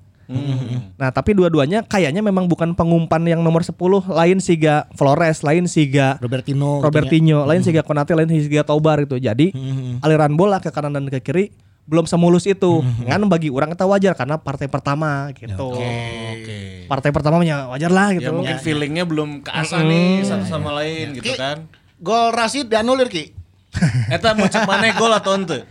Nah, 0.94 1.10
tapi 1.10 1.34
dua-duanya 1.34 1.82
kayaknya 1.82 2.22
memang 2.22 2.46
bukan 2.46 2.70
pengumpan 2.78 3.18
yang 3.26 3.42
nomor 3.42 3.66
10, 3.66 3.74
lain 4.06 4.38
siga 4.38 4.86
Flores, 4.94 5.42
lain 5.42 5.66
siga 5.66 6.22
Robertino. 6.22 6.78
Robertinho, 6.78 7.42
lain 7.42 7.66
siga 7.66 7.82
Konate, 7.82 8.14
lain 8.14 8.30
siga 8.30 8.62
Tobar 8.62 9.02
itu. 9.02 9.18
Jadi 9.18 9.50
aliran 9.98 10.38
bola 10.38 10.62
ke 10.62 10.70
kanan 10.70 10.94
dan 10.94 11.10
ke 11.10 11.18
kiri 11.18 11.50
belum 11.84 12.04
semulus 12.04 12.44
itu. 12.44 12.80
Ngan 13.02 13.26
bagi 13.26 13.48
orang 13.48 13.72
itu 13.72 13.84
wajar 13.84 14.12
karena 14.14 14.36
partai 14.36 14.66
pertama 14.66 15.28
gitu. 15.32 15.74
Oke. 15.74 16.84
Partai 16.86 17.10
pertamanya 17.10 17.68
wajar 17.68 17.88
lah 17.88 18.10
gitu. 18.10 18.26
Ya 18.26 18.34
mungkin 18.34 18.56
feelingnya 18.58 19.04
belum 19.04 19.40
keasa 19.40 19.80
nih 19.80 20.22
satu 20.22 20.44
sama 20.44 20.74
lain 20.76 21.14
gitu 21.14 21.30
Ki, 21.30 21.36
kan. 21.36 21.66
Gol 21.98 22.30
Rashid 22.30 22.66
dianulir 22.66 23.06
Ki. 23.06 23.30
Eta 24.14 24.34
mau 24.34 24.46
cek 24.46 24.66
mana 24.66 24.90
gol 24.92 25.14
atau 25.14 25.34
ente? 25.34 25.62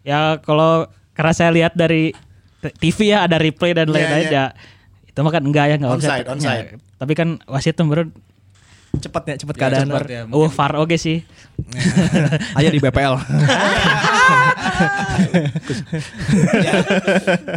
Ya 0.00 0.40
kalau 0.40 0.88
karena 1.12 1.32
saya 1.32 1.50
lihat 1.52 1.72
dari 1.72 2.16
TV 2.76 3.12
ya 3.12 3.22
ada 3.22 3.36
replay 3.36 3.70
dan 3.70 3.86
Iya, 3.86 3.94
lain-lain 3.94 4.26
iya. 4.26 4.32
ya 4.32 4.44
itu 5.06 5.18
mah 5.18 5.30
kan 5.30 5.42
enggak 5.42 5.64
ya 5.66 5.74
enggak 5.76 5.92
Onside, 5.92 6.08
offside. 6.24 6.28
onside. 6.28 6.66
Ya, 6.66 6.76
tapi 6.96 7.12
kan 7.12 7.28
wasit 7.44 7.72
tuh 7.72 7.84
baru 7.84 8.08
cepet 8.96 9.22
ya, 9.26 9.34
cepet 9.36 9.54
Ya, 9.54 9.60
keadaan. 9.60 9.86
cepet 9.86 10.08
ya. 10.08 10.22
uh 10.26 10.48
VAR 10.48 10.72
oke 10.78 10.96
sih. 10.96 11.20
Aja 12.52 12.68
di 12.68 12.80
BPL. 12.80 13.14
Ya. 16.56 16.72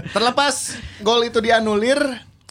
Terlepas 0.09 0.73
gol 0.99 1.23
itu 1.23 1.39
dianulir, 1.39 1.99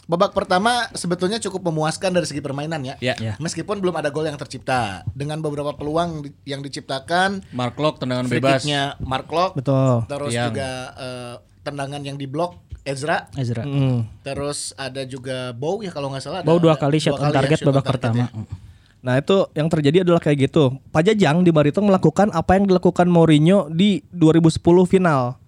babak 0.05 0.31
pertama 0.31 0.89
sebetulnya 0.91 1.37
cukup 1.39 1.69
memuaskan 1.69 2.11
dari 2.11 2.25
segi 2.25 2.39
permainan 2.39 2.81
ya. 2.83 2.95
Ya. 2.99 3.15
Ya. 3.17 3.33
Meskipun 3.37 3.77
belum 3.77 3.95
ada 3.95 4.09
gol 4.09 4.25
yang 4.25 4.37
tercipta, 4.37 5.05
dengan 5.11 5.39
beberapa 5.39 5.73
peluang 5.73 6.23
di- 6.23 6.33
yang 6.45 6.59
diciptakan, 6.59 7.43
Mark 7.51 7.77
Lock 7.77 7.99
tendangan 7.99 8.25
bebas. 8.25 8.65
Mark 8.99 9.29
Locke, 9.29 9.55
Betul. 9.55 10.05
terus 10.05 10.31
Yang. 10.31 10.47
juga 10.51 10.69
eh, 10.95 11.35
tendangan 11.61 12.01
yang 12.01 12.15
diblok 12.15 12.57
Ezra, 12.81 13.27
Ezra. 13.35 13.67
Mm. 13.67 14.23
terus 14.23 14.71
ada 14.73 15.03
juga 15.03 15.51
Bow 15.51 15.83
ya 15.83 15.91
kalau 15.91 16.09
nggak 16.09 16.23
salah. 16.23 16.39
ada- 16.41 16.47
Bau 16.47 16.57
dua 16.57 16.73
kali 16.73 16.97
shot 16.97 17.19
on 17.19 17.29
ya, 17.29 17.35
target 17.35 17.59
babak 17.61 17.83
target 17.83 17.93
pertama. 17.93 18.17
ya. 18.17 18.27
Nah 18.99 19.15
itu 19.15 19.47
yang 19.55 19.71
terjadi 19.71 20.03
adalah 20.03 20.19
kayak 20.19 20.51
gitu. 20.51 20.75
Pajajang 20.91 21.43
di 21.43 21.51
Barito 21.55 21.79
melakukan 21.79 22.35
apa 22.35 22.59
yang 22.59 22.67
dilakukan 22.67 23.07
Mourinho 23.07 23.71
di 23.71 24.03
2010 24.11 24.59
final. 24.85 25.39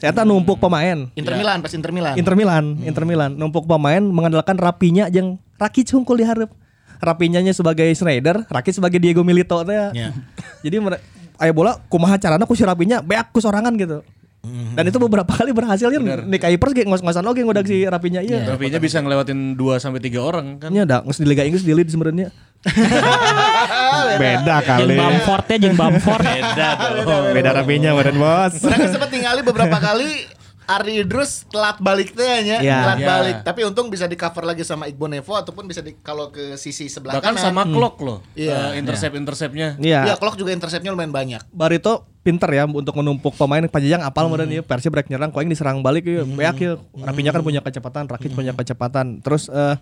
Saya 0.00 0.10
tahu 0.10 0.24
numpuk 0.24 0.56
pemain. 0.56 1.06
Inter 1.14 1.36
Milan 1.36 1.60
pas 1.60 1.70
Inter 1.70 1.92
Milan. 1.92 2.14
Inter 2.16 2.34
Milan, 2.34 2.64
Inter 2.80 3.04
Milan 3.04 3.30
numpuk 3.36 3.68
pemain 3.68 4.00
mengandalkan 4.00 4.56
Rapinya 4.56 5.06
yang 5.12 5.36
Rakic 5.60 5.92
hungkul 5.92 6.18
di 6.18 6.24
hareup. 6.24 6.50
Rapinyanya 6.98 7.52
sebagai 7.52 7.84
Schneider, 7.92 8.48
Rakic 8.48 8.72
sebagai 8.72 8.96
Diego 8.96 9.20
Milito. 9.20 9.60
Ya. 9.68 9.92
Jadi 10.64 10.76
mere- 10.80 11.02
aya 11.36 11.52
bola 11.52 11.76
kumaha 11.92 12.16
carana 12.16 12.48
ku 12.48 12.56
si 12.56 12.64
Rapinya 12.64 13.04
beak 13.04 13.30
ku 13.30 13.38
sorangan 13.38 13.76
gitu. 13.76 14.00
Dan 14.44 14.84
itu 14.90 14.98
beberapa 15.00 15.32
kali 15.32 15.50
berhasil 15.56 15.88
ya. 15.88 15.98
Nick 15.98 16.44
Kuipers 16.44 16.72
ge 16.76 16.84
ngos-ngosan 16.84 17.24
oge 17.24 17.40
ngodag 17.40 17.64
si 17.64 17.88
Rapinya 17.88 18.20
ieu. 18.20 18.44
Trofinya 18.44 18.78
bisa 18.78 19.00
ngelewatin 19.00 19.56
2 19.56 19.82
sampai 19.82 20.00
3 20.04 20.20
orang 20.20 20.46
kan. 20.60 20.68
Nya 20.68 20.84
da 20.84 21.00
geus 21.00 21.16
di 21.16 21.26
Liga 21.26 21.42
Inggris 21.48 21.64
di 21.64 21.72
lead 21.72 21.88
sebenarnya. 21.88 22.28
Beda 24.20 24.56
Jeung 24.64 24.96
Bamford 24.96 25.44
ya 25.52 25.56
jeung 25.60 25.76
Bamford. 25.76 26.24
Beda 26.24 26.68
dong. 27.04 27.24
Beda 27.32 27.50
Rapinya 27.56 27.90
badan 27.96 28.16
bos. 28.16 28.52
Mereka 28.60 28.86
sempat 28.92 29.08
tinggali 29.12 29.40
beberapa 29.44 29.76
kali 29.80 30.24
Ardi 30.64 30.98
Idrus 30.98 31.44
telat 31.46 31.76
balik 31.76 32.12
teh 32.12 32.24
Ya. 32.40 32.58
telat 32.58 32.98
Ya. 32.98 33.06
balik. 33.06 33.36
Tapi 33.42 33.60
untung 33.62 33.88
bisa 33.88 34.04
di 34.04 34.14
cover 34.14 34.42
lagi 34.42 34.62
sama 34.62 34.86
Iqbal 34.86 35.12
Nevo 35.12 35.32
ataupun 35.32 35.64
bisa 35.64 35.78
di 35.78 35.92
kalau 35.98 36.28
ke 36.28 36.56
sisi 36.56 36.88
sebelah 36.88 37.16
Bahkan 37.16 37.32
kanan. 37.32 37.44
sama 37.44 37.62
Clock 37.64 37.96
loh. 38.00 38.18
Iya. 38.32 38.72
eh, 38.72 38.80
intercept-interceptnya. 38.80 39.76
Iya. 39.76 40.00
Iya, 40.04 40.14
Klok 40.16 40.34
juga 40.34 40.50
interceptnya 40.50 40.90
lumayan 40.90 41.10
banyak. 41.10 41.44
Barito 41.50 42.08
pinter 42.20 42.48
ya 42.50 42.64
untuk 42.64 42.96
menumpuk 42.96 43.36
pemain 43.36 43.60
Pajajang 43.62 44.00
apal 44.00 44.26
modern 44.26 44.48
ya 44.48 44.64
Persi 44.64 44.88
break 44.88 45.12
nyerang 45.12 45.28
koeng 45.28 45.44
diserang 45.44 45.84
balik 45.84 46.08
ya 46.08 46.24
beak 46.24 46.56
ya 46.56 46.80
Rapinya 46.96 47.30
kan 47.30 47.44
punya 47.44 47.60
kecepatan 47.60 48.08
Rakic 48.08 48.32
punya 48.32 48.56
kecepatan 48.56 49.20
terus 49.20 49.52
eh, 49.52 49.76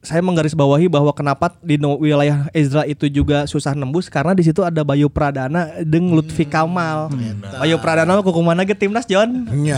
saya 0.00 0.24
menggarisbawahi 0.24 0.88
bahwa 0.88 1.12
kenapa 1.12 1.52
di 1.60 1.76
wilayah 1.76 2.48
Ezra 2.56 2.88
itu 2.88 3.04
juga 3.12 3.44
susah 3.44 3.76
nembus 3.76 4.08
karena 4.08 4.32
di 4.32 4.40
situ 4.40 4.64
ada 4.64 4.80
Bayu 4.80 5.12
Pradana 5.12 5.76
deng 5.84 6.16
Lutfi 6.16 6.48
Kamal. 6.48 7.12
Bayu 7.60 7.76
Pradana 7.76 8.16
mah 8.16 8.24
kukumana 8.24 8.64
ge 8.64 8.72
timnas 8.72 9.04
John. 9.04 9.44
Nya. 9.52 9.76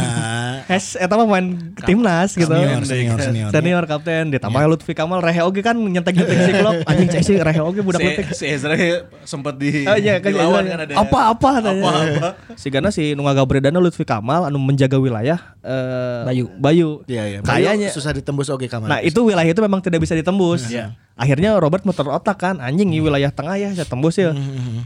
Hes 0.70 0.94
eta 0.94 1.18
mah 1.18 1.26
main 1.26 1.74
timnas 1.82 2.38
gitu. 2.38 2.54
Senior, 2.54 2.87
senior, 2.87 3.18
senior. 3.18 3.50
Senior 3.50 3.85
kapten 3.90 4.30
ditambah 4.30 4.62
Lutfi 4.70 4.94
Kamal 4.94 5.18
Rehe 5.26 5.42
oge 5.42 5.58
kan 5.58 5.74
nyentek-nyentek 5.74 6.38
si 6.38 6.52
klub 6.54 6.76
anjing 6.87 7.08
cek 7.11 7.22
si 7.26 7.35
Rehe 7.42 7.58
oge 7.58 7.82
budak 7.82 7.98
Si, 7.98 8.06
letik. 8.06 8.26
si 8.30 8.44
Ezra 8.46 8.78
sempat 9.26 9.58
di 9.58 9.82
Oh 9.90 9.98
iya 9.98 10.22
kan 10.22 10.30
dilawan 10.30 10.62
Ezra. 10.62 10.70
kan 10.70 10.80
ada. 10.87 10.92
apa-apa 11.02 11.50
tanya. 11.58 11.82
Apa-apa. 11.82 12.28
Si 12.54 12.70
Gana 12.70 12.94
si 12.94 13.18
Nunga 13.18 13.35
Lutfi 13.82 14.06
Kamal 14.06 14.46
anu 14.46 14.62
menjaga 14.62 15.02
wilayah 15.02 15.58
eh, 15.66 16.22
Bayu. 16.30 16.46
Bayu. 16.58 16.88
Iya, 17.11 17.22
iya. 17.26 17.38
Kayaknya 17.42 17.88
susah 17.90 18.14
ditembus 18.14 18.50
oke 18.54 18.70
kamar. 18.70 18.87
Nah, 18.87 18.98
itu 19.02 19.18
wilayah 19.22 19.50
itu 19.50 19.62
memang 19.62 19.82
tidak 19.82 20.02
bisa 20.02 20.12
ditembus. 20.18 20.68
Iya. 20.68 20.96
Akhirnya 21.12 21.55
Robert 21.61 21.85
muter 21.85 22.09
otak 22.09 22.40
kan, 22.40 22.57
anjing 22.59 22.88
ini 22.88 23.05
wilayah 23.05 23.29
tengah 23.29 23.61
ya 23.61 23.70
saya 23.77 23.85
tembus 23.85 24.16
ya. 24.16 24.33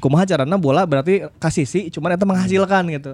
Kumaha 0.03 0.27
carana 0.27 0.59
bola 0.59 0.83
berarti 0.83 1.23
kasih 1.39 1.65
sih, 1.65 1.87
cuman 1.89 2.19
itu 2.19 2.27
menghasilkan 2.27 2.83
gitu. 2.93 3.13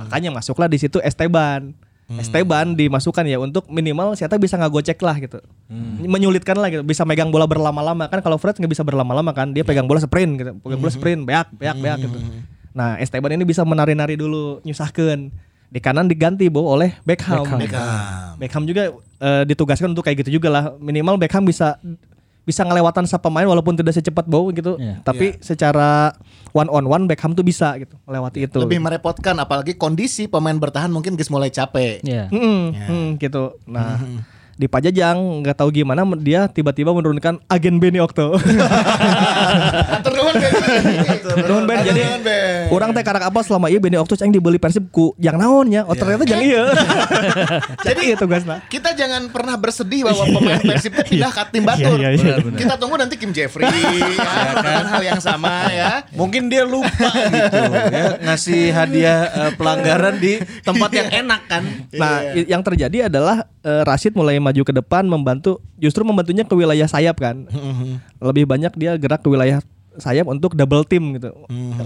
Makanya 0.00 0.32
masuklah 0.32 0.66
di 0.66 0.80
situ 0.80 0.96
Esteban. 1.04 1.76
Esteban 2.16 2.78
dimasukkan 2.78 3.26
ya 3.26 3.42
untuk 3.42 3.66
minimal 3.66 4.14
siapa 4.14 4.38
bisa 4.40 4.54
ngagocek 4.56 4.98
lah 5.04 5.20
gitu. 5.20 5.38
Menyulitkan 6.00 6.56
lah 6.56 6.72
gitu, 6.72 6.82
bisa 6.82 7.04
megang 7.04 7.28
bola 7.28 7.44
berlama-lama 7.44 8.08
kan 8.08 8.24
kalau 8.24 8.40
Fred 8.40 8.56
nggak 8.56 8.72
bisa 8.72 8.86
berlama-lama 8.86 9.36
kan, 9.36 9.52
dia 9.52 9.66
pegang 9.66 9.84
bola 9.84 10.00
sprint 10.00 10.32
gitu, 10.40 10.52
pegang 10.62 10.80
bola 10.80 10.92
sprint, 10.94 11.20
beak, 11.28 11.50
beak, 11.60 11.76
beak 11.76 11.98
gitu. 12.08 12.18
Nah, 12.76 13.00
Esteban 13.00 13.36
ini 13.36 13.44
bisa 13.48 13.64
menari-nari 13.64 14.20
dulu, 14.20 14.60
nyusahkan. 14.64 15.32
Di 15.66 15.82
kanan 15.82 16.06
diganti 16.06 16.46
bo 16.46 16.62
oleh 16.66 16.94
Beckham. 17.02 17.44
Beckham. 17.58 18.38
Beckham 18.38 18.62
juga 18.64 18.94
eh, 19.20 19.42
ditugaskan 19.44 19.92
untuk 19.92 20.06
kayak 20.06 20.26
gitu 20.26 20.38
juga 20.38 20.48
lah. 20.48 20.64
Minimal 20.78 21.18
Beckham 21.18 21.42
bisa 21.42 21.76
bisa 22.46 22.62
ngelewatan 22.62 23.10
sa 23.10 23.18
pemain 23.18 23.42
walaupun 23.42 23.74
tidak 23.74 23.98
secepat 23.98 24.22
Bow 24.30 24.46
gitu. 24.54 24.78
Iya. 24.78 25.02
Tapi 25.02 25.34
secara 25.42 26.14
one 26.54 26.70
on 26.70 26.86
one 26.86 27.04
Beckham 27.10 27.34
tuh 27.34 27.42
bisa 27.42 27.74
gitu 27.82 27.98
melewati 28.06 28.46
itu. 28.46 28.62
Lebih 28.62 28.78
merepotkan 28.78 29.34
apalagi 29.42 29.74
kondisi 29.74 30.30
pemain 30.30 30.54
bertahan 30.54 30.86
mungkin 30.94 31.18
guys 31.18 31.26
mulai 31.26 31.50
capek. 31.50 32.06
Iya. 32.06 32.30
Mm-mm, 32.30 32.62
mm, 32.70 33.06
gitu. 33.18 33.58
Nah, 33.66 33.98
di 34.56 34.66
Pajajang 34.72 35.44
nggak 35.44 35.60
tahu 35.60 35.68
gimana 35.68 36.00
dia 36.16 36.48
tiba-tiba 36.48 36.96
menurunkan 36.96 37.44
agen 37.44 37.76
Benny 37.76 38.00
Okto. 38.00 38.32
Atur 40.00 40.12
nuhun 41.44 41.64
Ben. 41.68 41.84
Jadi 41.84 42.02
orang 42.72 42.90
teh 42.96 43.04
karak 43.04 43.28
apa 43.28 43.40
selama 43.44 43.68
iya 43.68 43.76
Benny 43.76 44.00
Okto 44.00 44.16
yang 44.16 44.32
dibeli 44.32 44.56
Persib 44.56 44.88
ku 44.88 45.12
yang 45.20 45.36
naonnya. 45.36 45.84
Oh 45.84 45.92
ternyata 45.92 46.24
jang 46.24 46.40
iya. 46.40 46.72
Jadi 47.86 48.16
itu 48.16 48.24
guys 48.24 48.48
nah. 48.48 48.64
Kita 48.64 48.96
jangan 48.96 49.28
pernah 49.28 49.60
bersedih 49.60 50.08
bahwa 50.08 50.24
pemain 50.24 50.60
Persib 50.64 50.92
itu 50.96 51.04
pindah 51.16 51.30
ke 51.36 51.42
tim 51.52 51.62
Batur. 51.68 51.96
Iya, 52.00 52.08
iya, 52.16 52.34
iya. 52.40 52.56
Kita 52.56 52.74
tunggu 52.80 52.96
nanti 52.96 53.20
Kim 53.20 53.36
Jeffrey 53.36 53.68
ya, 53.68 54.56
kan 54.56 54.86
hal 54.88 55.02
yang 55.04 55.20
sama 55.20 55.68
ya. 55.68 56.08
Mungkin 56.16 56.48
dia 56.48 56.64
lupa 56.64 57.12
gitu 57.12 57.60
ya 57.92 58.06
ngasih 58.24 58.62
hadiah 58.72 59.18
eh, 59.28 59.52
pelanggaran 59.54 60.16
di 60.16 60.40
tempat 60.64 60.90
yang 60.96 61.08
enak 61.24 61.40
kan. 61.44 61.62
Nah, 61.92 62.32
yang 62.32 62.64
terjadi 62.64 63.12
adalah 63.12 63.44
eh, 63.60 63.82
Rashid 63.84 64.16
mulai 64.16 64.40
maju 64.46 64.62
ke 64.62 64.70
depan 64.70 65.02
membantu 65.10 65.58
justru 65.82 66.06
membantunya 66.06 66.46
ke 66.46 66.54
wilayah 66.54 66.86
sayap 66.86 67.18
kan. 67.18 67.50
Lebih 68.22 68.46
banyak 68.46 68.70
dia 68.78 68.94
gerak 68.94 69.26
ke 69.26 69.28
wilayah 69.28 69.58
sayap 69.98 70.30
untuk 70.30 70.54
double 70.54 70.86
team 70.86 71.18
gitu. 71.18 71.34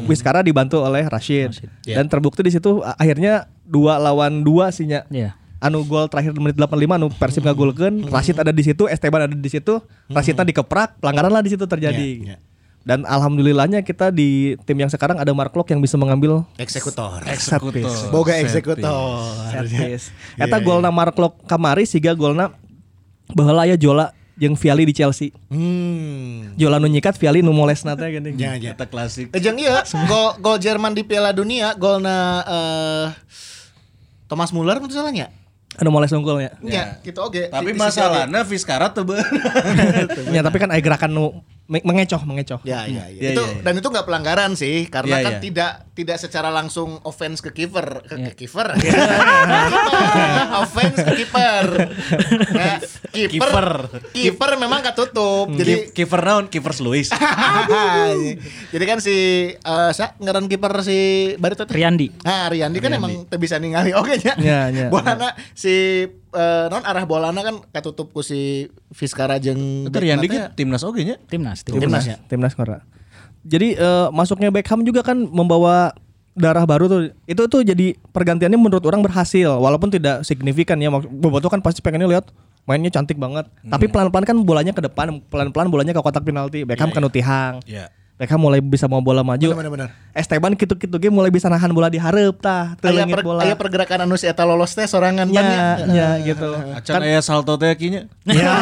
Wiskara 0.05 0.44
dibantu 0.44 0.85
oleh 0.85 1.09
Rashid. 1.09 1.57
Dan 1.88 2.05
terbukti 2.12 2.44
di 2.44 2.53
situ 2.53 2.85
akhirnya 2.85 3.49
dua 3.64 3.96
lawan 3.96 4.44
dua 4.44 4.68
sihnya. 4.68 5.09
Iya. 5.09 5.40
Anu 5.61 5.85
gol 5.85 6.09
terakhir 6.09 6.33
menit 6.40 6.57
85 6.57 6.96
anu 6.96 7.12
Persib 7.12 7.44
ngagolkeun, 7.44 8.09
Rashid 8.09 8.33
ada 8.40 8.49
di 8.49 8.64
situ, 8.64 8.88
Esteban 8.88 9.29
ada 9.29 9.37
di 9.37 9.51
situ, 9.53 9.77
Rashidnya 10.09 10.49
dikeprak, 10.49 11.05
pelanggaran 11.05 11.29
lah 11.29 11.44
di 11.44 11.53
situ 11.53 11.68
terjadi. 11.68 12.01
Iya, 12.01 12.33
iya. 12.33 12.37
Dan 12.81 13.05
alhamdulillahnya 13.05 13.85
kita 13.85 14.09
di 14.09 14.57
tim 14.64 14.81
yang 14.81 14.88
sekarang 14.88 15.21
ada 15.21 15.29
Mark 15.37 15.53
Lok 15.53 15.69
yang 15.69 15.85
bisa 15.85 16.01
mengambil 16.01 16.49
Eksekutor. 16.57 17.21
piece. 17.29 18.09
Boga 18.09 18.40
eksekutor. 18.40 18.88
Set 19.53 19.69
piece. 19.69 20.07
Iya, 20.40 20.49
Eta 20.49 20.57
golna 20.64 20.88
Mark 20.88 21.12
Lok 21.12 21.45
kamari 21.45 21.85
siga 21.85 22.16
golna 22.16 22.57
baheula 23.37 23.69
aya 23.69 23.77
Jola 23.77 24.16
jeung 24.40 24.57
Viali 24.57 24.88
di 24.88 24.97
Chelsea. 24.97 25.29
Hmm. 25.53 26.57
Jola 26.57 26.81
nu 26.81 26.88
nyikat 26.88 27.21
Viali 27.21 27.45
nu 27.45 27.53
molesna 27.53 27.93
teh 27.93 28.09
geuning. 28.09 28.40
Ya, 28.40 28.57
ya. 28.57 28.73
Kita 28.73 28.88
klasik. 28.88 29.29
Eh, 29.37 29.40
Jeung 29.45 29.61
iya, 29.61 29.85
gol 30.09 30.40
gol 30.40 30.57
Jerman 30.57 30.97
di 30.97 31.05
Piala 31.05 31.37
Dunia, 31.37 31.77
golna 31.77 32.16
eh 32.49 33.07
Thomas 34.25 34.57
Muller 34.57 34.81
menurut 34.81 34.97
salahnya. 34.97 35.29
Anu 35.79 35.93
moles 35.93 36.11
unggulnya. 36.11 36.57
Ya, 36.66 36.99
gitu 37.01 37.21
oke. 37.23 37.47
Tapi 37.47 37.71
Di- 37.71 37.73
di 37.73 37.79
sisi 37.79 37.85
masalahnya 37.85 38.40
Vizcara 38.43 38.90
tuh 38.90 39.05
bener. 39.07 39.23
Ya 40.35 40.43
tapi 40.43 40.59
kan 40.59 40.69
aya 40.73 40.83
gerakan 40.83 41.11
nu 41.14 41.27
mengecoh, 41.71 42.19
mengecoh. 42.27 42.61
Ya, 42.67 42.83
ya, 42.91 43.07
ya. 43.07 43.15
Iya, 43.15 43.31
itu 43.31 43.43
iya, 43.47 43.55
iya. 43.55 43.63
dan 43.63 43.79
itu 43.79 43.87
nggak 43.87 44.07
pelanggaran 44.11 44.59
sih, 44.59 44.91
karena 44.91 45.23
Iya, 45.23 45.25
kan 45.25 45.35
iya. 45.39 45.43
tidak 45.43 45.73
tidak 45.95 46.17
secara 46.19 46.51
langsung 46.51 46.99
offense 47.07 47.39
ke 47.39 47.55
kiper, 47.55 48.03
ke, 48.03 48.15
ke 48.19 48.33
kiper. 48.45 48.75
offense 50.67 50.99
ke 50.99 51.13
kiper. 51.23 51.67
Ya, 52.51 52.75
kiper. 53.15 53.31
Kiper. 53.31 53.69
Kiper 54.11 54.51
memang 54.59 54.83
ketutup. 54.83 55.55
Jadi 55.55 55.95
Ki- 55.95 56.03
kiper 56.03 56.21
naon? 56.27 56.45
Kiper 56.51 56.75
Luis. 56.83 57.09
Jadi 58.75 58.85
kan 58.89 58.99
si 58.99 59.17
eh 59.55 59.91
sa 59.95 60.19
ngaran 60.19 60.51
kiper 60.51 60.83
si 60.83 60.99
Barito 61.39 61.69
teh. 61.69 61.77
Riyandi. 61.77 62.11
Nah, 62.27 62.51
Riyandi 62.51 62.79
kan 62.83 62.91
emang 62.97 63.31
bisa 63.39 63.63
ningali 63.63 63.95
oke 63.95 64.19
nya. 64.19 64.35
Ya, 64.41 64.61
ya. 64.73 64.87
Bolana 64.91 65.37
si 65.55 66.07
eh, 66.35 66.66
non 66.71 66.83
arah 66.83 67.05
bolana 67.07 67.40
kan 67.43 67.57
katutup 67.71 68.14
ku 68.14 68.21
si 68.23 68.71
Fiskara 68.90 69.38
jeung 69.43 69.87
Bekna 69.90 70.23
teh. 70.23 70.31
ge 70.31 70.40
timnas 70.55 70.83
oge 70.83 71.03
nya. 71.07 71.16
Timnas. 71.27 71.62
Timnas 71.66 72.05
ya. 72.07 72.16
Timnas 72.27 72.55
ngora. 72.55 72.83
Jadi 73.45 73.79
eh, 73.79 74.09
masuknya 74.12 74.53
Beckham 74.53 74.85
juga 74.85 75.01
kan 75.01 75.16
membawa 75.16 75.95
darah 76.37 76.64
baru 76.64 76.85
tuh. 76.87 77.01
Itu 77.27 77.47
tuh 77.51 77.62
jadi 77.66 77.97
pergantiannya 78.12 78.59
menurut 78.59 78.85
orang 78.87 79.03
berhasil 79.03 79.57
walaupun 79.59 79.90
tidak 79.90 80.23
signifikan 80.25 80.81
ya. 80.81 80.90
Boboto 80.93 81.49
kan 81.49 81.61
pasti 81.61 81.81
pengennya 81.83 82.09
lihat 82.09 82.31
mainnya 82.69 82.93
cantik 82.93 83.19
banget. 83.19 83.49
Tapi 83.66 83.90
pelan-pelan 83.90 84.25
kan 84.25 84.37
bolanya 84.47 84.73
ke 84.77 84.83
depan, 84.85 85.25
pelan-pelan 85.27 85.69
bolanya 85.73 85.93
ke 85.97 86.01
kotak 86.01 86.23
penalti. 86.23 86.62
Beckham 86.62 86.93
kan 86.95 87.03
utihang. 87.03 87.64
Iya. 87.66 87.90
Beckham 88.21 88.37
mulai 88.37 88.61
bisa 88.61 88.85
mau 88.85 89.01
bola 89.01 89.25
maju. 89.25 89.57
Bener-bener. 89.57 89.97
Esteban 90.13 90.53
gitu-gitu 90.53 90.93
ge 91.01 91.09
mulai 91.09 91.33
bisa 91.33 91.49
nahan 91.49 91.73
bola 91.73 91.89
di 91.89 91.97
hareup 91.97 92.37
tah, 92.37 92.77
teu 92.77 92.93
per, 92.93 93.25
bola. 93.25 93.49
aya 93.49 93.57
pergerakan 93.57 94.05
anu 94.05 94.21
si 94.21 94.29
eta 94.29 94.45
lolos 94.45 94.77
teh 94.77 94.85
sorangan 94.85 95.25
ban 95.33 95.41
Ya, 95.41 95.65
ya 95.89 96.09
gitu. 96.21 96.53
Acan 96.77 97.01
aya 97.01 97.25
salto 97.25 97.57
teh 97.57 97.73
kinya. 97.81 98.05
Ya. 98.29 98.53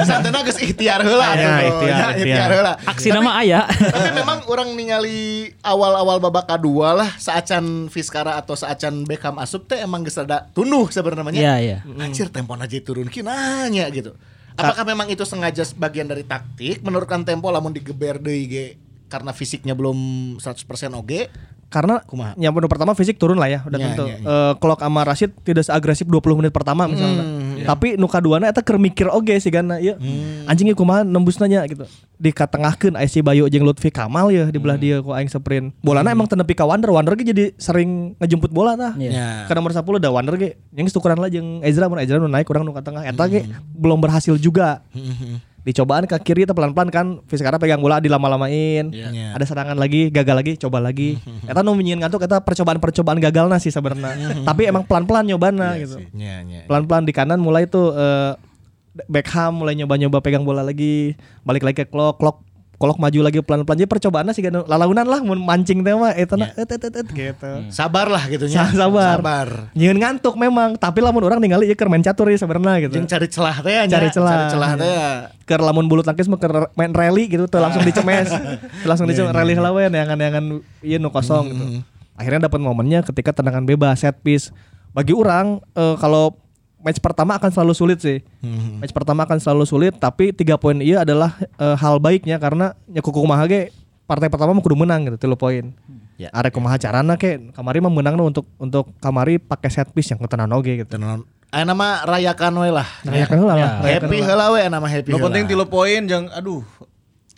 Santana 0.08 0.40
geus 0.48 0.56
ikhtiar 0.64 1.04
heula 1.04 1.36
Ya, 1.36 1.60
ikhtiar, 1.68 2.10
Ya, 2.16 2.24
ikhtiar. 2.24 2.48
heula. 2.56 2.72
Aksi 2.88 3.12
nama 3.12 3.36
aya. 3.36 3.68
Tapi 3.68 4.16
memang 4.16 4.48
orang 4.48 4.72
ningali 4.72 5.52
awal-awal 5.60 6.24
babak 6.24 6.48
kedua 6.48 6.96
lah 6.96 7.10
saacan 7.20 7.92
Fiskara 7.92 8.40
atau 8.40 8.56
saacan 8.56 9.04
Beckham 9.04 9.36
asup 9.36 9.68
teh 9.68 9.76
emang 9.76 10.08
geus 10.08 10.16
ada 10.16 10.48
tunduh 10.56 10.88
sebenarnya. 10.88 11.36
Iya, 11.36 11.54
iya. 11.60 11.78
Anjir 12.00 12.32
tempo 12.32 12.56
aja 12.56 12.78
turun 12.80 13.12
nanya 13.12 13.84
gitu. 13.92 14.16
Apakah 14.62 14.84
memang 14.84 15.06
itu 15.06 15.22
sengaja 15.22 15.62
sebagian 15.62 16.04
dari 16.04 16.22
taktik 16.22 16.80
menurunkan 16.80 17.22
tempo 17.22 17.48
lamun 17.48 17.70
digeber 17.70 18.16
deui 18.16 18.44
ge 18.44 18.66
karena 19.06 19.30
fisiknya 19.30 19.72
belum 19.72 19.96
100% 20.38 20.66
oge? 20.94 21.26
Karena 21.66 22.02
Kumaha? 22.02 22.34
yang 22.34 22.50
penuh 22.50 22.66
pertama 22.66 22.98
fisik 22.98 23.14
turun 23.14 23.38
lah 23.38 23.46
ya, 23.46 23.62
udah 23.62 23.78
Ya, 23.78 23.84
tentu. 23.88 24.04
ya, 24.04 24.16
ya. 24.16 24.26
Eh, 24.26 24.52
Klok 24.58 24.80
sama 24.80 25.06
Rashid 25.06 25.30
tidak 25.40 25.62
seagresif 25.62 26.02
20 26.04 26.18
menit 26.36 26.50
pertama 26.50 26.86
misalnya. 26.86 27.22
Tapi 27.66 27.98
nu 28.00 28.06
kaduana 28.06 28.48
eta 28.48 28.64
keur 28.64 28.80
mikir 28.80 29.10
oge 29.10 29.36
sih 29.40 29.50
gana 29.50 29.80
ieu. 29.80 29.96
Anjing 30.46 30.70
ieu 30.70 30.76
kumaha 30.78 31.04
nembus 31.04 31.40
nanya 31.40 31.64
gitu. 31.66 31.84
Dikatengahkeun 32.20 33.00
aya 33.00 33.08
si 33.08 33.24
Bayu 33.24 33.48
jeung 33.48 33.64
Lutfi 33.64 33.88
Kamal 33.88 34.28
ya 34.28 34.48
di 34.52 34.60
belah 34.60 34.76
dia 34.76 35.00
ku 35.00 35.16
aing 35.16 35.32
sprint. 35.32 35.72
Bolana 35.80 36.12
emang 36.12 36.28
tenepi 36.28 36.52
ka 36.52 36.68
Wander, 36.68 36.92
Wander 36.92 37.16
ge 37.16 37.32
jadi 37.32 37.44
sering 37.56 38.12
ngejemput 38.20 38.52
bola 38.52 38.76
tah. 38.76 38.92
Iya. 39.00 39.10
Ya. 39.10 39.28
Ke 39.48 39.56
nomor 39.56 39.72
10 39.72 39.84
da 40.00 40.12
Wander 40.12 40.36
ge 40.36 40.60
yang 40.76 40.84
tukeran 40.92 41.16
lah 41.16 41.32
jeung 41.32 41.64
Ezra 41.64 41.88
mun 41.88 42.00
Ezra 42.00 42.20
nu 42.20 42.28
naik 42.28 42.44
kurang 42.44 42.68
nu 42.68 42.76
ka 42.76 42.84
tengah 42.84 43.08
eta 43.08 43.24
ge 43.26 43.48
belum 43.72 43.98
berhasil 44.00 44.36
juga. 44.36 44.84
Dicobaan 45.60 46.08
ke 46.08 46.16
kiri 46.24 46.48
teh 46.48 46.56
pelan-pelan 46.56 46.88
kan 46.88 47.06
Fiskara 47.28 47.60
pegang 47.60 47.84
bola 47.84 48.00
dilama-lamain. 48.00 48.88
Iya. 48.90 49.36
Ada 49.36 49.44
serangan 49.44 49.76
lagi, 49.76 50.08
gagal 50.08 50.36
lagi, 50.36 50.52
coba 50.56 50.80
lagi. 50.80 51.20
Eta 51.50 51.60
nu 51.60 51.76
nyieun 51.76 52.00
ngantuk 52.00 52.24
eta 52.24 52.40
percobaan-percobaan 52.40 53.20
gagalna 53.20 53.60
sih 53.60 53.68
sebenarnya. 53.68 54.40
Tapi 54.48 54.68
emang 54.68 54.88
pelan-pelan 54.88 55.28
nyobana 55.28 55.76
gitu. 55.76 56.00
Ya, 56.16 56.40
ya. 56.40 56.64
Pelan-pelan 56.64 57.04
di 57.04 57.12
kanan 57.12 57.38
mulai 57.38 57.68
tuh 57.68 57.92
eh, 57.92 58.32
Beckham 59.06 59.62
mulai 59.62 59.78
nyoba-nyoba 59.78 60.18
pegang 60.18 60.42
bola 60.42 60.66
lagi, 60.66 61.14
balik 61.46 61.62
lagi 61.62 61.86
ke 61.86 61.86
Klok, 61.86 62.18
Klok 62.18 62.49
Kolok 62.80 62.96
maju 62.96 63.20
lagi 63.20 63.44
pelan-pelan 63.44 63.76
jadi 63.76 63.92
percobaannya 63.92 64.32
sih 64.32 64.40
kan 64.40 64.64
lalaunan 64.64 65.04
lah 65.04 65.20
mun 65.20 65.36
mancing 65.36 65.84
teh 65.84 65.92
mah 65.92 66.16
eta 66.16 66.32
na 66.32 66.48
et 66.56 66.64
et 66.64 66.80
et 66.80 66.94
et 66.96 67.08
gitu. 67.12 67.50
Sabar 67.68 68.08
lah 68.08 68.24
gitu 68.24 68.48
nya. 68.48 68.72
Sa- 68.72 68.88
sabar. 68.88 69.20
Sabar. 69.20 69.48
Nyieun 69.76 70.00
ngantuk 70.00 70.32
memang, 70.40 70.80
tapi 70.80 71.04
lamun 71.04 71.20
orang 71.28 71.44
ningali 71.44 71.68
ieu 71.68 71.76
keur 71.76 71.92
main 71.92 72.00
catur 72.00 72.32
ya 72.32 72.40
sebenarnya 72.40 72.88
gitu. 72.88 72.96
Jeung 72.96 73.04
cari 73.04 73.28
celah 73.28 73.56
teh 73.60 73.84
nya. 73.84 74.00
Cari 74.00 74.08
celah. 74.08 74.32
Cari 74.32 74.44
celah 74.48 74.70
teh. 74.80 74.88
ya. 74.88 75.08
Keur 75.44 75.60
lamun 75.60 75.92
bulu 75.92 76.00
tangkis 76.00 76.24
mah 76.24 76.40
keur 76.40 76.72
main 76.72 76.88
rally 76.96 77.28
gitu 77.28 77.44
tuh 77.52 77.60
langsung 77.60 77.84
dicemes. 77.84 78.32
Langsung 78.88 79.04
dicemes 79.04 79.28
rally 79.36 79.52
heula 79.52 79.76
we 79.76 79.84
neangan-neangan 79.84 80.64
ieu 80.80 80.96
nu 80.96 81.12
kosong 81.12 81.52
gitu. 81.52 81.64
Akhirnya 82.16 82.48
dapat 82.48 82.64
momennya 82.64 83.04
ketika 83.04 83.36
tendangan 83.36 83.68
bebas 83.68 84.00
set 84.00 84.16
piece. 84.24 84.56
Bagi 84.96 85.12
orang 85.12 85.60
eh, 85.76 86.00
kalau 86.00 86.32
match 86.80 87.00
pertama 87.00 87.36
akan 87.36 87.50
selalu 87.52 87.72
sulit 87.76 87.98
sih. 88.00 88.18
Match 88.80 88.92
pertama 88.92 89.24
akan 89.28 89.38
selalu 89.38 89.64
sulit 89.68 89.92
tapi 89.96 90.32
tiga 90.32 90.56
poin 90.56 90.76
iya 90.80 91.04
adalah 91.04 91.36
eh, 91.40 91.76
hal 91.76 92.00
baiknya 92.00 92.40
karena 92.40 92.76
nya 92.88 93.00
kuku 93.04 93.20
kumaha 93.20 93.44
ge 93.46 93.72
partai 94.10 94.26
pertama 94.26 94.58
mah 94.58 94.62
kudu 94.66 94.74
menang 94.74 95.06
gitu 95.06 95.30
3 95.30 95.38
poin. 95.38 95.70
Ya. 96.18 96.28
Arek 96.34 96.50
kumaha 96.50 96.74
carana 96.82 97.14
ke 97.14 97.54
kamari 97.54 97.78
mah 97.78 97.94
menang 97.94 98.18
untuk 98.18 98.42
untuk 98.58 98.90
kamari 98.98 99.38
pakai 99.38 99.70
set 99.70 99.88
piece 99.94 100.10
yang 100.10 100.18
ketenan 100.18 100.50
oge 100.50 100.82
gitu. 100.82 100.98
Tenan. 100.98 101.22
Aya 101.54 101.62
nama 101.62 102.02
rayakan 102.02 102.58
we 102.58 102.70
lah. 102.74 102.88
Rayakan 103.06 103.36
heula 103.38 103.54
lah. 103.54 103.72
rayakan 103.86 104.08
Happy 104.10 104.18
heula 104.18 104.46
we 104.50 104.60
nama 104.66 104.86
happy. 104.90 105.10
Lo 105.14 105.22
penting 105.22 105.46
tilu 105.46 105.64
poin 105.70 106.02
jang 106.10 106.26
aduh 106.34 106.66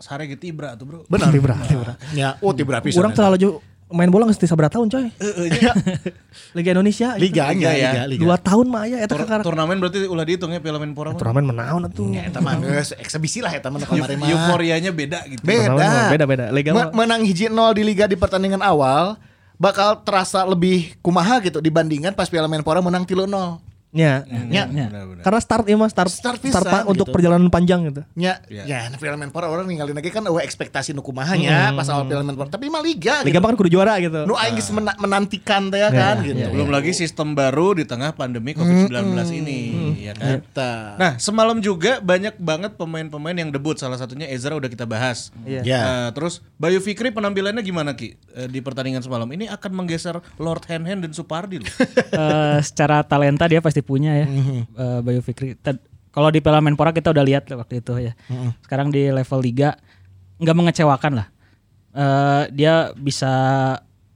sare 0.02 0.26
gitu 0.26 0.50
ibra 0.50 0.74
tuh 0.74 0.84
bro. 0.88 1.00
Benar. 1.06 1.30
Tibra, 1.30 1.54
tibra. 1.62 1.94
Ya, 2.16 2.34
oh 2.42 2.50
tibra 2.56 2.80
pisan. 2.82 3.04
Orang 3.04 3.14
terlalu 3.14 3.36
jauh 3.38 3.56
main 3.92 4.08
bola 4.08 4.26
nggak 4.26 4.42
sabra 4.42 4.66
tahun 4.66 4.88
coy. 4.88 5.06
Liga 6.56 6.70
Indonesia. 6.72 7.14
Liganya, 7.16 7.70
Liga 7.70 7.70
ya. 7.72 7.90
liga, 7.92 8.02
liga. 8.08 8.20
Dua 8.24 8.36
tahun 8.36 8.66
mah 8.68 8.84
ya 8.84 8.98
eta 9.00 9.14
Tur- 9.14 9.24
kakak. 9.24 9.44
turnamen 9.44 9.76
berarti 9.78 10.04
ulah 10.04 10.24
dihitung 10.24 10.50
ya 10.50 10.60
Piala 10.60 10.80
Menpora 10.80 11.12
mah. 11.12 11.20
Turnamen 11.20 11.44
menaun 11.44 11.82
atuh. 11.86 12.08
Ya, 12.10 12.26
eta 12.26 12.40
mah 12.40 12.56
geus 12.58 12.92
eksebisi 12.94 13.38
lah 13.38 13.52
eta 13.52 13.68
mah 13.68 13.78
Eu- 13.78 13.88
kamari 13.88 14.16
mah. 14.16 14.28
Euforianya 14.28 14.90
beda 14.90 15.24
gitu. 15.28 15.42
Beda. 15.44 15.72
Mah 15.72 16.08
beda-beda. 16.10 16.44
Liga 16.50 16.70
Me- 16.72 16.88
mah- 16.88 16.92
menang 16.92 17.22
hiji 17.22 17.46
nol 17.46 17.72
di 17.72 17.82
liga 17.82 18.04
di 18.04 18.16
pertandingan 18.16 18.60
awal 18.60 19.16
bakal 19.56 20.02
terasa 20.02 20.42
lebih 20.42 20.96
kumaha 20.98 21.38
gitu 21.38 21.62
dibandingkan 21.62 22.12
pas 22.12 22.26
Piala 22.26 22.50
Menpora 22.50 22.82
menang 22.82 23.06
3-0. 23.06 23.71
Ya. 23.92 24.24
Ya. 24.48 24.64
Benar-benar. 24.66 25.20
Karena 25.20 25.38
start 25.38 25.64
ya 25.64 25.76
mas 25.76 25.92
start 25.92 26.08
Start 26.08 26.36
start, 26.38 26.38
pisan 26.40 26.64
pa- 26.64 26.84
untuk 26.84 27.04
gitu. 27.04 27.12
perjalanan 27.12 27.46
panjang 27.46 27.84
gitu. 27.86 28.02
Ya, 28.14 28.40
Ya. 28.46 28.64
ya, 28.64 28.78
nah, 28.88 28.96
Piala 28.96 29.14
Menpora 29.14 29.46
orang 29.46 29.64
ninggalin 29.64 29.92
lagi 29.92 30.08
kan 30.08 30.24
eueuh 30.24 30.40
ekspektasi 30.40 30.90
nu 30.90 31.00
kumaha 31.00 31.36
nya 31.36 31.70
pas 31.70 31.84
awal 31.86 32.08
Piala 32.08 32.24
Menpora. 32.24 32.48
Tapi 32.48 32.66
mah 32.66 32.80
liga 32.80 33.20
Liga 33.20 33.36
gitu. 33.36 33.44
kan 33.44 33.54
kudu 33.54 33.70
juara 33.70 33.96
gitu. 33.98 34.24
Nu 34.24 34.32
aing 34.34 34.54
geus 34.54 34.68
mena- 34.70 34.96
menantikan 34.96 35.68
teh 35.68 35.76
ya 35.76 35.88
kan 35.88 36.20
gitu. 36.20 36.40
Belum 36.48 36.68
lagi 36.68 36.90
sistem 36.90 37.32
baru 37.32 37.74
di 37.74 37.84
tengah 37.84 38.12
pandemi 38.12 38.52
Covid-19 38.52 39.12
ini. 39.34 39.60
Iya 40.00 40.12
kan? 40.14 40.28
Eta. 40.38 40.72
Nah, 40.96 41.12
semalam 41.18 41.58
juga 41.58 42.00
banyak 42.00 42.36
banget 42.38 42.72
pemain-pemain 42.74 43.36
yang 43.36 43.50
debut. 43.50 43.76
Salah 43.76 43.96
satunya 43.96 44.24
Ezra 44.26 44.52
udah 44.52 44.66
kita 44.66 44.82
bahas. 44.82 45.28
Iya. 45.44 45.60
Ya. 45.62 45.80
Eh, 45.84 46.08
terus 46.12 46.40
Bayu 46.56 46.80
Fikri 46.80 47.10
penampilannya 47.10 47.60
gimana 47.60 47.92
Ki 47.92 48.16
Eh, 48.32 48.48
di 48.48 48.58
pertandingan 48.58 49.00
semalam? 49.00 49.26
Ini 49.26 49.46
akan 49.50 49.70
menggeser 49.74 50.16
Lord 50.38 50.64
Hand 50.64 50.86
Hand 50.86 51.00
dan 51.02 51.12
Supardi 51.12 51.60
loh. 51.60 51.68
Eh, 52.12 52.58
secara 52.62 53.00
talenta 53.02 53.44
dia 53.44 53.58
pasti 53.58 53.81
punya 53.82 54.24
ya 54.24 54.26
eh, 54.26 55.00
Bayu 55.02 55.20
Fikri. 55.20 55.58
Kalau 56.12 56.28
di 56.28 56.44
Piala 56.44 56.60
Menpora 56.60 56.92
kita 56.92 57.08
udah 57.08 57.24
lihat 57.24 57.48
waktu 57.52 57.80
itu 57.80 57.92
ya. 57.98 58.12
Sekarang 58.64 58.92
di 58.92 59.08
level 59.10 59.40
liga 59.42 59.76
nggak 60.42 60.56
mengecewakan 60.56 61.12
lah. 61.22 61.26
Eh, 61.92 62.42
dia 62.56 62.88
bisa 62.96 63.32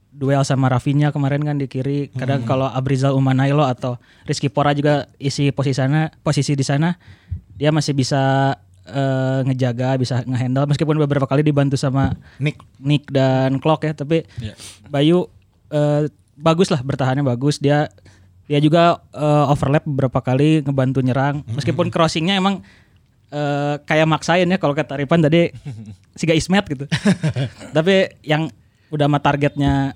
duel 0.09 0.41
sama 0.41 0.65
Rafinha 0.65 1.13
kemarin 1.13 1.45
kan 1.45 1.61
di 1.61 1.69
kiri. 1.69 2.09
Kadang 2.09 2.41
kalau 2.45 2.65
Abrizal 2.65 3.13
Umanailo 3.13 3.61
atau 3.61 4.01
Rizky 4.25 4.49
Pora 4.49 4.73
juga 4.73 5.05
isi 5.21 5.53
posisi 5.53 5.77
sana, 5.77 6.09
posisi 6.25 6.57
di 6.57 6.65
sana, 6.65 6.97
dia 7.53 7.69
masih 7.69 7.93
bisa 7.93 8.53
eh, 8.85 9.39
ngejaga, 9.45 9.93
bisa 10.01 10.25
ngehandle 10.25 10.65
meskipun 10.73 10.97
beberapa 11.01 11.29
kali 11.29 11.45
dibantu 11.45 11.77
sama 11.77 12.17
Nick. 12.41 12.57
Nick 12.81 13.09
dan 13.13 13.61
Clock 13.61 13.85
ya, 13.85 13.93
tapi 13.93 14.25
Bayu 14.89 15.29
eh, 15.69 16.09
bagus 16.33 16.73
lah 16.73 16.81
bertahannya 16.81 17.21
bagus. 17.21 17.61
Dia 17.61 17.89
dia 18.47 18.59
juga 18.63 19.03
eh, 19.11 19.51
overlap 19.51 19.83
beberapa 19.83 20.23
kali 20.23 20.63
ngebantu 20.63 21.03
nyerang. 21.03 21.43
Meskipun 21.51 21.91
crossingnya 21.91 22.39
emang 22.39 22.63
eh, 23.29 23.75
kayak 23.83 24.07
maksain 24.07 24.47
ya 24.47 24.57
kalau 24.57 24.71
kata 24.71 24.95
Ripan 24.95 25.19
tadi 25.19 25.51
Siga 26.19 26.33
Ismet 26.33 26.63
gitu. 26.71 26.87
tapi 27.77 28.15
yang 28.23 28.47
udah 28.87 29.05
sama 29.11 29.19
targetnya 29.19 29.93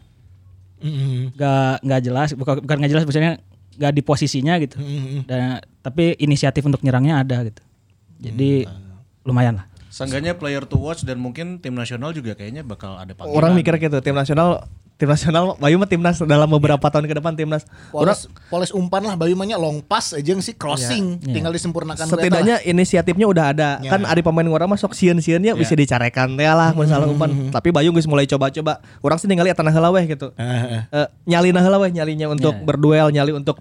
nggak 0.82 1.86
nggak 1.86 2.02
jelas, 2.04 2.30
bukan 2.36 2.60
bukan 2.66 2.76
nggak 2.82 2.92
jelas 2.92 3.04
maksudnya 3.08 3.40
nggak 3.80 3.94
di 3.96 4.02
posisinya 4.04 4.54
gitu. 4.60 4.76
Dan 5.24 5.64
tapi 5.80 6.20
inisiatif 6.20 6.62
untuk 6.68 6.84
nyerangnya 6.84 7.24
ada 7.24 7.48
gitu. 7.48 7.64
Jadi 8.22 8.68
lumayan 9.26 9.64
lah. 9.64 9.66
Seenggaknya 9.92 10.40
player 10.40 10.64
to 10.64 10.80
watch 10.80 11.04
dan 11.04 11.20
mungkin 11.20 11.60
tim 11.60 11.76
nasional 11.76 12.16
juga 12.16 12.32
kayaknya 12.32 12.64
bakal 12.64 12.96
ada 12.96 13.12
panggilan. 13.12 13.38
Orang 13.38 13.52
mikir 13.60 13.76
gitu, 13.76 14.00
tim 14.00 14.16
nasional 14.16 14.64
tim 15.02 15.10
nasional 15.10 15.58
Bayu 15.58 15.82
mah 15.82 15.90
timnas 15.90 16.22
dalam 16.22 16.46
beberapa 16.46 16.86
tahun 16.86 17.10
ke 17.10 17.18
depan 17.18 17.34
timnas. 17.34 17.66
Orang 17.90 18.14
Poles, 18.14 18.30
poles 18.54 18.70
umpan 18.70 19.02
lah 19.02 19.18
Bayu 19.18 19.34
mahnya 19.34 19.58
long 19.58 19.82
pass 19.82 20.14
aja 20.14 20.38
sih 20.38 20.54
crossing 20.54 21.18
tinggal 21.26 21.50
disempurnakan 21.50 22.06
ku 22.06 22.14
eta 22.14 22.14
lah. 22.14 22.22
setidaknya 22.22 22.56
inisiatifnya 22.62 23.26
udah 23.26 23.46
ada. 23.50 23.70
Ya. 23.82 23.98
Kan 23.98 24.06
ada 24.06 24.22
pemain 24.22 24.46
orang 24.46 24.70
masuk 24.70 24.94
sieun-sieunnya 24.94 25.58
bisa 25.58 25.74
dicarekan 25.74 26.38
teh 26.38 26.46
lah 26.46 26.78
masalah 26.78 27.10
umpan. 27.10 27.50
Tapi 27.50 27.74
Bayu 27.74 27.90
geus 27.98 28.06
mulai 28.06 28.30
coba-coba. 28.30 28.78
Orang 29.02 29.18
sih 29.18 29.26
ningali 29.26 29.50
tanah 29.58 29.74
heula 29.74 29.90
weh 29.90 30.06
gitu. 30.06 30.30
Eh, 30.38 31.08
nyali 31.26 31.50
nah 31.50 31.66
heula 31.66 31.82
weh 31.82 31.90
nyalinya 31.90 32.30
untuk 32.30 32.54
berduel, 32.62 33.10
nyali 33.10 33.34
untuk 33.34 33.58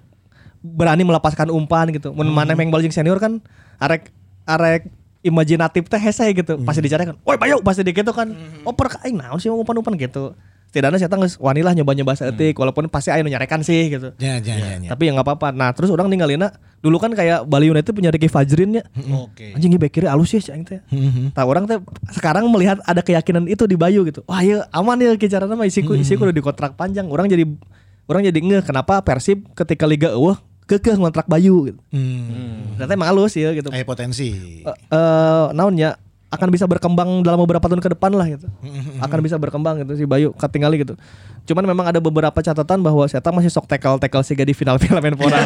berani 0.61 1.09
melepaskan 1.09 1.49
umpan 1.49 1.89
gitu. 1.89 2.13
Mun 2.13 2.29
maneh 2.29 2.53
meng 2.53 2.69
bal 2.69 2.85
jeung 2.85 2.93
senior 2.93 3.17
kan 3.17 3.41
arek 3.81 4.13
arek 4.45 4.93
imajinatif 5.25 5.89
teh 5.89 5.97
hese 5.97 6.29
gitu. 6.37 6.61
Pasti 6.61 6.85
dicarekan. 6.85 7.17
Woi 7.25 7.41
Bayu 7.41 7.65
pasti 7.65 7.81
di 7.81 7.97
gitu 7.97 8.13
kan. 8.13 8.29
Oper 8.69 8.93
ka 8.93 8.99
aing 9.09 9.17
naon 9.17 9.41
sih 9.41 9.49
umpan-umpan 9.49 9.97
gitu. 9.97 10.37
Setidaknya 10.71 11.03
saya 11.03 11.11
geus 11.11 11.35
wanilah 11.43 11.75
nyoba-nyoba 11.75 12.15
saeutik 12.15 12.55
walaupun 12.55 12.87
pasti 12.87 13.11
aya 13.11 13.27
nu 13.27 13.31
nyarekan 13.35 13.59
sih 13.67 13.91
gitu. 13.91 14.15
Ya 14.23 14.39
ya 14.39 14.55
ya. 14.55 14.79
ya. 14.79 14.89
Tapi 14.95 15.11
ya 15.11 15.19
nggak 15.19 15.27
apa-apa. 15.27 15.51
Nah, 15.51 15.75
terus 15.75 15.91
orang 15.91 16.07
ninggalina 16.07 16.55
dulu 16.79 17.03
kan 17.03 17.11
kayak 17.11 17.43
Bali 17.43 17.75
United 17.75 17.91
punya 17.91 18.15
Ricky 18.15 18.31
Fajrin 18.31 18.79
ya. 18.79 18.87
Oke. 19.19 19.51
Anjing 19.51 19.75
ini 19.75 19.83
back 19.83 19.91
kiri 19.91 20.07
alus 20.07 20.31
ya 20.31 20.39
cing 20.39 20.63
teh. 20.63 20.79
Nah, 21.35 21.43
orang 21.43 21.67
teh 21.67 21.83
sekarang 22.15 22.47
melihat 22.55 22.79
ada 22.87 23.03
keyakinan 23.03 23.51
itu 23.51 23.67
di 23.67 23.75
Bayu 23.75 24.07
gitu. 24.07 24.23
Wah, 24.31 24.47
ya 24.47 24.63
aman 24.71 24.95
ya 25.03 25.19
kicaran 25.19 25.51
mah 25.51 25.67
isiku 25.67 25.99
isiku 25.99 26.23
udah 26.23 26.37
di 26.39 26.45
kontrak 26.47 26.79
panjang. 26.79 27.11
Orang 27.11 27.27
jadi 27.27 27.43
orang 28.07 28.23
jadi 28.31 28.39
ngeh 28.39 28.63
kenapa 28.63 29.03
Persib 29.03 29.51
ketika 29.59 29.91
liga 29.91 30.15
eueuh 30.15 30.39
kekeh 30.71 30.95
ngontrak 30.95 31.27
Bayu 31.27 31.67
gitu. 31.67 31.83
Hmm. 31.91 32.79
Ternyata 32.79 32.95
emang 32.95 33.11
halus 33.11 33.35
ya 33.35 33.51
gitu. 33.59 33.75
Eh 33.75 33.83
potensi. 33.83 34.63
Eh 34.63 34.71
eh, 34.71 35.47
naonnya 35.51 35.99
akan 36.31 36.49
bisa 36.55 36.65
berkembang 36.71 37.27
dalam 37.27 37.43
beberapa 37.43 37.67
tahun 37.67 37.83
ke 37.83 37.99
depan 37.99 38.15
lah 38.15 38.31
gitu. 38.31 38.47
Akan 39.03 39.19
bisa 39.19 39.35
berkembang 39.35 39.83
gitu 39.83 39.99
si 39.99 40.05
Bayu 40.07 40.31
ketinggali 40.39 40.87
gitu. 40.87 40.95
Cuman 41.43 41.65
memang 41.65 41.85
ada 41.85 41.99
beberapa 41.99 42.35
catatan 42.37 42.79
bahwa 42.79 43.05
saya 43.05 43.21
masih 43.27 43.49
sok 43.49 43.67
tackle 43.67 43.97
tackle 43.97 44.23
sih 44.23 44.35
di 44.35 44.53
final 44.53 44.77
Piala 44.77 44.99
Menpora. 44.99 45.39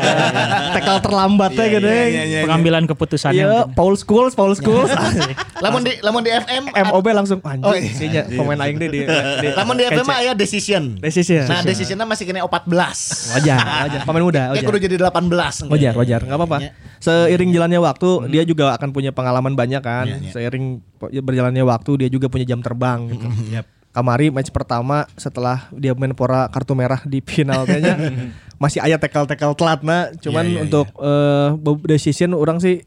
tackle 0.72 1.00
terlambatnya 1.00 1.64
gitu. 1.70 1.88
Pengambilan 2.44 2.84
keputusannya. 2.84 3.40
Iya. 3.40 3.60
Paul 3.72 3.94
Scholes, 3.94 4.32
Paul 4.32 4.52
Scholes. 4.52 4.92
Lamun 5.64 5.80
di 5.80 5.96
lamun 5.98 6.20
di 6.20 6.30
FM 6.30 6.68
MOB 6.70 7.06
langsung 7.10 7.38
anjing 7.40 7.64
Oh, 7.64 7.72
iya. 7.72 7.88
isinya 7.88 8.22
pemain 8.26 8.60
aing 8.60 8.76
deh 8.76 8.88
di, 8.90 9.00
di 9.40 9.48
lamun 9.50 9.74
di 9.74 9.84
FM 9.86 10.08
aya 10.10 10.32
decision. 10.34 11.00
Decision. 11.00 11.48
Nah, 11.48 11.64
decisionnya 11.64 12.04
masih 12.04 12.28
kena 12.28 12.44
14. 12.44 12.68
wajar, 13.32 13.56
wajar. 13.88 14.00
Pemain 14.04 14.22
muda, 14.22 14.42
Ya 14.44 14.60
wajar. 14.60 14.68
kudu 14.68 14.78
jadi 14.82 14.96
18. 15.00 15.72
Wajar, 15.72 15.92
wajar, 15.96 16.20
nggak 16.20 16.36
apa-apa. 16.36 16.58
Ya. 16.60 16.70
Seiring 17.00 17.50
jalannya 17.50 17.80
waktu, 17.80 18.08
dia 18.28 18.42
juga 18.44 18.76
akan 18.76 18.92
punya 18.92 19.10
pengalaman 19.10 19.52
banyak 19.52 19.80
kan. 19.80 20.04
Ya, 20.04 20.16
ya. 20.20 20.32
Seiring 20.32 20.84
berjalannya 21.00 21.64
waktu, 21.64 22.04
dia 22.04 22.08
juga 22.08 22.28
punya 22.28 22.44
jam 22.44 22.60
terbang. 22.60 23.08
Gitu. 23.08 23.24
Kamari 23.94 24.26
match 24.28 24.50
pertama 24.50 25.06
setelah 25.14 25.70
dia 25.70 25.94
main 25.94 26.10
pora 26.10 26.50
kartu 26.50 26.74
merah 26.74 26.98
di 27.00 27.22
final 27.22 27.62
kayaknya 27.62 27.94
masih 28.58 28.82
ayah 28.82 28.98
tackle-tackle 28.98 29.54
telat 29.54 29.80
nah. 29.80 30.10
Cuman 30.18 30.44
Ya, 30.44 30.52
ya, 30.52 30.60
untuk 30.62 30.86
eh, 30.96 31.48
be- 31.54 31.86
decision 31.88 32.34
orang 32.34 32.58
sih 32.58 32.82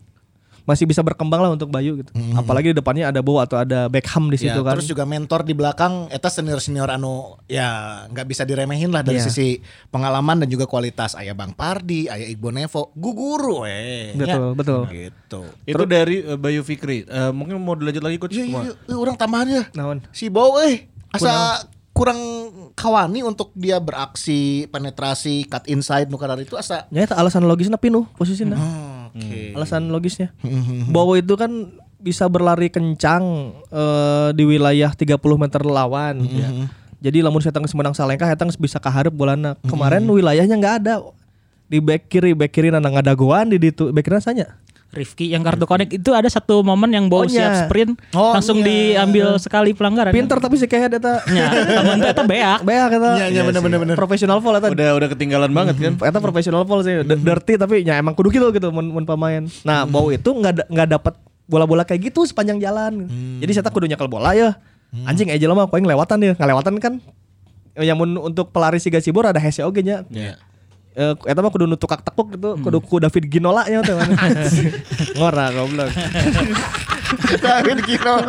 masih 0.64 0.84
bisa 0.84 1.00
berkembang 1.00 1.40
lah 1.40 1.48
untuk 1.50 1.72
Bayu 1.72 1.96
gitu. 1.96 2.12
Apalagi 2.36 2.76
di 2.76 2.76
depannya 2.76 3.08
ada 3.08 3.24
Bow 3.24 3.40
atau 3.40 3.56
ada 3.56 3.88
Beckham 3.88 4.28
di 4.28 4.36
Ya, 4.36 4.52
situ 4.52 4.60
kan. 4.60 4.76
terus 4.76 4.84
juga 4.86 5.08
mentor 5.08 5.48
di 5.48 5.56
belakang 5.56 6.12
eta 6.12 6.28
senior-senior 6.28 6.92
anu 6.92 7.40
ya 7.48 8.04
nggak 8.06 8.28
bisa 8.28 8.44
diremehin 8.44 8.92
lah 8.92 9.00
dari 9.00 9.16
Iya. 9.16 9.32
sisi 9.32 9.64
pengalaman 9.88 10.44
dan 10.44 10.52
juga 10.52 10.68
kualitas 10.68 11.16
aya 11.16 11.32
Bang 11.32 11.56
Pardi, 11.56 12.12
aya 12.12 12.28
Iqbal 12.28 12.52
Nevo, 12.54 12.92
guguru 12.92 13.64
eh. 13.64 14.12
Betul, 14.12 14.60
betul. 14.60 14.82
Gitu. 14.92 15.40
Itu 15.64 15.84
dari 15.88 16.20
eh, 16.22 16.36
Bayu 16.36 16.60
Fikri. 16.62 17.08
Eh, 17.08 17.32
mungkin 17.32 17.56
mau 17.58 17.72
dilanjut 17.72 18.04
lagi 18.04 18.18
coach. 18.20 18.36
Iya, 18.36 18.44
iya, 18.44 18.60
iya, 18.62 18.74
iya, 18.76 18.96
orang 18.98 19.16
tambahan 19.16 19.48
ya. 19.48 19.64
Naon? 19.72 20.04
Si 20.12 20.28
Bow 20.28 20.60
eh 20.60 20.92
asa 21.18 21.66
kurang 21.98 22.20
kawani 22.78 23.26
untuk 23.26 23.50
dia 23.58 23.82
beraksi 23.82 24.70
penetrasi 24.70 25.50
cut 25.50 25.66
inside 25.66 26.14
nu 26.14 26.22
itu 26.38 26.54
asa 26.54 26.86
Ya 26.94 27.10
itu 27.10 27.18
alasan 27.18 27.50
logisnya 27.50 27.82
pinuh 27.82 28.06
posisinya. 28.14 28.54
Oke. 29.10 29.58
Alasan 29.58 29.90
logisnya. 29.90 30.30
Bowo 30.94 31.18
itu 31.18 31.34
kan 31.34 31.74
bisa 31.98 32.30
berlari 32.30 32.70
kencang 32.70 33.52
eh, 33.74 34.30
di 34.38 34.46
wilayah 34.46 34.94
30 34.94 35.18
meter 35.18 35.62
lawan 35.66 36.22
ya. 36.30 36.50
Jadi 36.98 37.22
lamun 37.22 37.42
saya 37.42 37.54
tangis 37.54 37.74
menang 37.78 37.94
salengkah 37.94 38.30
eta 38.30 38.46
geus 38.46 38.58
bisa 38.58 38.78
kaharep 38.78 39.14
bolana. 39.14 39.58
Kemarin 39.66 40.06
wilayahnya 40.06 40.58
nggak 40.58 40.76
ada. 40.86 41.02
Di 41.68 41.84
back 41.84 42.08
kiri, 42.10 42.32
back 42.32 42.54
kiri 42.54 42.72
nana 42.72 42.90
ngadagoan 42.90 43.54
di 43.54 43.58
ditu 43.58 43.90
back 43.94 44.06
kiri 44.06 44.18
rasanya. 44.18 44.58
Rifki 44.88 45.28
yang 45.28 45.44
kartu 45.44 45.64
konek 45.64 45.92
itu 45.92 46.10
ada 46.12 46.26
satu 46.26 46.64
momen 46.64 46.88
yang 46.90 47.06
Oh, 47.06 47.12
bau 47.12 47.24
iya. 47.24 47.30
siap 47.30 47.68
sprint 47.68 48.00
Oh, 48.12 48.32
langsung 48.32 48.60
iya. 48.60 49.04
diambil 49.04 49.36
sekali 49.36 49.72
pelanggaran. 49.72 50.10
Pinter 50.10 50.40
tapi 50.40 50.56
si 50.56 50.64
kehead 50.64 50.90
eta. 50.94 51.22
Ya, 51.28 51.52
teh 51.94 52.10
eta 52.10 52.24
beak. 52.24 52.64
Beak 52.64 52.92
eta. 52.94 53.12
Iya, 53.18 53.26
iya, 53.30 53.42
bener, 53.44 53.60
bener, 53.60 53.80
bener. 53.80 53.96
Profesional 53.96 54.40
foul 54.40 54.56
eta. 54.56 54.68
Udah 54.68 54.96
udah 54.96 55.08
ketinggalan 55.08 55.52
banget 55.52 55.76
kan. 55.78 55.94
Eta 56.00 56.18
profesional 56.18 56.64
foul 56.64 56.82
sih, 56.82 57.04
D- 57.04 57.20
dirty 57.20 57.56
tapi 57.56 57.84
ya 57.84 57.96
emang 57.96 58.16
kudu 58.16 58.32
gitu 58.32 58.48
gitu 58.50 58.72
mun, 58.72 58.88
mun 58.88 59.04
pemain. 59.04 59.44
Nah, 59.62 59.84
Bow 59.84 60.08
itu 60.08 60.28
nggak 60.28 60.54
da- 60.56 60.68
nggak 60.68 60.88
dapat 60.90 61.14
bola-bola 61.46 61.84
kayak 61.84 62.08
gitu 62.08 62.24
sepanjang 62.24 62.58
jalan. 62.58 63.12
Jadi 63.38 63.52
saya 63.54 63.68
kudu 63.68 63.86
nyekel 63.86 64.08
bola 64.08 64.32
ya. 64.32 64.56
Anjing 65.04 65.28
aja 65.28 65.46
mah 65.48 65.68
koing 65.68 65.84
lewatan 65.84 66.18
ya, 66.22 66.34
ngelewatan 66.34 66.80
kan. 66.80 66.94
Yang 67.76 67.98
mun 67.98 68.12
untuk 68.24 68.50
pelari 68.50 68.80
si 68.80 68.88
Gasibor 68.88 69.28
ada 69.28 69.38
hese 69.38 69.62
oge 69.62 69.84
nya. 69.84 70.02
Iya. 70.08 70.40
Eh 70.98 71.14
eta 71.30 71.40
mah 71.46 71.54
kudu 71.54 71.70
nutukak 71.70 72.02
tekuk 72.02 72.34
gitu, 72.34 72.58
kudu 72.58 72.78
ku 72.82 72.98
David 72.98 73.30
Ginola 73.30 73.70
nya 73.70 73.86
teh. 73.86 73.94
Ngora 75.14 75.54
goblok. 75.54 75.94
David 77.16 77.88
Gino 77.88 78.20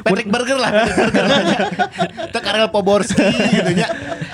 Patrick 0.00 0.28
Burger 0.32 0.56
lah 0.56 0.70
Patrick 0.72 1.12
Burger 1.12 1.60
Itu 2.24 2.38
Karel 2.46 2.68
Poborski 2.72 3.20
gitu 3.52 3.70
nya 3.76 3.88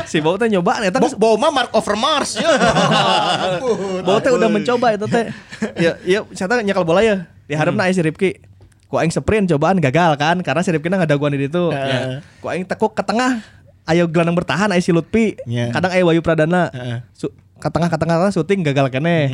Si 0.06 0.22
Bow 0.22 0.38
teh 0.38 0.46
nyoba 0.46 0.78
eta 0.86 1.02
Bo 1.02 1.10
Boma 1.18 1.50
Mark 1.50 1.74
over 1.74 1.98
Mars 1.98 2.38
ya. 2.38 2.46
Bow 4.06 4.22
teh 4.22 4.30
udah 4.30 4.46
mencoba 4.46 4.94
itu 4.94 5.06
teh. 5.10 5.34
Ya, 5.74 5.98
ya 6.06 6.22
saya 6.30 6.62
nyekel 6.62 6.86
bola 6.86 7.02
ya. 7.02 7.26
Di 7.50 7.58
harapna 7.58 7.90
aya 7.90 7.92
si 7.92 8.06
Ripki. 8.06 8.38
Ku 8.86 9.02
aing 9.02 9.10
sprint 9.10 9.50
cobaan 9.50 9.82
gagal 9.82 10.14
kan 10.14 10.38
karena 10.46 10.62
si 10.62 10.70
Ripki 10.70 10.86
nggak 10.86 11.10
ada 11.10 11.18
gua 11.18 11.34
di 11.34 11.42
situ. 11.42 11.74
Ya. 11.74 12.22
Ku 12.38 12.46
aing 12.46 12.62
tekuk 12.70 12.94
ke 12.94 13.02
tengah. 13.02 13.42
Ayo 13.86 14.04
gelandang 14.06 14.34
bertahan 14.34 14.68
aya 14.68 14.82
si 14.82 14.90
Lutfi. 14.90 15.38
Ya. 15.46 15.70
Kadang 15.70 15.94
aya 15.94 16.02
Wayu 16.02 16.20
Pradana. 16.20 16.68
Heeh. 16.70 16.98
Su- 17.12 17.30
ke 17.56 17.68
tengah 17.70 17.86
ke 17.86 17.96
tengah 17.96 18.28
syuting 18.28 18.60
gagal 18.62 18.90
kene. 18.90 19.32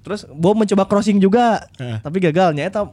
Terus 0.00 0.24
Bow 0.30 0.54
mencoba 0.54 0.86
crossing 0.86 1.18
juga. 1.18 1.66
Heeh. 1.76 1.98
Tapi 2.00 2.16
gagalnya 2.20 2.64
eta 2.64 2.86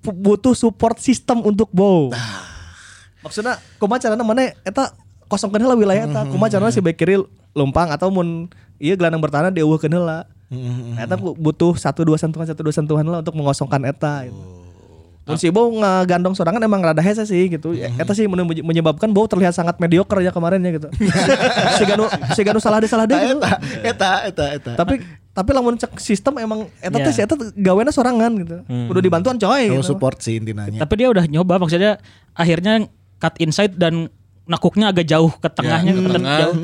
pu- 0.00 0.16
butuh 0.16 0.52
support 0.52 0.96
system 0.98 1.44
untuk 1.44 1.68
Bow. 1.70 2.10
Maksudnya 3.20 3.60
kumaha 3.76 4.00
carana 4.00 4.24
mana 4.24 4.56
eta 4.64 4.96
kosongkeun 5.28 5.60
heula 5.60 5.76
wilayah 5.76 6.04
eta. 6.04 6.24
Kumaha 6.26 6.48
carana 6.50 6.72
si 6.72 6.80
back 6.80 6.96
kiri 6.96 7.20
lumpang 7.52 7.92
atau 7.92 8.08
mun 8.08 8.48
ieu 8.76 8.96
gelandang 8.96 9.20
bertahan 9.20 9.52
dieuweuhkeun 9.52 9.92
heula. 9.92 10.24
Eta 10.96 11.14
ku- 11.14 11.36
butuh 11.36 11.76
satu 11.76 12.02
dua 12.02 12.16
sentuhan 12.16 12.48
satu 12.48 12.64
dua 12.64 12.72
sentuhan 12.72 13.04
lah 13.04 13.20
untuk 13.20 13.36
mengosongkan 13.36 13.84
eta. 13.86 14.24
gitu. 14.24 14.40
Mun 15.20 15.36
si 15.36 15.48
Bow 15.48 15.68
ngagandong 15.70 16.32
sorangan 16.32 16.58
emang 16.58 16.80
rada 16.80 16.98
hese 16.98 17.22
sih 17.22 17.46
gitu. 17.46 17.70
Mhm. 17.70 17.96
Eta 17.96 18.12
sih 18.12 18.24
men- 18.24 18.64
menyebabkan 18.64 19.08
Bow 19.08 19.24
terlihat 19.24 19.52
sangat 19.52 19.76
mediocre 19.76 20.18
ya 20.18 20.30
kemarin 20.30 20.58
ya 20.58 20.74
gitu. 20.74 20.88
si 21.78 21.84
Ganu 21.84 22.04
si 22.32 22.40
Ganu 22.40 22.58
salah 22.58 22.78
deh 22.78 22.88
salah 22.88 23.04
deh 23.04 23.14
gitu. 23.16 23.38
Eta, 23.38 23.50
eta, 23.84 24.08
eta, 24.26 24.44
eta. 24.54 24.72
Tapi 24.74 24.98
tapi 25.30 25.50
lamun 25.54 25.78
cek 25.78 25.94
sistem 25.96 26.34
emang 26.36 26.66
eta 26.78 26.98
teh 26.98 27.06
Iya. 27.06 27.14
si 27.14 27.20
eta 27.22 27.34
gawena 27.54 27.88
sorangan 27.88 28.32
gitu. 28.38 28.56
Kudu 28.64 29.00
dibantuan 29.00 29.36
coy 29.36 29.70
gitu. 29.70 29.84
support 29.86 30.18
sih 30.18 30.36
intinya. 30.36 30.66
Tapi 30.66 30.94
dia 30.96 31.08
udah 31.08 31.24
nyoba 31.24 31.60
maksudnya 31.60 32.00
akhirnya 32.32 32.88
cut 33.16 33.36
inside 33.38 33.76
dan 33.76 34.08
nakuknya 34.44 34.90
agak 34.90 35.06
jauh 35.06 35.30
ke 35.30 35.46
tengahnya 35.46 35.94
ke 35.94 36.00
ke 36.00 36.10
tengah. 36.10 36.38
jauh. 36.42 36.54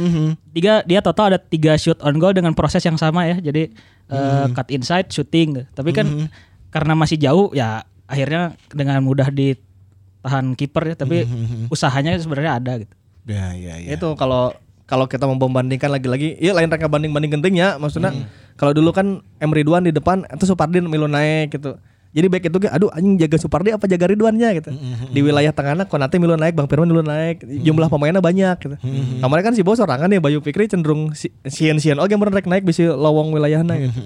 Tiga 0.51 0.83
dia 0.83 0.99
total 0.99 1.31
ada 1.31 1.39
tiga 1.39 1.77
shoot 1.77 2.01
on 2.01 2.19
goal 2.19 2.35
dengan 2.35 2.51
proses 2.51 2.83
yang 2.83 2.99
sama 2.99 3.29
ya. 3.29 3.39
Jadi 3.39 3.71
eh, 4.11 4.47
cut 4.51 4.69
inside 4.69 5.07
shooting. 5.07 5.63
Tapi 5.71 5.95
kan 5.95 6.27
karena 6.69 6.99
masih 6.99 7.15
jauh 7.17 7.55
ya 7.55 7.87
akhirnya 8.07 8.43
dengan 8.69 8.99
mudah 9.01 9.29
ditahan 9.29 10.55
kiper 10.55 10.83
ya. 10.85 10.97
Tapi 10.97 11.27
usahanya 11.75 12.17
sebenarnya 12.17 12.53
ada 12.57 12.73
gitu. 12.79 12.95
Ya, 13.27 13.53
ya, 13.53 13.75
ya. 13.77 13.95
Itu 13.95 14.15
kalau 14.15 14.55
kalau 14.87 15.05
kita 15.05 15.27
membandingkan 15.27 15.91
lagi-lagi, 15.91 16.39
iya 16.39 16.55
lain 16.55 16.71
reka 16.71 16.87
banding-banding 16.87 17.31
gentingnya, 17.33 17.75
maksudnya 17.77 18.15
kalau 18.55 18.71
dulu 18.71 18.91
kan 18.91 19.19
M 19.37 19.51
Ridwan 19.51 19.83
di 19.83 19.91
depan 19.91 20.23
itu 20.25 20.47
Supardin 20.47 20.87
milu 20.87 21.07
naik 21.07 21.51
gitu. 21.53 21.75
Jadi 22.15 22.33
baik 22.33 22.49
itu 22.49 22.59
aduh 22.65 22.89
anjing 22.89 23.19
jaga 23.19 23.37
Supardi 23.37 23.75
apa 23.75 23.85
jaga 23.85 24.09
Ridwannya 24.09 24.49
gitu. 24.57 24.71
Di 25.11 25.21
wilayah 25.21 25.51
tengahnya 25.51 25.85
Konate 25.85 26.17
milu 26.17 26.33
naik, 26.33 26.55
Bang 26.55 26.65
Firman 26.65 26.87
milu 26.87 27.03
naik, 27.03 27.43
jumlah 27.45 27.91
pemainnya 27.91 28.23
banyak 28.23 28.57
gitu. 28.57 28.77
Kemarin 29.21 29.43
kan 29.43 29.53
si 29.53 29.61
Bos 29.61 29.77
sorangan 29.77 30.09
ya 30.09 30.17
Bayu 30.17 30.41
Fikri 30.41 30.65
cenderung 30.65 31.13
si- 31.13 31.35
sieun-sieun 31.43 31.99
oge 31.99 32.15
mun 32.15 32.31
rek 32.31 32.47
naik 32.47 32.63
bisa 32.63 32.89
lowong 32.89 33.35
wilayahnya 33.35 33.75
gitu. 33.83 34.01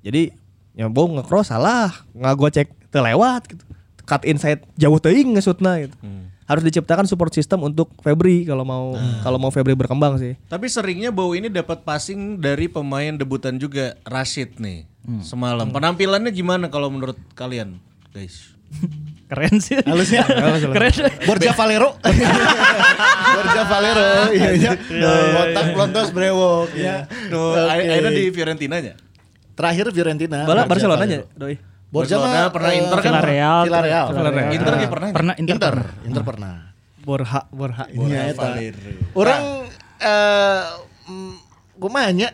Jadi 0.00 0.22
ya 0.72 0.86
Bo 0.86 1.10
nge-cross 1.10 1.50
salah, 1.50 1.90
ngagocek 2.14 2.70
teu 2.70 2.79
lewat 2.98 3.42
gitu. 3.46 3.62
Cut 4.02 4.26
inside 4.26 4.66
jauh 4.74 4.98
teuing 4.98 5.38
ngesutna 5.38 5.86
gitu. 5.86 5.94
Harus 6.50 6.66
diciptakan 6.66 7.06
support 7.06 7.30
system 7.30 7.62
untuk 7.62 7.94
Febri 8.02 8.42
kalau 8.42 8.66
mau 8.66 8.98
kalau 9.22 9.38
mau 9.38 9.54
Febri 9.54 9.78
berkembang 9.78 10.18
sih. 10.18 10.34
Tapi 10.50 10.66
seringnya 10.66 11.14
Bow 11.14 11.30
ini 11.38 11.46
dapat 11.46 11.86
passing 11.86 12.42
dari 12.42 12.66
pemain 12.66 13.14
debutan 13.14 13.54
juga 13.54 13.94
Rashid 14.02 14.58
nih 14.58 14.90
semalam. 15.22 15.70
Penampilannya 15.70 16.34
gimana 16.34 16.66
kalau 16.66 16.90
menurut 16.90 17.14
kalian, 17.38 17.78
guys? 18.10 18.50
Keren 19.30 19.62
sih. 19.62 19.78
Halusnya. 19.86 20.26
Keren. 20.74 20.92
Borja 21.22 21.54
Valero. 21.54 21.94
Borja 23.38 23.62
Valero. 23.62 24.10
Iya, 24.34 24.50
iya. 24.58 24.72
Botak 25.38 25.66
pelontos 25.70 26.10
brewok. 26.10 26.74
Iya. 26.74 27.06
Tuh, 27.30 27.54
akhirnya 27.70 28.10
di 28.10 28.24
Fiorentina 28.34 28.82
aja. 28.82 28.98
Terakhir 29.54 29.94
Fiorentina. 29.94 30.42
Bala 30.42 30.66
Barcelona 30.66 31.06
nya, 31.06 31.22
doi. 31.38 31.54
Borja 31.90 32.22
mah, 32.22 32.54
pernah 32.54 32.70
eh, 32.70 32.78
Inter 32.78 32.98
kan? 32.98 33.12
Villarreal. 33.18 33.58
Villarreal. 33.66 34.06
Villarreal. 34.14 34.50
Inter 34.54 34.72
dia 34.78 34.88
pernah. 34.88 35.08
Pernah 35.10 35.34
Inter. 35.34 35.54
Inter. 35.58 35.74
pernah. 35.74 36.06
Inter 36.06 36.22
pernah. 36.22 36.54
Borha, 37.00 37.40
Borha. 37.50 37.84
Iya, 37.90 38.30
eta. 38.30 38.46
Valero. 38.46 38.90
Orang 39.18 39.42
eh 39.98 40.62
gue 41.80 41.90
mahnya 41.90 42.28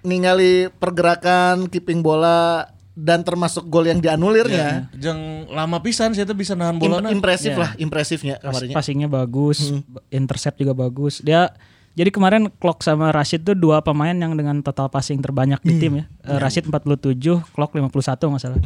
ningali 0.00 0.72
pergerakan 0.74 1.68
keeping 1.68 2.00
bola 2.00 2.66
dan 2.96 3.22
termasuk 3.22 3.68
gol 3.68 3.86
yang 3.86 4.00
dianulirnya. 4.00 4.90
Jeng 4.92 5.46
lama 5.48 5.78
pisan 5.80 6.12
saya 6.12 6.26
tuh 6.26 6.34
bisa 6.34 6.56
nahan 6.56 6.76
bola 6.76 7.00
impresif 7.08 7.54
Iya. 7.54 7.60
lah, 7.60 7.70
impresifnya 7.78 8.34
Pas- 8.36 8.56
kemarinnya. 8.58 8.76
Passingnya 8.76 9.08
bagus, 9.08 9.72
intercept 10.10 10.58
juga 10.58 10.74
bagus. 10.74 11.22
Dia 11.22 11.52
jadi 12.00 12.10
kemarin 12.16 12.48
Klok 12.48 12.80
sama 12.80 13.12
Rashid 13.12 13.44
tuh 13.44 13.52
dua 13.52 13.84
pemain 13.84 14.16
yang 14.16 14.32
dengan 14.32 14.64
total 14.64 14.88
passing 14.88 15.20
terbanyak 15.20 15.60
di 15.60 15.76
tim 15.76 16.00
ya. 16.00 16.04
Eh, 16.24 16.40
Rashid 16.40 16.64
47, 16.64 17.20
Klok 17.52 17.76
51 17.76 17.92
nggak 18.16 18.40
salah. 18.40 18.56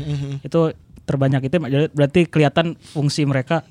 Itu 0.47 0.71
terbanyak 1.03 1.43
itu 1.51 1.59
berarti 1.91 2.31
kelihatan 2.31 2.79
fungsi 2.79 3.27
mereka 3.27 3.67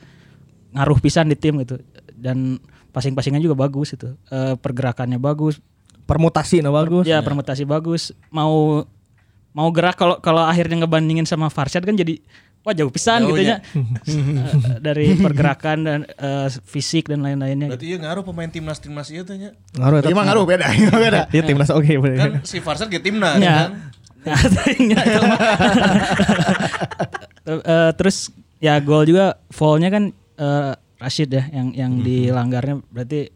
ngaruh 0.76 0.99
pisan 0.99 1.32
di 1.32 1.39
tim 1.39 1.56
gitu. 1.63 1.80
Dan 2.12 2.60
passing-passingnya 2.91 3.39
juga 3.39 3.56
bagus 3.56 3.95
itu. 3.95 4.19
Eh, 4.28 4.60
pergerakannya 4.60 5.15
bagus. 5.15 5.63
Permutasi 6.04 6.60
nah 6.60 6.76
bagus. 6.76 7.08
Ya, 7.08 7.23
permutasi 7.23 7.63
bagus. 7.63 8.12
Mau 8.36 8.84
mau 9.54 9.70
gerak 9.70 9.96
kalau 9.96 10.18
kalau 10.20 10.42
akhirnya 10.44 10.84
ngebandingin 10.84 11.26
sama 11.26 11.48
Farshad 11.48 11.86
kan 11.86 11.94
jadi 11.94 12.18
wah 12.63 12.72
jauh 12.72 12.89
pisan 12.89 13.28
gitu 13.28 13.44
ya. 13.44 13.60
ya. 13.60 13.84
Eh, 14.08 14.80
dari 14.80 15.13
pergerakan 15.16 15.78
dan 15.84 16.00
eh, 16.08 16.48
fisik 16.63 17.12
dan 17.12 17.22
lain-lainnya. 17.22 17.70
Berarti 17.76 17.86
iya 17.92 17.98
ngaruh 18.00 18.24
pemain 18.24 18.50
timnas 18.50 18.80
timnas 18.80 19.12
itu 19.12 19.28
nya. 19.36 19.52
Ngaruh 19.76 19.98
eta. 20.00 20.08
Iya 20.10 20.16
mah 20.16 20.26
ngaruh 20.32 20.46
beda, 20.48 20.66
iya 20.80 20.89
beda. 20.92 21.22
Iya 21.30 21.42
timnas 21.44 21.70
oke 21.70 21.92
bener. 22.00 22.18
Kan 22.20 22.32
si 22.48 22.58
Farsad 22.63 22.88
ke 22.88 23.04
timnas 23.04 23.38
Ya. 23.38 23.68
kan. 23.68 23.72
Ya, 24.24 24.36
itu 25.04 25.20
mah. 25.28 25.39
Eh, 27.44 27.92
terus 28.00 28.32
ya 28.63 28.80
gol 28.80 29.04
juga 29.04 29.36
foulnya 29.52 29.92
kan 29.92 30.16
eh, 30.39 30.72
Rashid 30.96 31.28
ya 31.28 31.44
yang 31.52 31.76
yang 31.76 32.00
dilanggarnya 32.00 32.80
berarti 32.88 33.28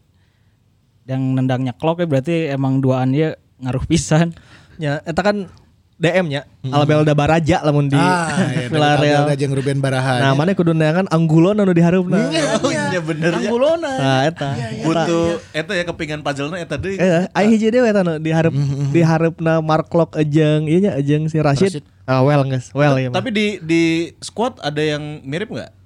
yang 1.04 1.36
nendangnya 1.36 1.76
Klok 1.76 2.00
ya 2.00 2.08
berarti 2.08 2.48
emang 2.48 2.80
duaan 2.80 3.12
dia 3.12 3.36
ngaruh 3.60 3.84
pisan. 3.84 4.32
Ya, 4.80 5.04
eta 5.04 5.20
kan 5.20 5.52
DM 5.98 6.30
nya, 6.30 6.46
Albelda 6.62 7.10
Baraja 7.10 7.58
lamun 7.66 7.90
di 7.90 7.98
Ah, 7.98 8.30
iya, 8.54 8.70
Villarreal. 8.70 9.26
Ada 9.26 9.34
jeung 9.34 9.50
Ruben 9.50 9.82
Baraha. 9.82 10.22
Nah, 10.22 10.32
mana 10.38 10.54
kudu 10.54 10.70
kan 10.70 11.10
Anggulon 11.10 11.58
anu 11.58 11.74
diharupna. 11.74 12.30
Oh 12.62 12.70
iya 12.70 13.02
bener 13.02 13.34
ya. 13.34 13.50
Anggulona. 13.50 13.92
Nah, 13.98 14.20
eta. 14.22 14.54
Butuh 14.86 15.42
eta 15.50 15.72
ya 15.74 15.82
kepingan 15.90 16.22
puzzle-na 16.22 16.62
eta 16.62 16.78
deui. 16.78 17.02
Eh, 17.02 17.26
aya 17.26 17.46
hiji 17.50 17.74
dewe 17.74 17.90
eta 17.90 18.06
nu 18.06 18.14
dihareup 18.22 18.54
dihareupna 18.94 19.58
Mark 19.58 19.90
Klok 19.90 20.14
ejeng 20.22 20.70
ieu 20.70 20.78
nya 20.78 20.94
ejeng 20.94 21.26
si 21.26 21.42
Rashid. 21.42 21.82
Ah, 22.06 22.22
well 22.22 22.46
geus, 22.46 22.70
well 22.72 22.94
ya. 22.94 23.10
Tapi 23.10 23.34
di 23.34 23.46
di 23.58 23.82
squad 24.22 24.56
ada 24.62 24.80
yang 24.80 25.20
mirip 25.26 25.50
nggak? 25.50 25.77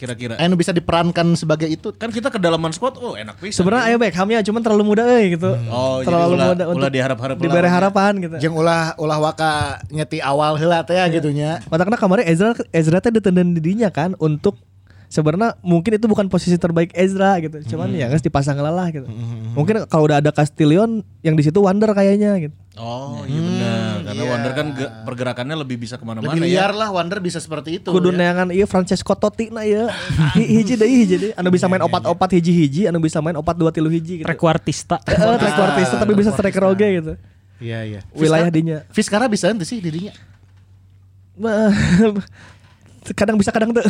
Kira-kira. 0.00 0.40
Anu 0.40 0.56
bisa 0.56 0.72
diperankan 0.72 1.36
sebagai 1.36 1.68
itu. 1.68 1.92
Kan 1.92 2.08
kita 2.08 2.32
kedalaman 2.32 2.72
squad, 2.72 2.96
oh 2.96 3.20
enak 3.20 3.36
pisan. 3.36 3.60
sebenarnya 3.60 3.92
aya 3.92 3.96
Beckhamnya 4.00 4.40
cuman 4.40 4.60
terlalu 4.64 4.96
muda 4.96 5.04
euy 5.04 5.36
gitu. 5.36 5.52
Oh, 5.68 6.00
jadi 6.00 6.08
terlalu 6.08 6.32
ulah- 6.32 6.48
muda 6.48 6.64
ulah 6.64 6.72
untuk 6.72 6.88
diharap-harap 6.88 7.36
nya. 7.36 7.68
harapan 7.68 8.12
gitu. 8.16 8.34
Jeung 8.40 8.56
ulah 8.56 8.96
ulah 8.96 9.18
waka 9.20 9.84
nyeti 9.92 10.24
awal 10.24 10.56
heula 10.56 10.80
teh 10.88 10.96
ya 10.96 11.04
gitunya. 11.12 11.60
Matakna 11.68 12.00
kemarin 12.00 12.24
Ezra 12.24 12.56
Ezra 12.72 13.04
teh 13.04 13.12
ditenden 13.12 13.52
didinya 13.52 13.92
kan 13.92 14.16
untuk 14.16 14.56
sebenarnya 15.12 15.58
mungkin 15.60 16.00
itu 16.00 16.06
bukan 16.08 16.32
posisi 16.32 16.56
terbaik 16.56 16.96
Ezra 16.96 17.36
gitu. 17.44 17.60
Cuman 17.76 17.92
ya 17.92 18.08
geus 18.08 18.24
dipasang 18.24 18.56
lelah 18.56 18.88
gitu. 18.88 19.04
Mungkin 19.52 19.84
kalau 19.84 20.08
udah 20.08 20.24
ada 20.24 20.32
Castillion 20.32 21.04
yang 21.20 21.36
di 21.36 21.44
situ 21.44 21.60
Wander 21.60 21.92
kayaknya 21.92 22.40
gitu. 22.40 22.54
Oh 22.78 23.26
iya 23.26 23.40
benar. 23.40 23.94
Karena 24.06 24.22
Wander 24.24 24.52
kan 24.52 24.66
ge- 24.70 24.92
pergerakannya 25.02 25.56
lebih 25.58 25.76
bisa 25.76 25.98
ke 25.98 26.06
mana-mana 26.06 26.30
Lebih 26.30 26.46
ya. 26.46 26.70
liar 26.70 26.72
lah 26.72 26.88
Wander 26.88 27.18
bisa 27.18 27.36
seperti 27.36 27.76
itu. 27.76 27.90
Kudu 27.90 28.14
ya. 28.14 28.16
neangan 28.16 28.48
ieu 28.50 28.62
Francesco 28.64 29.10
Totti 29.12 29.50
na 29.50 29.66
ieu. 29.66 29.90
Hi- 30.38 30.48
Hiji 30.56 30.74
deui 30.74 31.02
hiji 31.02 31.16
deui 31.18 31.32
anu 31.34 31.50
bisa 31.50 31.66
main 31.66 31.82
opat-opat 31.82 32.30
hiji-hiji, 32.32 32.86
anu 32.86 32.98
bisa 32.98 33.18
main 33.18 33.34
opat 33.34 33.54
dua 33.54 33.68
tilu 33.68 33.90
hiji 33.90 34.22
gitu. 34.22 34.24
Trequartista. 34.24 35.02
Heeh, 35.02 35.34
trequartista 35.36 35.98
tapi 35.98 36.14
bisa 36.14 36.30
striker 36.30 36.62
oge 36.64 36.88
gitu. 36.94 37.12
Iya 37.58 37.78
iya. 37.82 38.00
Wilayah 38.12 38.48
dinya. 38.48 38.86
Fiskara 38.88 39.26
bisa 39.26 39.50
ente 39.50 39.66
sih 39.66 39.82
dirinya. 39.82 40.14
Kadang 43.10 43.34
bisa 43.34 43.50
kadang 43.50 43.72
tuh. 43.72 43.82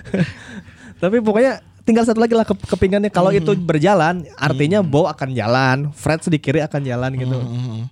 Tapi 1.02 1.16
pokoknya 1.18 1.64
tinggal 1.90 2.06
satu 2.06 2.22
lagi 2.22 2.38
lah 2.38 2.46
ke- 2.46 2.54
kepingannya 2.70 3.10
kalau 3.10 3.34
itu 3.34 3.50
berjalan 3.58 4.22
artinya 4.38 4.78
Bow 4.80 5.10
akan 5.10 5.34
jalan, 5.34 5.90
Fred 5.90 6.22
di 6.22 6.38
kiri 6.38 6.62
akan 6.62 6.80
jalan 6.86 7.10
gitu. 7.18 7.38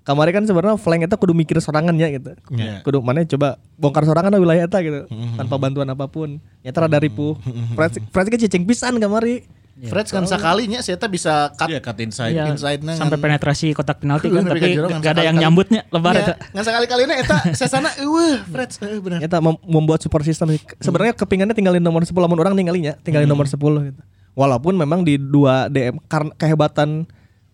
Kemarin 0.06 0.32
kan 0.38 0.44
sebenarnya 0.46 0.78
flank 0.78 1.10
itu 1.10 1.16
kudu 1.18 1.34
mikir 1.34 1.58
sorangannya 1.58 2.06
gitu. 2.14 2.30
Iya. 2.54 2.86
Kudu 2.86 3.02
mana 3.02 3.26
coba 3.26 3.58
bongkar 3.74 4.06
sorangan 4.06 4.30
wilayah 4.38 4.70
eta 4.70 4.78
gitu 4.78 5.10
tanpa 5.10 5.58
bantuan 5.58 5.90
apa 5.90 6.06
pun. 6.06 6.38
Nyata 6.62 6.86
rada 6.86 7.02
ripuh. 7.02 7.34
Fred 7.74 7.98
Fred 8.14 8.26
ke 8.30 8.38
cicing 8.38 8.62
pisan 8.62 9.02
kamari. 9.78 9.88
Fred 9.88 10.06
kan 10.08 10.24
sekalinya 10.24 10.78
saya 10.80 10.98
bisa 11.06 11.54
cut 11.54 11.68
Iya, 11.68 11.78
cut 11.78 11.98
inside. 11.98 12.34
Iya, 12.34 12.50
inside-nya 12.50 12.94
sampai 12.94 13.14
ngan- 13.14 13.24
penetrasi 13.30 13.70
kotak 13.70 14.02
penalti 14.02 14.26
kan 14.26 14.42
Tapi 14.50 14.58
kan 14.74 14.98
gak 14.98 15.12
ada 15.14 15.22
yang 15.24 15.36
nyambutnya 15.38 15.86
lebar 15.88 16.12
Iya, 16.12 16.24
eta. 16.24 16.34
ngan 16.50 16.64
sekali-kalinya 16.64 17.14
eta 17.14 17.38
sesana 17.58 17.90
eueuh 17.96 18.42
Fred 18.44 18.70
eh, 18.82 18.98
benar. 18.98 19.18
Mem- 19.40 19.62
membuat 19.64 20.02
support 20.02 20.22
system. 20.22 20.50
Sebenarnya 20.78 21.14
kepingannya 21.14 21.54
tinggalin 21.54 21.78
nomor 21.78 22.02
10 22.02 22.10
lamun 22.12 22.36
orang 22.36 22.52
ninggalinya, 22.52 22.98
tinggalin 22.98 23.24
nomor 23.24 23.46
10 23.46 23.54
gitu. 23.56 24.00
Walaupun 24.34 24.74
memang 24.74 25.02
di 25.02 25.14
dua 25.14 25.66
DM 25.66 25.98
karena 26.04 26.30
kehebatan 26.34 27.06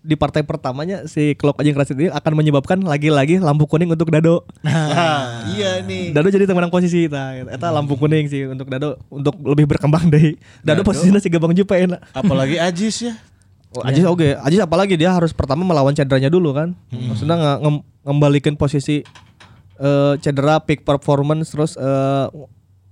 di 0.05 0.15
partai 0.15 0.45
pertamanya 0.45 1.09
si 1.09 1.33
Klok 1.33 1.57
aja 1.57 1.73
Rasid 1.73 1.97
ini 1.97 2.13
akan 2.13 2.33
menyebabkan 2.37 2.77
lagi-lagi 2.79 3.41
lampu 3.41 3.65
kuning 3.65 3.89
untuk 3.89 4.13
Dado. 4.13 4.45
Nah, 4.61 5.41
iya 5.57 5.81
nih. 5.81 6.13
Dado 6.13 6.29
jadi 6.29 6.45
temenang 6.45 6.69
posisi 6.69 7.09
eta. 7.09 7.41
Eta 7.49 7.73
lampu 7.73 7.97
kuning 7.97 8.29
sih 8.29 8.45
untuk 8.45 8.69
Dado 8.69 9.01
untuk 9.09 9.33
lebih 9.41 9.65
berkembang 9.65 10.07
deh. 10.07 10.37
Dado, 10.61 10.81
Dado. 10.81 10.81
posisinya 10.85 11.17
si 11.17 11.33
Gabang 11.33 11.57
Jupe 11.57 11.73
enak. 11.73 12.05
Apalagi 12.13 12.61
Ajis 12.61 13.01
ya. 13.03 13.17
Oh, 13.73 13.83
Ajis 13.83 14.05
oke, 14.05 14.37
Ajis 14.39 14.61
apalagi 14.61 14.95
dia 14.95 15.09
harus 15.09 15.33
pertama 15.33 15.65
melawan 15.65 15.91
cederanya 15.91 16.29
dulu 16.29 16.53
kan. 16.53 16.77
Maksudnya 16.93 17.35
nge- 17.35 17.59
ngem- 17.65 17.85
ngembalikan 18.05 18.55
posisi 18.55 19.01
eh, 19.75 20.15
cedera 20.21 20.61
peak 20.61 20.85
performance 20.85 21.49
terus 21.49 21.75
eh, 21.75 22.27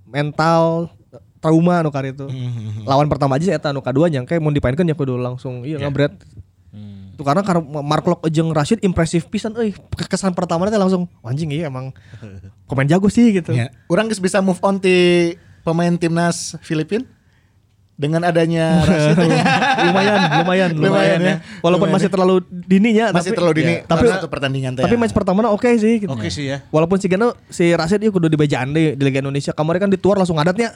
mental 0.03 0.89
trauma 1.37 1.83
nu 1.83 1.91
kari 1.91 2.11
itu. 2.11 2.23
Lawan 2.83 3.05
pertama 3.05 3.35
aja 3.35 3.51
eta 3.51 3.69
nu 3.69 3.79
kadua 3.79 4.07
nyangke 4.07 4.39
mau 4.39 4.49
dipainkan 4.49 4.83
ya 4.83 4.91
kudu 4.91 5.15
langsung 5.15 5.61
iya 5.61 5.75
ngabret. 5.77 6.15
Tuh 7.13 7.21
karena 7.21 7.45
karena 7.45 7.61
Mark 7.61 8.05
Locke 8.09 8.27
jeung 8.33 8.49
Rashid 8.49 8.81
impresif 8.81 9.29
pisan 9.29 9.53
euy. 9.53 9.73
Kesan 10.09 10.33
pertama 10.33 10.65
teh 10.69 10.81
langsung 10.81 11.05
anjing 11.21 11.53
iya 11.53 11.69
emang 11.69 11.93
pemain 12.69 12.89
jago 12.89 13.05
sih 13.09 13.37
gitu. 13.37 13.53
Ya. 13.53 13.69
Orang 13.85 14.09
geus 14.09 14.21
bisa 14.21 14.41
move 14.41 14.57
on 14.65 14.81
ti 14.81 15.37
pemain 15.61 15.93
timnas 15.95 16.57
Filipin 16.65 17.05
dengan 17.93 18.25
adanya 18.25 18.79
Rashid. 18.89 19.13
lumayan, 19.13 19.37
lumayan, 19.85 20.19
lumayan, 20.41 20.71
Lumayan 20.73 21.19
ya. 21.21 21.29
ya. 21.29 21.35
Walaupun 21.61 21.87
Lumayan 21.87 21.95
masih 21.95 22.09
ya. 22.09 22.13
terlalu 22.13 22.35
dininya 22.49 23.05
Masih 23.13 23.29
tapi, 23.29 23.37
terlalu 23.37 23.53
dini 23.61 23.73
Ya. 23.73 23.79
tapi 23.85 24.05
satu 24.09 24.27
pertandingan 24.27 24.71
tapi 24.73 24.95
ya. 24.95 24.99
match 24.99 25.13
pertama 25.13 25.45
oke 25.47 25.69
sih 25.77 25.93
gitu. 26.01 26.09
Oke 26.09 26.27
sih 26.29 26.49
ya. 26.49 26.65
Walaupun 26.69 26.97
si 26.97 27.05
Gano 27.05 27.37
si 27.47 27.69
Rashid 27.69 28.01
ieu 28.01 28.09
kudu 28.09 28.27
dibajaan 28.27 28.73
deh 28.73 28.97
di 28.97 29.03
Liga 29.03 29.21
Indonesia. 29.21 29.53
Kemarin 29.53 29.79
kan 29.79 29.89
di 29.89 29.99
tuar 30.01 30.17
langsung 30.17 30.37
ngadatnya. 30.37 30.73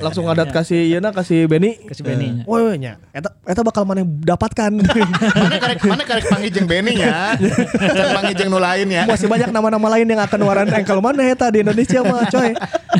langsung 0.00 0.28
ngadat 0.28 0.52
kasih 0.52 0.80
ieu 0.86 1.00
na 1.00 1.10
kasih 1.10 1.44
Benny. 1.46 1.80
Kasih 1.84 2.02
Benny. 2.04 2.44
Woi 2.44 2.76
nya. 2.76 3.00
Eta 3.12 3.32
eta 3.44 3.60
bakal 3.60 3.84
mana 3.84 4.04
dapatkan. 4.04 4.70
mana 5.44 5.56
karek 5.56 5.78
mana 5.84 6.02
karek 6.04 6.24
panggijeng 6.28 6.66
Benny 6.66 7.00
ya. 7.00 7.36
Can 7.72 8.08
panggijeng 8.16 8.48
nu 8.48 8.58
lain 8.58 8.88
ya. 8.88 9.04
Masih 9.06 9.26
banyak 9.26 9.48
nama-nama 9.48 9.86
lain 9.92 10.06
yang 10.06 10.20
akan 10.20 10.40
waran 10.44 10.68
engkel 10.68 10.98
mana 11.00 11.22
eta 11.24 11.48
di 11.48 11.62
Indonesia 11.62 12.00
mah 12.02 12.26
coy. 12.26 12.52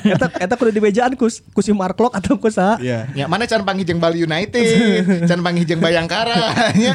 Eta 0.07 0.27
eta 0.39 0.55
kudu 0.55 0.71
dibejaan 0.71 1.13
kus 1.15 1.43
ku 1.51 1.61
si 1.61 1.73
Mark 1.75 1.99
Locke 1.99 2.17
atau 2.17 2.37
ku 2.37 2.47
sa. 2.49 2.70
Iya. 2.79 3.09
Ya, 3.17 3.25
mana 3.27 3.49
can 3.49 3.65
panggijeng 3.67 3.99
Bali 3.99 4.23
United, 4.23 5.01
can 5.29 5.41
panggijeng 5.43 5.81
Bayangkara, 5.83 6.55
ya. 6.77 6.95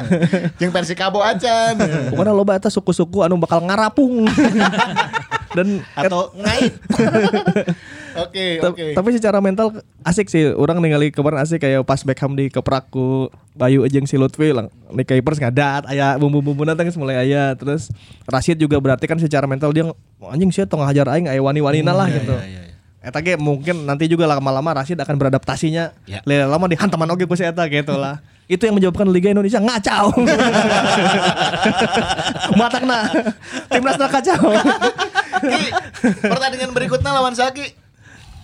Jeung 0.62 0.72
Persikabo 0.72 1.20
acan. 1.20 1.76
Pokoknya 2.14 2.32
loba 2.32 2.56
eta 2.56 2.72
suku-suku 2.72 3.26
anu 3.26 3.36
bakal 3.42 3.66
ngarapung. 3.66 4.30
Dan 5.56 5.88
Atau 5.96 6.36
ngait. 6.36 6.76
Oke, 8.16 8.60
oke. 8.60 8.86
Tapi 8.96 9.10
secara 9.16 9.40
mental 9.40 9.84
asik 10.04 10.28
sih. 10.28 10.52
Orang 10.52 10.84
ningali 10.84 11.16
kemarin 11.16 11.44
asik 11.44 11.64
kayak 11.64 11.84
pas 11.88 12.00
Beckham 12.04 12.36
di 12.36 12.48
kepraku 12.48 13.32
Bayu 13.56 13.88
jeung 13.88 14.04
si 14.04 14.20
Lutfi 14.20 14.52
lang. 14.52 14.68
Di 14.92 15.04
Kuipers 15.08 15.40
ngadat 15.40 15.88
aya 15.88 16.20
bumbu-bumbu 16.20 16.68
nanti 16.68 16.92
mulai 17.00 17.24
aya 17.24 17.56
terus 17.56 17.88
Rashid 18.28 18.60
juga 18.60 18.80
berarti 18.84 19.08
kan 19.08 19.16
secara 19.16 19.48
mental 19.48 19.72
dia 19.72 19.88
anjing 20.28 20.52
sih 20.52 20.68
tong 20.68 20.84
ngajar 20.84 21.08
aing 21.12 21.32
aya 21.32 21.40
wani-wanina 21.40 21.96
lah 21.96 22.08
gitu. 22.12 22.36
iya, 22.36 22.48
iya. 22.52 22.65
Eta 23.06 23.22
ge 23.22 23.38
mungkin 23.38 23.86
nanti 23.86 24.10
juga 24.10 24.26
lama-lama 24.26 24.82
Rashid 24.82 24.98
akan 24.98 25.16
beradaptasinya. 25.16 25.94
Ya. 26.10 26.26
Lele 26.26 26.50
lama 26.50 26.66
dihantaman 26.66 27.06
oge 27.08 27.30
ku 27.30 27.38
si 27.38 27.46
eta 27.46 27.62
gitu 27.70 27.94
lah. 27.94 28.18
Itu 28.46 28.66
yang 28.66 28.78
menyebabkan 28.78 29.10
Liga 29.10 29.30
Indonesia 29.30 29.58
ngacau. 29.58 30.14
Matakna. 32.54 33.10
Timnasna 33.70 34.08
kacau. 34.10 34.42
Ki, 35.46 35.62
pertandingan 36.24 36.72
berikutnya 36.72 37.12
lawan 37.12 37.34
Saki. 37.34 37.74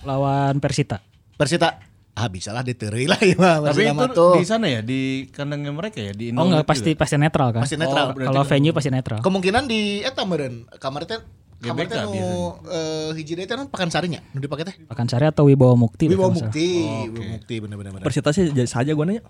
Lawan 0.02 0.58
Persita. 0.58 0.98
Persita 1.34 1.78
ah 2.12 2.28
bisa 2.28 2.52
lah 2.52 2.60
diteuri 2.60 3.08
lah 3.08 3.16
ya 3.24 3.32
mah 3.40 3.72
Tapi 3.72 3.88
itu 3.88 4.06
tuh. 4.12 4.36
di 4.36 4.44
sana 4.44 4.68
ya 4.68 4.84
di 4.84 5.32
kandangnya 5.32 5.72
mereka 5.72 5.96
ya 5.96 6.12
di 6.12 6.28
Oh 6.28 6.44
Indonesia. 6.44 6.60
enggak 6.60 6.68
pasti 6.68 6.90
pasti 6.92 7.16
netral 7.16 7.48
kan? 7.56 7.64
Pasti 7.64 7.80
netral. 7.80 8.12
Oh, 8.12 8.20
Kalau 8.20 8.42
venue 8.44 8.76
pasti 8.76 8.90
netral. 8.92 9.24
Kemungkinan 9.24 9.64
di 9.64 10.04
eta 10.04 10.20
meureun 10.28 10.68
kamar 10.76 11.08
teh 11.08 11.24
kamar 11.62 11.86
teh 11.86 11.94
GBK 11.94 12.10
nu 12.10 12.26
eh, 12.66 13.10
hiji 13.14 13.32
deui 13.38 13.46
teh 13.46 13.56
kan 13.56 13.66
Pakansari 13.70 14.10
nya 14.10 14.20
nu 14.34 14.42
dipake 14.42 14.66
teh. 14.66 14.74
Pakansari 14.90 15.30
atau 15.30 15.46
Wibawa 15.46 15.78
Mukti. 15.78 16.10
Wibawa 16.10 16.34
kalau 16.34 16.34
nggak 16.34 16.42
salah. 16.42 16.52
Mukti, 16.52 16.68
Wibawa 17.06 17.26
Mukti 17.38 17.54
bener-bener. 17.62 17.90
bener. 17.94 18.04
Persita 18.04 18.34
sih 18.34 18.50
jadi 18.50 18.66
saja 18.66 18.90
gua 18.92 19.06
nanya. 19.06 19.22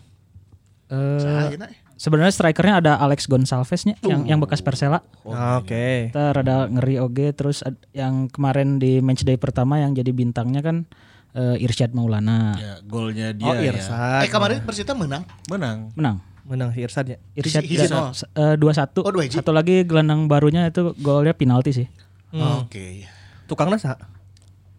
Eh, 0.93 1.57
eh? 1.57 1.73
Sebenarnya 1.97 2.35
strikernya 2.35 2.75
ada 2.83 2.93
Alex 2.99 3.31
Gonçalves-nya 3.31 3.97
yang 4.05 4.27
yang 4.27 4.39
bekas 4.43 4.61
Persela. 4.61 5.01
Oke. 5.25 6.11
Kita 6.11 6.35
rada 6.35 6.67
ngeri 6.69 6.99
oge 6.99 7.31
terus 7.33 7.63
ad- 7.63 7.79
yang 7.95 8.27
kemarin 8.29 8.77
di 8.77 8.99
matchday 8.99 9.39
pertama 9.39 9.79
yang 9.79 9.95
jadi 9.95 10.11
bintangnya 10.11 10.61
kan 10.61 10.85
eh, 11.33 11.63
Irsyad 11.65 11.97
Maulana. 11.97 12.59
Ya, 12.59 12.75
golnya 12.85 13.33
dia 13.33 13.47
Oh 13.49 13.55
ya. 13.57 13.73
Irsad. 13.73 14.27
Eh 14.27 14.31
kemarin 14.35 14.61
Persita 14.67 14.93
menang. 14.93 15.25
Menang. 15.49 15.95
Menang. 15.97 16.17
Menang 16.43 16.75
si 16.75 16.83
Irsad 16.83 17.07
ya. 17.07 17.19
Irsyad 17.39 17.65
eh, 17.65 18.57
dua 18.59 18.73
satu. 18.75 19.07
Oh, 19.07 19.13
dua 19.15 19.25
hiji. 19.25 19.39
Satu 19.39 19.55
lagi 19.55 19.87
gelandang 19.87 20.27
barunya 20.27 20.67
itu 20.69 20.93
golnya 21.01 21.33
penalti 21.33 21.71
sih. 21.73 21.87
Oke. 22.33 23.05
Tukangnya 23.47 23.77
sah. 23.77 23.99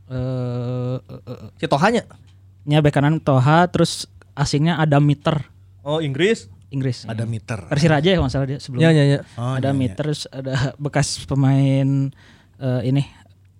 Eh, 0.10 0.98
eh, 1.00 1.22
eh, 1.30 1.50
Si 1.58 1.66
Tohanya. 1.70 2.04
nya 2.64 2.80
bek 2.80 2.96
kanan 2.96 3.20
Toha 3.20 3.68
terus 3.68 4.08
asingnya 4.34 4.80
ada 4.80 5.04
Meter 5.04 5.52
Oh 5.84 6.00
Inggris. 6.00 6.48
Inggris. 6.72 7.06
Ada 7.06 7.28
meter. 7.30 7.70
Persiraja 7.70 8.08
ya 8.08 8.18
kalau 8.18 8.26
nggak 8.26 8.34
salah 8.34 8.48
dia 8.50 8.58
sebelumnya. 8.58 8.90
Ya 8.90 8.98
ya 8.98 9.04
ya. 9.06 9.20
Oh, 9.38 9.54
ada 9.60 9.70
iya. 9.70 9.78
Meter 9.78 10.04
terus 10.10 10.26
ada 10.32 10.74
bekas 10.82 11.22
pemain 11.28 12.10
eh, 12.58 12.82
ini 12.88 13.04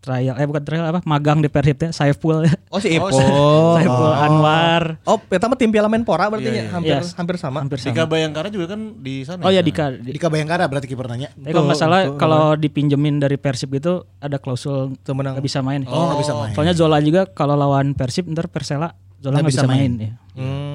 trial 0.04 0.36
eh 0.36 0.44
bukan 0.44 0.60
trial 0.60 0.84
apa 0.84 1.00
magang 1.02 1.40
di 1.40 1.48
Persib 1.48 1.80
teh 1.80 1.90
Saiful 1.90 2.44
Oh 2.68 2.78
si 2.78 2.92
Ipo. 3.00 3.08
Saiful 3.08 4.12
Anwar 4.12 5.00
Oh, 5.04 5.16
eta 5.24 5.48
mah 5.48 5.56
tim 5.56 5.72
Piala 5.72 5.88
Menpora 5.88 6.28
berarti 6.28 6.44
Iya, 6.46 6.52
ya, 6.52 6.60
iya. 6.60 6.70
hampir 6.70 6.92
Yes. 6.94 7.16
hampir 7.16 7.36
sama. 7.38 7.64
hampir 7.64 7.80
Dika 7.80 8.04
sama. 8.04 8.12
Bayangkara 8.12 8.48
juga 8.48 8.76
kan 8.76 9.00
di 9.00 9.24
sana. 9.24 9.40
Oh 9.40 9.48
ya 9.48 9.58
sana. 9.58 9.66
Dika. 9.66 9.86
Di- 9.96 10.12
Dika 10.12 10.28
Bayangkara 10.28 10.68
berarti 10.68 10.86
kiper 10.86 11.08
nanya. 11.08 11.32
Tapi 11.32 11.50
kalau 11.50 11.64
nggak 11.64 11.72
Betul, 11.74 11.88
salah 11.88 12.02
betul. 12.04 12.20
kalau 12.20 12.44
dipinjemin 12.54 13.16
dari 13.18 13.38
Persib 13.38 13.72
itu 13.72 13.94
ada 14.18 14.36
klausul 14.38 15.00
nggak 15.00 15.40
bisa 15.40 15.60
main. 15.62 15.88
Oh, 15.88 16.12
nggak 16.12 16.20
bisa 16.20 16.34
main. 16.36 16.52
Soalnya 16.52 16.76
Zola 16.76 17.00
juga 17.00 17.24
kalau 17.26 17.56
lawan 17.56 17.96
Persib 17.96 18.28
ntar 18.28 18.52
Persela 18.52 18.92
Zola 19.18 19.40
nggak 19.40 19.48
bisa, 19.48 19.64
main. 19.64 19.92
ya. 19.96 20.14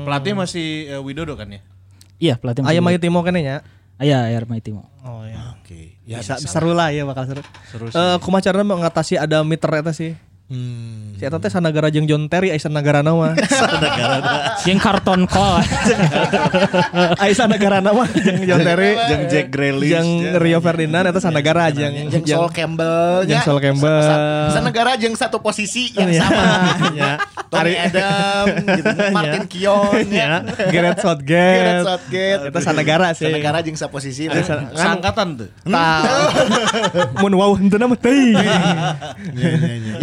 Pelatih 0.03 0.33
masih 0.33 0.66
eh, 0.89 1.01
Widodo 1.05 1.37
kan 1.37 1.53
ya? 1.53 1.61
Iya 2.16 2.35
pelatih 2.35 2.64
masih 2.64 2.74
Ayam. 2.74 2.83
Mayu 2.83 2.97
Timo 2.97 3.20
kene 3.20 3.41
nya. 3.41 3.57
Ah, 3.99 4.07
Iya 4.07 4.31
Air 4.31 4.47
Maitimo. 4.47 4.87
Oh 5.03 5.27
ya. 5.27 5.59
Oke. 5.59 5.99
Ya 6.07 6.23
bisa, 6.23 6.39
bisa. 6.39 6.47
seru 6.47 6.71
lah 6.71 6.95
ya 6.95 7.03
bakal 7.03 7.27
seru. 7.27 7.43
Seru 7.67 7.91
Eh 7.91 8.17
kumaha 8.23 8.43
carana 8.47 8.63
mengatasi 8.63 9.19
ada 9.19 9.43
meter 9.43 9.67
eta 9.83 9.91
sih? 9.91 10.15
Hmm. 10.49 11.13
Si 11.13 11.29
eta 11.29 11.37
teh 11.37 11.53
sanagara 11.53 11.93
jeung 11.93 12.09
John 12.09 12.25
Terry 12.25 12.49
aya 12.49 12.57
sanagara 12.57 13.05
nama. 13.05 13.37
Yang 14.65 14.81
karton 14.81 15.29
call. 15.29 15.61
Aya 17.21 17.33
sanagara 17.33 17.79
nama 17.79 18.09
jeung 18.09 18.49
John 18.49 18.65
Terry 18.65 18.97
Jeung 18.97 19.23
Jack 19.29 19.47
Grealish. 19.51 19.93
jeung 19.93 20.09
Rio 20.37 20.59
Ferdinand 20.59 21.05
eta 21.05 21.21
sanagara 21.21 21.69
jeung 21.69 22.09
Jeung 22.09 22.25
Sol 22.25 22.49
Campbell 22.49 23.29
jeung 23.29 23.45
Sol 23.45 23.61
Campbell. 23.61 24.01
Sa- 24.01 24.57
Senegara 24.57 24.97
jeung 24.97 25.13
satu 25.13 25.37
posisi 25.39 25.93
yang 25.93 26.09
Iya. 26.09 26.25
sama. 26.25 26.45
Ya. 26.99 27.13
Tony 27.49 27.73
Adam, 27.75 28.45
gitu. 28.75 28.89
Martin 29.11 29.45
Kion, 29.47 30.05
Ya. 30.09 30.45
ya. 30.45 30.65
Gareth 30.67 31.01
Southgate. 31.01 31.61
Gareth 31.61 31.85
Southgate. 31.85 32.41
Eta 32.49 32.61
sanagara 32.61 33.09
sih. 33.13 33.29
Senegara 33.29 33.61
jeung 33.61 33.77
saposisi. 33.77 34.27
Ada 34.27 34.41
Nah, 34.41 34.73
seangkatan 34.73 35.29
tuh. 35.37 35.49
Tah. 35.63 36.03
Mun 37.19 37.33
wow 37.35 37.53
henteu 37.53 37.77
nama 37.77 37.93
teuing. 37.95 38.33
Ya, 38.33 38.57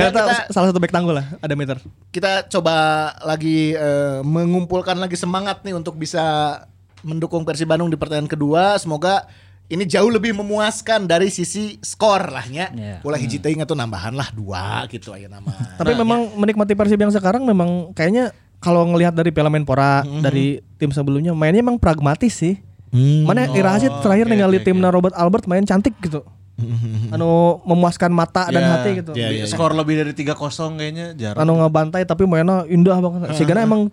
Eta 0.05 0.09
kita- 0.11 0.34
salah 0.51 0.67
satu 0.69 0.79
back 0.79 0.93
tanggul 0.93 1.15
lah, 1.15 1.27
ada 1.39 1.53
meter. 1.55 1.77
kita 2.11 2.47
coba 2.47 2.75
lagi 3.23 3.75
eh, 3.75 4.19
mengumpulkan 4.23 4.95
lagi 4.95 5.15
semangat 5.15 5.63
nih 5.63 5.75
untuk 5.75 5.95
bisa 5.99 6.23
mendukung 7.05 7.45
Persib 7.45 7.69
Bandung 7.69 7.87
di 7.87 7.97
pertandingan 7.99 8.31
kedua. 8.31 8.75
Semoga 8.81 9.29
ini 9.65 9.85
jauh 9.85 10.09
lebih 10.13 10.33
memuaskan 10.37 11.09
dari 11.09 11.33
sisi 11.33 11.77
skor 11.81 12.29
lah 12.29 12.45
nya. 12.49 12.69
Iya. 12.73 12.97
Ulah 13.01 13.17
hiji 13.17 13.41
teuing 13.41 13.61
atau 13.61 13.73
nambahan 13.73 14.13
lah 14.13 14.29
dua 14.33 14.85
gitu 14.89 15.13
aya 15.13 15.29
nama. 15.29 15.53
Tapi 15.77 15.93
memang 15.97 16.33
menikmati 16.37 16.73
Persib 16.77 17.01
yang 17.01 17.13
sekarang 17.13 17.45
memang 17.45 17.93
kayaknya 17.97 18.33
kalau 18.61 18.85
ngelihat 18.89 19.13
dari 19.13 19.29
Piala 19.29 19.53
Menpora 19.53 20.01
dari 20.21 20.61
tim 20.81 20.89
sebelumnya 20.89 21.33
mainnya 21.37 21.61
emang 21.61 21.77
pragmatis 21.77 22.33
sih. 22.33 22.57
Mana 22.95 23.51
Ira 23.51 23.75
Hasid 23.75 23.91
terakhir 23.99 24.23
oke, 24.23 24.31
ningali 24.31 24.57
timna 24.63 24.87
Robert 24.87 25.11
Albert 25.19 25.45
main 25.51 25.67
cantik 25.67 25.91
gitu. 25.99 26.23
anu 27.13 27.59
memuaskan 27.63 28.11
mata 28.11 28.47
dan 28.47 28.63
Ya, 28.63 28.69
hati 28.73 28.89
gitu. 28.95 29.11
ya, 29.11 29.27
ya. 29.27 29.43
Skor 29.43 29.75
lebih 29.75 29.99
dari 29.99 30.13
3-0 30.15 30.35
kayaknya 30.75 31.05
jarang. 31.13 31.43
Anu 31.43 31.59
ngebantai 31.59 32.03
tapi 32.03 32.23
mainnya 32.23 32.63
indah 32.65 32.97
banget. 32.97 33.35
Sehingga 33.35 33.59
emang 33.59 33.91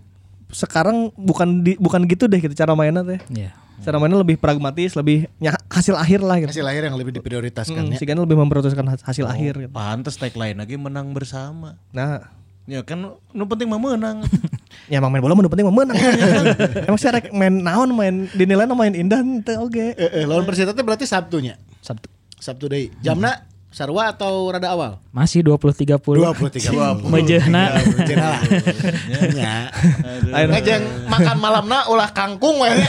sekarang 0.49 1.11
bukan 1.17 1.65
di, 1.65 1.75
bukan 1.77 2.05
gitu 2.05 2.29
deh 2.29 2.39
gitu 2.39 2.55
cara 2.55 2.77
mainnya 2.77 3.03
teh. 3.03 3.19
Iya. 3.29 3.51
Cara 3.83 3.99
mainnya 3.99 4.23
lebih 4.23 4.39
pragmatis, 4.39 4.95
lebih 4.95 5.27
hasil 5.67 5.99
akhir 5.99 6.23
lah 6.23 6.39
gitu. 6.39 6.51
Hasil 6.55 6.63
akhir 6.63 6.83
yang 6.87 6.95
lebih 6.95 7.19
diprioritaskan 7.19 7.83
Mm, 7.83 7.93
ya. 7.93 7.99
Sehingga 7.99 8.15
lebih 8.15 8.39
memprioritaskan 8.39 8.85
has- 8.87 9.03
hasil 9.03 9.27
akhir 9.27 9.59
gitu. 9.59 9.73
Pantes 9.75 10.15
tagline 10.15 10.55
lagi 10.55 10.79
menang 10.79 11.11
bersama. 11.11 11.75
Nah, 11.91 12.31
Ya 12.63 12.79
kan 12.87 12.95
nu 13.35 13.43
penting 13.43 13.67
mah 13.67 13.75
menang. 13.75 14.23
ya 14.87 15.03
emang 15.03 15.11
main 15.11 15.19
bola 15.19 15.35
mah 15.35 15.43
nu 15.43 15.51
penting 15.51 15.67
mah 15.67 15.75
menang. 15.75 15.99
emang 16.87 16.95
sih 16.95 17.11
rek 17.11 17.35
main 17.35 17.51
naon 17.51 17.91
main 17.91 18.31
dinilai 18.31 18.71
main 18.71 18.95
indah 18.95 19.19
teh 19.43 19.59
oge. 19.59 19.99
Eh, 19.99 20.23
eh, 20.23 20.25
lawan 20.31 20.47
Persita 20.47 20.71
teh 20.71 20.87
berarti 20.87 21.03
Sabtunya. 21.03 21.59
Sabtu. 21.83 22.07
Sabtu 22.43 22.66
deui. 22.68 22.90
Jamna 23.07 23.52
sarua 23.73 24.12
atau 24.12 24.53
rada 24.53 24.68
awal? 24.68 25.01
Masih 25.11 25.41
20 25.41 25.97
30. 25.97 25.97
23. 25.97 27.09
Mejehna. 27.09 27.81
Cenah 28.05 28.29
lah. 28.37 28.41
Nya. 29.33 29.55
Ngajeng 30.29 30.83
makan 31.09 31.37
malamna 31.41 31.89
ulah 31.89 32.12
kangkung 32.12 32.61
we. 32.61 32.70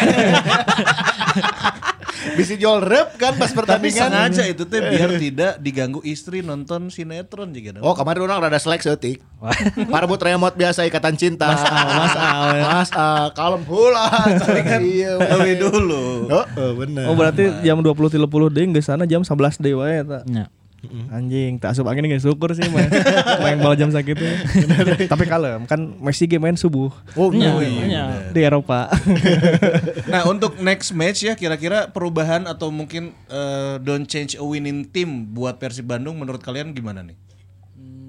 Bisa 2.34 2.56
jual 2.56 2.80
rep 2.80 3.20
kan 3.20 3.36
pas 3.36 3.52
Tapi 3.52 3.58
pertandingan. 3.62 4.10
sengaja 4.10 4.44
itu 4.48 4.64
teh 4.64 4.80
biar 4.80 5.12
tidak 5.20 5.54
diganggu 5.60 6.00
istri 6.08 6.40
nonton 6.40 6.88
sinetron 6.88 7.52
juga. 7.52 7.84
Oh 7.84 7.92
kemarin 7.94 8.24
orang 8.26 8.48
rada 8.48 8.58
selek 8.58 8.80
setik. 8.80 9.20
Parbut 9.92 10.24
remote 10.24 10.56
biasa 10.56 10.88
ikatan 10.88 11.20
cinta. 11.20 11.52
Mas 11.52 11.64
Al, 11.68 11.88
Mas 11.92 12.16
Al, 12.16 12.48
Mas 12.64 12.92
Al, 12.96 13.26
kalem 13.36 13.64
hula. 13.68 14.08
Iya. 14.84 15.20
Lebih 15.20 15.56
dulu. 15.68 16.32
Oh, 16.32 16.46
oh 16.48 16.72
bener. 16.80 17.06
Oh 17.12 17.16
berarti 17.16 17.44
jam 17.62 17.84
20.30 17.84 18.16
deh 18.56 18.64
geus 18.72 18.88
sana 18.88 19.04
jam 19.04 19.22
11 19.22 19.60
deui 19.60 19.76
wae 19.76 20.02
eta. 20.02 20.24
Anjing, 20.84 21.58
tak 21.58 21.72
asup 21.72 21.88
angin 21.88 22.06
gak 22.06 22.20
syukur 22.20 22.52
sih 22.52 22.68
main, 22.68 22.92
main 23.44 23.56
bola 23.56 23.72
jam 23.74 23.88
sakit 23.88 24.20
Tapi 25.12 25.24
kalem, 25.24 25.64
kan 25.64 25.80
Messi 25.98 26.28
game 26.28 26.44
main 26.44 26.60
subuh 26.60 26.92
Oh, 27.16 27.32
iya. 27.32 27.56
nya. 27.88 28.04
di 28.36 28.44
Eropa. 28.44 28.92
Nah 30.12 30.28
untuk 30.28 30.60
next 30.60 30.92
match 30.92 31.24
ya 31.24 31.34
kira-kira 31.34 31.88
perubahan 31.88 32.46
atau 32.46 32.68
mungkin 32.68 33.16
eh, 33.26 33.80
don't 33.80 34.04
change 34.04 34.36
a 34.36 34.44
winning 34.44 34.84
team 34.86 35.32
buat 35.32 35.56
Persib 35.56 35.88
Bandung 35.88 36.20
menurut 36.20 36.44
kalian 36.44 36.76
gimana 36.76 37.00
nih? 37.02 37.16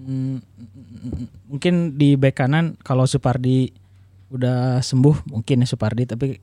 Hmm, 0.05 0.43
mungkin 1.47 1.95
di 1.95 2.19
back 2.19 2.37
kanan 2.37 2.75
kalau 2.79 3.07
Supardi 3.07 3.71
udah 4.29 4.83
sembuh 4.83 5.31
mungkin 5.31 5.63
ya 5.63 5.67
Supardi 5.67 6.05
tapi 6.05 6.37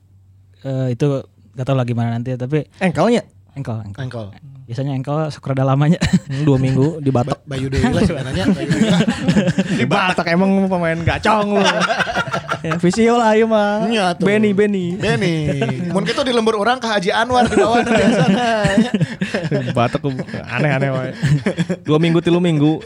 eh, 0.62 0.88
itu 0.88 1.06
gak 1.52 1.62
tahu 1.62 1.76
lah 1.76 1.84
gimana 1.84 2.10
nanti 2.10 2.32
ya 2.32 2.40
tapi 2.40 2.64
Engkelnya 2.80 3.22
engkel 3.52 3.76
engkel. 3.84 4.02
Engkol. 4.02 4.26
Biasanya 4.64 4.92
engkel 4.96 5.28
suka 5.28 5.52
ada 5.52 5.68
lamanya. 5.68 6.00
Hmm, 6.00 6.46
dua 6.48 6.56
minggu 6.56 7.02
di 7.02 7.10
Batak. 7.12 7.44
Bayu 7.44 7.68
Dewi 7.68 7.84
lah 7.92 8.02
sebenarnya. 8.08 8.44
Di 9.78 9.84
Batak 9.84 10.26
emang 10.30 10.70
pemain 10.70 10.96
gacong 10.96 11.58
lu. 11.58 11.62
ya, 12.66 12.78
visio 12.78 13.18
lah 13.18 13.34
ayo 13.36 13.50
mah. 13.50 13.84
Tuh. 14.16 14.24
Benny 14.24 14.54
Benny. 14.56 14.96
Benny. 14.96 15.60
Mun 15.90 16.06
kita 16.06 16.22
di 16.22 16.32
lembur 16.32 16.56
orang 16.56 16.78
ke 16.78 16.86
Haji 16.88 17.10
Anwar 17.12 17.44
di 17.50 17.58
bawah 17.58 17.82
biasanya. 17.84 18.46
Batak 19.76 20.00
aneh-aneh 20.48 20.90
wae. 20.94 21.10
Dua 21.84 21.98
minggu 22.00 22.22
tilu 22.22 22.38
minggu. 22.40 22.80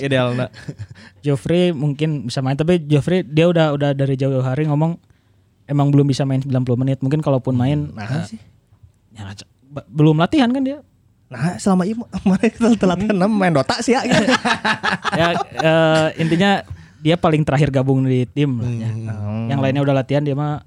Ideal 0.00 0.34
nak. 0.34 0.50
Joffrey 1.22 1.70
mungkin 1.70 2.26
bisa 2.26 2.42
main 2.42 2.56
tapi 2.56 2.82
Joffrey 2.82 3.22
dia 3.22 3.46
udah 3.46 3.74
udah 3.76 3.90
dari 3.92 4.16
jauh 4.16 4.42
hari 4.42 4.66
ngomong 4.66 4.98
emang 5.66 5.90
belum 5.90 6.06
bisa 6.08 6.24
main 6.24 6.40
90 6.42 6.50
menit. 6.80 6.98
Mungkin 7.04 7.20
kalaupun 7.20 7.54
main 7.54 7.90
Nah, 7.92 8.26
eh, 8.26 8.26
ya, 9.14 9.22
ba- 9.26 9.55
belum 9.84 10.16
latihan 10.16 10.48
kan 10.48 10.62
dia. 10.62 10.78
Nah, 11.26 11.58
selama 11.58 11.82
ini 11.82 11.98
kemarin 12.22 12.50
kita 12.54 12.68
telat 12.78 12.98
enam 13.02 13.30
main 13.34 13.50
Dota 13.50 13.82
sih 13.82 13.98
ya. 13.98 14.06
gitu. 14.06 14.24
ya 15.20 15.26
eh, 15.58 16.08
intinya 16.22 16.62
dia 17.02 17.18
paling 17.18 17.42
terakhir 17.42 17.74
gabung 17.74 18.06
di 18.06 18.22
tim 18.30 18.62
lah 18.62 18.70
ya. 18.70 18.90
Yang 19.50 19.58
lainnya 19.58 19.82
udah 19.82 19.94
latihan 19.94 20.22
dia 20.22 20.38
mah 20.38 20.62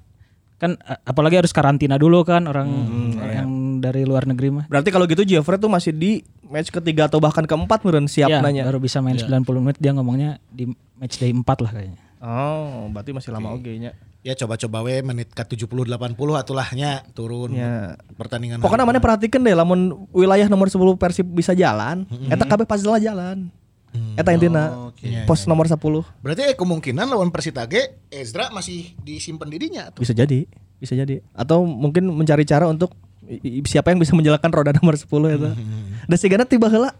kan 0.60 0.76
eh, 0.76 0.99
apalagi 1.07 1.39
harus 1.39 1.55
karantina 1.55 1.95
dulu 1.95 2.28
kan 2.28 2.43
orang 2.43 2.68
yang 3.16 3.49
dari 3.80 4.03
luar 4.03 4.28
negeri 4.28 4.51
mah. 4.51 4.66
Berarti 4.68 4.91
kalau 4.91 5.07
gitu 5.07 5.24
Geoffrey 5.24 5.55
tuh 5.55 5.72
masih 5.72 5.95
di 5.95 6.20
match 6.43 6.76
ketiga 6.76 7.07
atau 7.07 7.24
bahkan 7.24 7.47
keempat 7.47 7.88
meren 7.88 8.12
siap 8.12 8.28
Ya, 8.28 8.43
nanya. 8.43 8.68
baru 8.68 8.84
bisa 8.84 8.99
main 8.99 9.16
90 9.16 9.47
menit 9.64 9.80
dia 9.80 9.95
ngomongnya 9.95 10.43
di 10.51 10.68
match 10.99 11.24
day 11.24 11.32
4 11.32 11.39
lah 11.64 11.72
kayaknya. 11.72 11.99
Oh, 12.20 12.91
berarti 12.91 13.16
masih 13.16 13.32
lama 13.32 13.55
oke 13.55 13.72
nya. 13.80 13.95
Ya 14.20 14.36
coba-coba 14.36 14.84
we 14.84 14.99
menit 14.99 15.32
ke 15.32 15.39
70 15.41 15.67
80 15.88 15.95
atulahnya 16.36 17.07
turun 17.13 17.55
Ya. 17.55 17.95
pertandingan. 18.20 18.59
Pokoknya 18.59 18.84
mana 18.84 18.99
perhatikan 18.99 19.39
deh 19.39 19.55
lamun 19.55 20.07
wilayah 20.11 20.45
nomor 20.45 20.67
10 20.67 20.76
Persib 20.95 21.24
bisa 21.26 21.55
jalan, 21.55 22.03
eta 22.28 22.43
kabeh 22.43 22.67
pasti 22.67 22.84
lah 22.84 22.99
jalan. 22.99 23.47
Eta 24.13 24.30
intina 24.30 24.91
pos 25.24 25.47
nomor 25.47 25.65
10. 25.65 25.80
Berarti 26.20 26.43
eh, 26.45 26.53
kemungkinan 26.53 27.07
lawan 27.07 27.32
Persita 27.32 27.63
ge 27.65 27.95
Ezra 28.07 28.51
masih 28.51 28.91
disimpan 28.99 29.47
dirinya 29.47 29.88
tuh. 29.89 30.03
Bisa 30.03 30.11
jadi, 30.11 30.45
bisa 30.78 30.93
jadi. 30.93 31.24
Atau 31.32 31.63
mungkin 31.63 32.05
mencari 32.05 32.43
cara 32.43 32.67
untuk 32.67 32.91
siapa 33.65 33.89
yang 33.89 33.97
bisa 33.97 34.13
menjalankan 34.13 34.51
roda 34.51 34.76
nomor 34.78 34.93
10 34.93 35.07
itu. 35.09 35.49
Dan 36.05 36.17
sigana 36.20 36.43
tiba 36.43 36.67
heula 36.67 36.91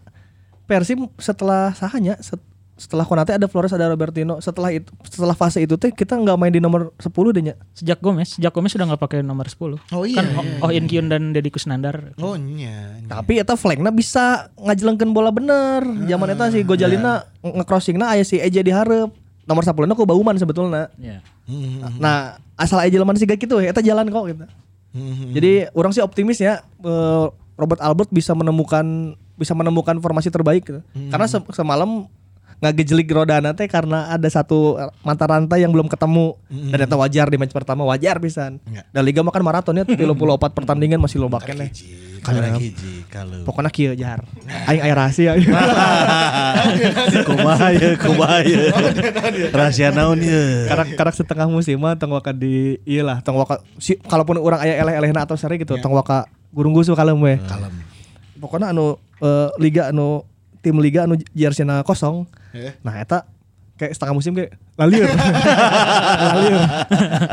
Persib 0.64 1.04
setelah 1.14 1.76
sahanya 1.76 2.16
set- 2.18 2.42
setelah 2.80 3.04
Konate 3.04 3.36
ada 3.36 3.44
Flores 3.44 3.68
ada 3.70 3.84
Robertino 3.86 4.40
setelah 4.40 4.72
itu 4.72 4.88
setelah 5.04 5.36
fase 5.36 5.60
itu 5.60 5.76
teh 5.76 5.92
kita 5.92 6.16
nggak 6.16 6.32
main 6.34 6.48
di 6.48 6.64
nomor 6.64 6.96
10 6.96 7.12
deh. 7.36 7.52
Sejak 7.76 8.00
Gomez, 8.00 8.40
sejak 8.40 8.48
Gomez 8.50 8.72
sudah 8.72 8.88
nggak 8.88 8.96
pakai 8.98 9.20
nomor 9.20 9.44
10. 9.44 9.76
Oh 9.92 10.08
iya, 10.08 10.16
Kan 10.16 10.32
iya, 10.32 10.64
Oh 10.64 10.72
In 10.72 10.88
Kyun 10.88 11.12
dan 11.12 11.36
Deddy 11.36 11.52
Kusnandar. 11.52 12.16
Oh 12.16 12.40
nya. 12.40 13.04
Tapi 13.04 13.36
eta 13.36 13.52
flankna 13.52 13.92
bisa 13.92 14.48
ngajelengkeun 14.56 15.12
bola 15.12 15.28
bener. 15.28 15.84
Zaman 16.08 16.32
eta 16.32 16.48
si 16.48 16.64
Gojalina 16.64 17.28
nge-crossingna 17.38 18.08
aya 18.08 18.24
si 18.24 18.40
Eja 18.40 18.64
dihareup. 18.64 19.12
Nomor 19.44 19.60
10 19.60 19.84
na 19.84 19.92
ku 19.92 20.08
Bauman 20.08 20.34
sebetulnya. 20.34 20.88
Ya. 20.96 21.20
Nah, 21.98 22.40
asal 22.54 22.80
aja 22.80 22.96
leman 22.96 23.14
siga 23.14 23.36
gitu 23.36 23.60
eta 23.60 23.84
jalan 23.84 24.08
kok 24.08 24.24
gitu. 24.26 24.44
Jadi 25.30 25.68
orang 25.70 25.92
sih 25.92 26.00
optimis 26.00 26.38
ya 26.38 26.64
eh, 26.64 27.24
Robert 27.54 27.80
Albert 27.80 28.08
bisa 28.08 28.32
menemukan 28.32 29.12
bisa 29.34 29.52
menemukan 29.52 29.96
formasi 29.98 30.28
terbaik 30.28 30.64
gitu. 30.64 30.80
Karena 31.08 31.26
se- 31.26 31.52
semalam 31.52 32.08
nggak 32.60 32.74
gejelik 32.84 33.08
rodana 33.08 33.56
teh 33.56 33.64
karena 33.64 34.12
ada 34.12 34.28
satu 34.28 34.76
mata 35.00 35.24
rantai 35.24 35.64
yang 35.64 35.72
belum 35.72 35.88
ketemu 35.88 36.36
dan 36.68 36.78
eta 36.84 36.96
wajar 37.00 37.32
di 37.32 37.40
match 37.40 37.56
pertama 37.56 37.88
wajar 37.88 38.20
pisan. 38.20 38.60
Dan 38.92 39.02
liga 39.08 39.24
makan 39.24 39.40
maratonnya 39.40 39.88
34 39.88 40.12
pertandingan 40.52 41.00
masih 41.00 41.24
loba 41.24 41.40
keneh. 41.40 41.72
Kalau 42.20 42.44
hiji 42.60 43.08
kalau. 43.08 43.48
Pokoknya 43.48 43.72
kieu 43.72 43.96
jar. 43.96 44.20
Aing 44.68 44.84
aya 44.84 44.92
rahasia. 44.92 45.32
kumaha 47.28 47.72
ya, 47.72 47.96
kumaha 47.96 48.44
ya. 48.44 48.60
Rahasia 49.56 49.88
naon 49.88 50.20
ya. 50.20 50.68
karak 50.68 50.88
karak 51.00 51.14
setengah 51.16 51.48
musim 51.48 51.80
mah 51.80 51.96
tong 51.96 52.12
waka 52.12 52.36
di 52.36 52.76
iya 52.84 53.00
lah 53.00 53.24
tong 53.24 53.40
waka 53.40 53.64
si, 53.80 53.96
kalaupun 53.96 54.36
orang 54.36 54.60
aya 54.60 54.84
eleh-elehna 54.84 55.24
atau 55.24 55.40
seri 55.40 55.56
gitu 55.56 55.80
tong 55.80 55.96
waka 55.96 56.28
gurung 56.52 56.76
gusu 56.76 56.92
kalem 56.92 57.16
we 57.16 57.40
Kalem. 57.48 57.72
pokoknya 58.36 58.76
anu 58.76 59.00
eh, 59.24 59.48
liga 59.56 59.88
anu 59.88 60.28
tim 60.60 60.76
liga 60.76 61.08
anu 61.08 61.16
jerseyna 61.32 61.80
kosong 61.86 62.28
Eh. 62.54 62.74
nah 62.82 62.98
eta 62.98 63.26
kayak 63.80 63.96
setengah 63.96 64.14
musim 64.14 64.32
kayak 64.36 64.56
lalieur 64.76 65.08
lalieur 66.30 66.60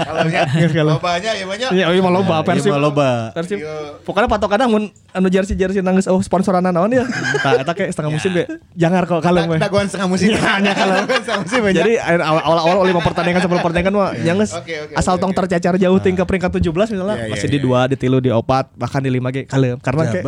Kalau 0.07 0.27
nya 0.27 0.83
lobanya 0.83 1.31
ya 1.31 1.45
banyak. 1.45 1.69
iya 1.71 1.85
iya 1.89 2.01
mah 2.01 2.11
loba 2.11 2.35
persib 2.43 2.69
Iya 2.69 2.75
mah 2.75 2.81
loba. 2.81 3.09
persib 3.31 3.57
pokoknya 4.03 4.27
patokan 4.27 4.67
mun 4.67 4.83
anu 5.13 5.27
jersey 5.27 5.53
jersey 5.53 5.81
nangis 5.81 6.07
oh 6.07 6.19
sponsoran 6.19 6.63
naon 6.63 6.91
ya 6.91 7.05
nah 7.05 7.53
eta 7.57 7.71
kayak 7.71 7.91
setengah 7.91 8.11
musim 8.11 8.31
kayak 8.33 8.49
jangar 8.73 9.03
kok 9.05 9.21
kalem 9.21 9.47
we 9.47 9.57
Daguan 9.57 9.87
setengah 9.87 10.07
musim. 10.07 10.29
Hanya 10.37 10.71
kalau 10.71 10.95
setengah 11.07 11.41
musim 11.43 11.61
aja. 11.65 11.75
Jadi 11.77 11.93
awal 11.97 12.57
awal 12.57 12.75
lima 12.85 13.01
pertandingan 13.01 13.41
sebelum 13.41 13.61
pertandingan 13.61 13.93
mah 13.93 14.11
nyanges 14.15 14.51
asal 14.93 15.17
tong 15.17 15.31
oke. 15.31 15.37
tercecer 15.37 15.75
jauh 15.77 15.99
ting 15.99 16.13
ke 16.13 16.23
peringkat 16.23 16.51
17 16.53 16.71
misalnya 16.93 17.15
Iya, 17.17 17.25
iya, 17.25 17.31
masih 17.33 17.47
di 17.47 17.57
iya. 17.57 17.65
dua, 17.65 17.79
di 17.87 17.95
tilu, 17.97 18.17
di 18.19 18.29
opat, 18.29 18.69
bahkan 18.75 19.01
di 19.01 19.09
lima 19.09 19.31
ge 19.31 19.43
kalem 19.43 19.79
karena 19.79 20.03
kayak 20.07 20.23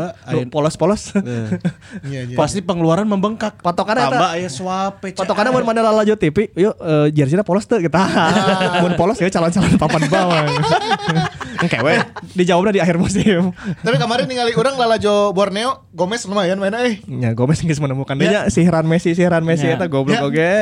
polos-polos. 0.49 1.14
Iya, 2.10 2.22
iya. 2.26 2.38
Pasti 2.38 2.60
pengeluaran 2.60 3.05
membengkak. 3.05 3.60
Patokannya 3.62 4.10
Tambah 4.10 4.30
eta 4.30 4.38
aya 4.38 4.49
swap. 4.49 5.01
patokannya 5.03 5.51
mun 5.51 5.64
mana 5.64 5.82
lalajo 5.84 6.16
TV, 6.16 6.49
yuk 6.53 6.76
eh, 6.76 7.07
jersey 7.12 7.38
polos 7.41 7.66
teu 7.66 7.80
kita. 7.80 8.01
Mun 8.82 8.93
polos 8.95 9.18
ya 9.18 9.30
calon-calon 9.30 9.78
papan 9.78 10.03
bawah. 10.07 10.43
We 11.60 11.95
dijawabnya 12.39 12.72
di 12.72 12.80
akhir 12.80 12.95
musim. 12.95 13.51
Tapi 13.84 13.99
kemarin 13.99 14.32
ningali 14.32 14.55
orang 14.55 14.80
Lalajo 14.80 15.36
Borneo 15.36 15.84
Gomez 15.91 16.24
lumayan 16.24 16.55
main 16.55 16.72
eh. 16.80 17.03
Ya 17.03 17.36
Gomez 17.36 17.60
geus 17.60 17.84
menemukan 17.84 18.16
dia 18.16 18.47
sihran 18.47 18.88
Messi, 18.88 19.12
sihran 19.12 19.43
Messi 19.43 19.68
Ya. 19.68 19.76
eta 19.76 19.91
goblok 19.91 20.16
Ya. 20.16 20.24
oge. 20.24 20.53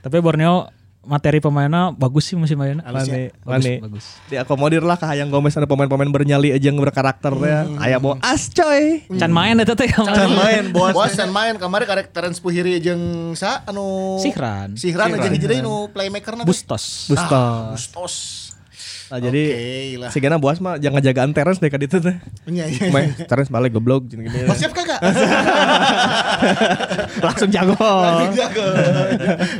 Tapi 0.00 0.16
Borneo 0.24 0.72
materi 1.02 1.42
pemainnya 1.42 1.90
bagus 1.90 2.30
sih 2.30 2.38
musim 2.38 2.54
ayeuna. 2.62 2.86
Lani, 2.86 3.34
Bagus, 3.42 3.46
lani. 3.46 3.72
bagus. 3.82 4.04
Diakomodir 4.30 4.82
lah 4.86 4.94
ke 4.94 5.06
hayang 5.06 5.28
Gomez 5.28 5.54
ada 5.58 5.66
pemain-pemain 5.66 6.10
bernyali 6.10 6.54
aja 6.54 6.70
yang 6.70 6.78
berkarakter 6.78 7.34
ya. 7.42 7.66
Aya 7.82 7.98
boas 7.98 8.50
coy. 8.54 9.02
Can 9.18 9.34
main 9.34 9.58
eta 9.58 9.74
teh 9.74 9.90
Can 9.90 10.30
main 10.32 10.70
bos. 10.70 10.94
Bos 10.94 11.12
dan 11.18 11.34
main 11.34 11.58
kemarin 11.58 11.86
karek 11.86 12.14
Terence 12.14 12.38
Puhiri 12.38 12.78
jeung 12.78 13.34
sa 13.34 13.66
anu 13.66 14.18
Sihran. 14.22 14.78
Sihran 14.78 15.18
aja 15.18 15.28
jadi 15.28 15.58
nu 15.60 15.90
playmaker. 15.90 16.46
Bustos. 16.46 17.10
Bustos. 17.10 17.90
Bustos. 17.92 18.14
Nah, 19.12 19.20
jadi 19.20 19.42
Oke 19.44 19.60
lah. 20.00 20.08
si 20.08 20.18
Gana 20.18 20.40
Boas 20.40 20.56
mah 20.56 20.80
jangan 20.80 20.98
jagaan 20.98 21.30
Terence 21.30 21.60
deh 21.60 21.68
kan 21.68 21.76
itu 21.78 22.00
teh. 22.00 22.16
Iya 22.48 22.64
iya. 22.64 22.88
Main 22.88 23.12
Terence 23.12 23.52
balik 23.52 23.76
goblok 23.76 24.08
gini 24.08 24.24
gini. 24.24 24.48
Oh 24.48 24.56
siap 24.56 24.72
kagak? 24.72 25.04
Langsung 27.20 27.52
jago. 27.52 27.76
Jago. 28.32 28.66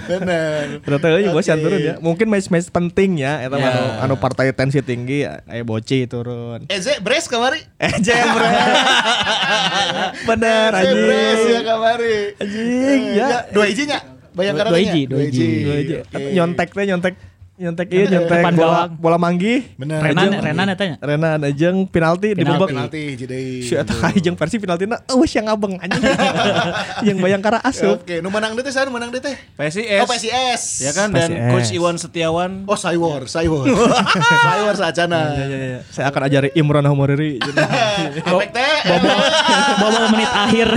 Bener. 0.09 0.80
Ternyata 0.80 1.07
euy 1.11 1.28
Boas 1.28 1.44
yang 1.44 1.61
turun 1.61 1.78
ya. 1.78 1.94
Mungkin 1.98 2.26
match-match 2.26 2.72
penting 2.72 3.20
ya 3.20 3.44
eta 3.44 3.55
Ya. 3.55 3.68
anu, 3.68 3.84
anu 4.03 4.14
partai 4.16 4.50
tensi 4.50 4.80
tinggi 4.80 5.28
aya 5.28 5.62
Boci 5.62 6.09
turun. 6.09 6.64
Eze 6.66 6.96
Bres 6.98 7.28
kemari. 7.28 7.61
Eh 7.78 7.92
Jembre. 8.00 8.48
Bener 10.28 10.70
Eze 10.74 10.94
Bres 10.96 11.12
ya 11.12 11.44
anjing. 11.53 11.64
kemari. 11.66 12.16
Anjing 12.38 13.00
ya. 13.12 13.28
Dua 13.50 13.66
ijinya. 13.66 13.98
Bayangkara 14.32 14.72
Dua 14.72 14.80
nya? 14.80 14.88
iji, 14.88 15.03
dua 15.05 15.20
iji. 15.22 15.48
Dua. 15.61 15.76
Oke. 16.09 16.30
Nyontek 16.32 16.68
teh 16.72 16.84
nyontek 16.88 17.14
nyontek 17.53 17.84
ieu 17.92 18.09
nyontek 18.09 18.32
Depan 18.32 18.53
bola 18.57 18.64
gawang. 18.64 18.90
bola 18.96 19.16
manggi. 19.20 19.55
Bener. 19.76 20.00
Renan 20.00 20.40
Renan 20.40 20.66
eta 20.72 20.84
nya. 20.88 20.96
Renan 21.05 21.38
ajeng 21.44 21.84
penalti 21.84 22.32
di 22.32 22.40
Penalti. 22.40 22.57
babak 22.57 22.68
Penalti 22.72 23.05
jadi. 23.12 23.42
Si 23.61 23.74
eta 23.82 23.92
jeung 24.16 24.36
versi 24.40 24.57
penaltina 24.57 24.96
eueuh 25.05 25.28
yang 25.28 25.46
abeng 25.53 25.76
anjing. 25.76 26.00
Yang 27.12 27.18
bayangkara 27.18 27.59
asup. 27.61 28.07
Oke, 28.07 28.22
nu 28.22 28.30
menang 28.30 28.55
deui 28.55 28.64
teh, 28.64 28.72
nu 28.86 28.94
menang 28.94 29.11
deui 29.12 29.20
teh. 29.20 29.36
PSIS. 29.59 30.00
Oh 30.00 30.09
PSIS. 30.09 30.62
Ya 30.80 30.92
kan 30.96 31.11
dan 31.12 31.28
coach 31.53 31.68
Iwan 31.74 31.98
Setiawan. 31.98 32.64
Oh 32.64 32.78
Saywar, 32.78 33.26
Saywar. 33.28 33.66
Saywar 34.46 34.74
saacana. 34.78 35.20
Iya 35.36 35.44
iya 35.44 35.59
iya. 35.59 35.78
Saya 35.90 36.09
akan 36.09 36.22
ajari 36.30 36.48
Imron 36.57 36.86
Humoriri. 36.88 37.36
Apek 38.22 38.48
teh 38.55 38.74
Bobol 39.82 40.05
menit 40.14 40.30
akhir. 40.30 40.68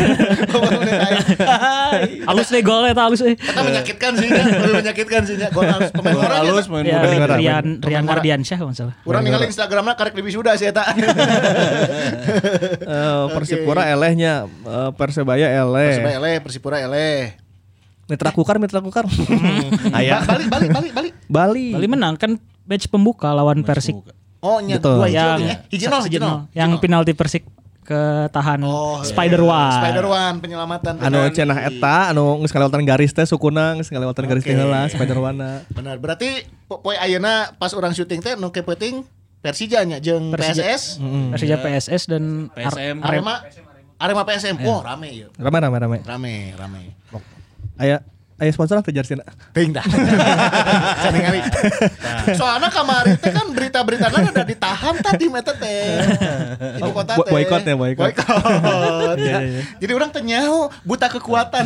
Halus 2.26 2.48
deh 2.52 2.62
golnya 2.66 2.92
eta 2.92 3.04
halus 3.06 3.22
deh. 3.22 3.38
Kita 3.38 3.62
menyakitkan 3.64 4.12
sih 4.18 4.28
lebih 4.28 4.76
menyakitkan 4.82 5.22
sih. 5.24 5.36
Gol 5.54 5.64
halus 5.70 5.92
pemain 5.94 6.16
orang 6.20 6.65
ya. 6.66 6.72
main 6.74 6.86
Ya, 6.86 6.98
muda. 7.00 7.36
Rian 7.36 7.66
Rian 7.80 8.06
Ardiansyah 8.06 8.56
kalau 8.56 8.70
nggak 8.70 8.80
salah. 8.80 8.96
Urang 9.04 9.22
ningali 9.22 9.46
Instagramna 9.46 9.94
karek 9.94 10.14
di 10.14 10.22
wisuda 10.22 10.54
sih 10.54 10.68
eta. 10.68 10.84
Eh, 12.76 13.24
Persipura 13.32 13.88
elehnya 13.88 14.46
eh, 14.46 14.90
Persebaya 14.94 15.48
eleh. 15.50 15.90
Persibaya 15.92 16.16
eleh, 16.18 16.36
Persipura 16.40 16.78
eleh. 16.80 17.34
Mitra 18.06 18.30
Kukar, 18.30 18.62
Mitra 18.62 18.80
Kukar. 18.80 19.06
Ba- 19.10 20.22
Balik 20.22 20.48
balik 20.48 20.70
balik 20.70 20.92
balik. 20.94 21.14
Bali. 21.26 21.66
Bali 21.74 21.88
menang 21.90 22.16
kan 22.16 22.38
match 22.64 22.86
pembuka 22.86 23.34
lawan 23.34 23.66
Persik. 23.66 23.98
Oh 24.40 24.62
nya 24.62 24.78
Betul. 24.78 25.02
dua 25.02 25.08
ya. 25.10 25.42
Hiji 25.74 25.90
nol, 25.90 26.02
hiji 26.06 26.18
nol. 26.22 26.46
yang 26.54 26.78
penalti 26.78 27.18
Persik 27.18 27.50
ketahan 27.86 28.60
Oh, 28.62 29.00
Spider 29.02 29.40
iya. 29.40 29.54
One. 29.54 29.74
Spider 29.78 30.06
One 30.06 30.36
penyelamatan. 30.40 30.94
Anu 30.98 31.30
cenah 31.30 31.60
eta 31.62 32.10
anu 32.10 32.42
geus 32.42 32.50
kalewatan 32.50 32.82
garis 32.82 33.12
teh 33.12 33.24
sukuna 33.24 33.78
geus 33.78 33.88
kalewatan 33.88 34.26
garis 34.26 34.42
teh 34.42 34.52
heula 34.52 34.90
Spider 34.90 35.16
Wana. 35.16 35.62
Benar. 35.70 35.96
Berarti 35.96 36.42
po- 36.66 36.82
poe 36.82 36.98
ayeuna 36.98 37.54
pas 37.54 37.70
orang 37.72 37.94
syuting 37.94 38.20
teh 38.20 38.34
nu 38.34 38.50
kepenting 38.50 39.06
Persija 39.38 39.86
nya 39.86 40.02
jeung 40.02 40.34
Persija. 40.34 40.66
PSS, 40.66 40.98
Persija 41.30 41.56
PSS 41.56 42.10
dan 42.10 42.50
Ar- 42.50 42.74
PSM. 42.74 42.98
Arema 43.00 43.36
Arema 43.96 44.26
PSM. 44.26 44.58
Wah, 44.60 44.82
rame 44.84 45.14
ieu. 45.14 45.30
Rame 45.38 45.58
rame 45.62 45.78
rame. 45.78 45.98
Rame, 46.02 46.34
rame. 46.52 46.82
Aya 47.78 48.02
aya 48.36 48.52
sponsor 48.52 48.84
teh 48.84 48.92
jersey 48.92 49.16
Ting 49.56 49.72
dah. 49.72 49.86
Ningali. 51.14 51.40
Soalnya 52.36 52.68
kemarin 52.68 53.16
teh 53.16 53.32
kan 53.32 53.48
berita-berita 53.48 54.12
kan 54.12 54.28
udah 54.28 54.44
ditahan 54.44 54.96
tadi 55.00 55.26
meta 55.32 55.56
teh. 55.56 56.04
Ibu 56.84 56.92
kota 56.92 57.16
teh. 57.16 57.32
boykot 57.32 57.62
ya, 57.64 57.76
boykot. 57.76 58.04
Boykot. 58.04 59.18
Iya, 59.26 59.32
Ya. 59.32 59.40
iya. 59.42 59.62
Jadi 59.80 59.92
orang 59.96 60.10
teh 60.12 60.20
nyaho 60.20 60.68
buta 60.84 61.08
kekuatan. 61.08 61.64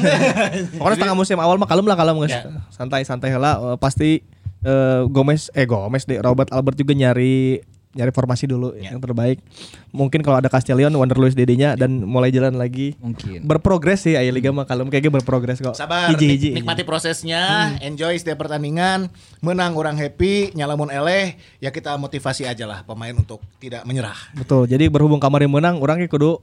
Pokoknya 0.78 0.96
setengah 0.96 1.18
musim 1.18 1.38
awal 1.42 1.58
mah 1.58 1.66
kalem 1.66 1.86
lah 1.90 1.98
kalem 1.98 2.16
guys. 2.22 2.38
Ya. 2.38 2.42
Santai 2.70 3.02
santai 3.02 3.34
heula 3.34 3.58
Eh, 3.60 3.78
pasti 3.82 4.22
eh, 4.62 5.02
Gomez 5.10 5.50
eh 5.52 5.66
Gomez 5.66 6.06
deh 6.06 6.22
Robert 6.22 6.54
Albert 6.54 6.78
juga 6.78 6.94
nyari 6.94 7.60
nyari 7.90 8.14
formasi 8.14 8.46
dulu 8.46 8.78
Ya. 8.78 8.94
yang 8.94 9.02
terbaik. 9.02 9.42
Mungkin 9.90 10.22
kalau 10.22 10.38
ada 10.38 10.46
Castellion, 10.46 10.94
Wander 10.94 11.18
Luis 11.18 11.34
Dede-nya 11.34 11.74
dan 11.74 12.06
mulai 12.06 12.30
jalan 12.30 12.54
lagi. 12.54 12.94
Mungkin. 13.02 13.42
Berprogres 13.42 14.06
sih 14.06 14.14
Aya 14.14 14.30
Liga 14.30 14.54
mah 14.54 14.70
kalem 14.70 14.94
kayaknya 14.94 15.10
berprogres 15.10 15.58
kok. 15.58 15.74
Sabar, 15.74 16.14
Hiji, 16.14 16.28
hiji, 16.30 16.50
nikmati 16.54 16.86
prosesnya, 16.86 17.74
enjoy 17.82 18.14
setiap 18.14 18.46
pertandingan, 18.46 19.10
menang 19.42 19.74
orang 19.74 19.98
happy, 19.98 20.54
nyalamun 20.54 20.94
eleh, 20.94 21.34
ya 21.58 21.74
kita 21.74 21.98
motivasi 21.98 22.46
aja 22.46 22.70
lah 22.70 22.86
pemain 22.86 23.12
untuk 23.12 23.42
tidak 23.58 23.82
menyerah. 23.84 24.18
Betul. 24.38 24.70
Jadi 24.70 24.86
berhubung 24.86 25.18
kamari 25.18 25.50
menang, 25.50 25.82
orangnya 25.82 26.06
kudu 26.06 26.38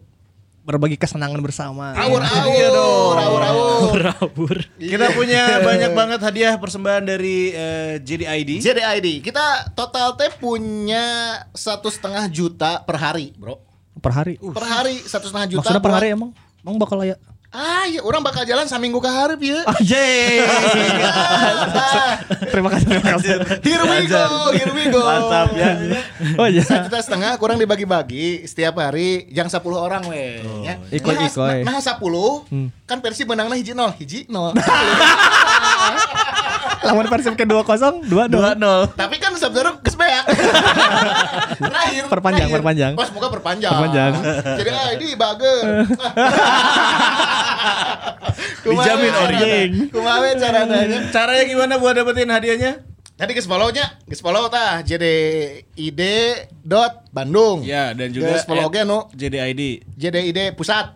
berbagi 0.67 0.99
kesenangan 0.99 1.39
bersama. 1.39 1.95
Awur 1.95 2.27
awur, 2.27 3.17
awur 3.23 3.43
awur. 3.47 3.99
Rabur. 4.11 4.57
Kita 4.75 5.14
punya 5.14 5.62
banyak 5.62 5.95
banget 5.95 6.21
hadiah 6.27 6.59
persembahan 6.59 7.07
dari 7.07 7.55
eh, 7.55 8.03
JDID. 8.03 8.59
JDID, 8.59 9.23
kita 9.23 9.71
total 9.79 10.19
teh 10.19 10.35
punya 10.35 11.39
satu 11.55 11.87
setengah 11.87 12.27
juta 12.27 12.83
per 12.83 12.99
hari, 12.99 13.31
bro. 13.39 13.62
Per 14.03 14.11
hari. 14.11 14.35
Per 14.43 14.67
hari 14.67 14.99
satu 15.07 15.31
setengah 15.31 15.55
juta. 15.55 15.61
Maksudnya 15.62 15.85
per 15.87 15.95
hari 15.95 16.11
emang? 16.11 16.35
Emang 16.67 16.83
bakal 16.83 16.99
ya? 17.07 17.14
Ah, 17.55 17.87
ya 17.87 18.03
orang 18.03 18.21
bakal 18.21 18.43
jalan 18.43 18.67
saminggu 18.67 18.99
ke 18.99 19.09
hari 19.09 19.55
ya. 19.55 19.61
Anjay. 19.65 20.43
terima 22.53 22.69
kasih, 22.75 22.87
terima 22.91 23.09
kasih. 23.17 23.33
Here 23.63 23.85
we 23.87 23.99
go, 24.05 24.25
here 24.53 24.73
we 24.75 24.85
go. 24.91 25.01
Mantap 25.01 25.55
ya. 25.57 25.71
Oh 26.37 26.47
iya. 26.51 26.63
Satu 26.63 26.91
juta 26.91 26.99
setengah 27.01 27.39
kurang 27.39 27.57
dibagi-bagi 27.57 28.45
setiap 28.45 28.77
hari 28.77 29.31
yang 29.31 29.47
10 29.49 29.63
orang 29.73 30.05
weh 30.11 30.43
ya. 30.67 30.77
Ikut, 30.91 31.15
Nah, 31.17 31.27
ikut. 31.27 31.65
Nah, 31.65 31.79
10 31.81 32.85
kan 32.85 32.99
versi 33.01 33.23
menangnya 33.25 33.57
hiji 33.57 33.73
nol, 33.73 33.91
hiji 33.97 34.21
nol. 34.29 34.53
Lawan 36.85 37.07
Persib 37.09 37.35
ke 37.39 37.45
2-0, 37.49 38.05
2-0. 38.05 38.99
Tapi 38.99 39.16
kan 39.16 39.33
sebenarnya 39.39 39.72
geus 39.81 39.97
beak. 39.97 40.24
Terakhir. 41.57 42.03
Perpanjang, 42.12 42.49
terakhir. 42.49 42.57
perpanjang. 42.61 42.93
Oh, 42.99 43.07
semoga 43.07 43.29
perpanjang. 43.33 43.72
Perpanjang. 43.72 44.12
Jadi 44.61 44.70
ah 44.74 44.89
ini 44.93 45.07
bager. 45.16 45.62
Dijamin 48.66 49.14
orieng. 49.14 49.70
Kumaha 49.95 50.35
caranya? 50.37 50.79
Caranya 51.14 51.45
gimana 51.47 51.72
buat 51.79 51.95
dapetin 51.95 52.29
hadiahnya? 52.29 52.72
Tadi 53.16 53.33
geus 53.33 53.49
follow-nya, 53.49 53.97
geus 54.05 54.20
follow 54.20 54.45
tah 54.53 54.85
JDID 54.85 56.03
dot 56.61 57.09
Bandung. 57.09 57.64
Ya 57.64 57.97
dan 57.97 58.12
juga 58.12 58.37
Geus 58.37 58.45
follow 58.49 58.68
oge 58.68 58.85
nu 58.85 59.09
JDID. 59.16 59.89
JDID 59.97 60.53
pusat. 60.53 60.93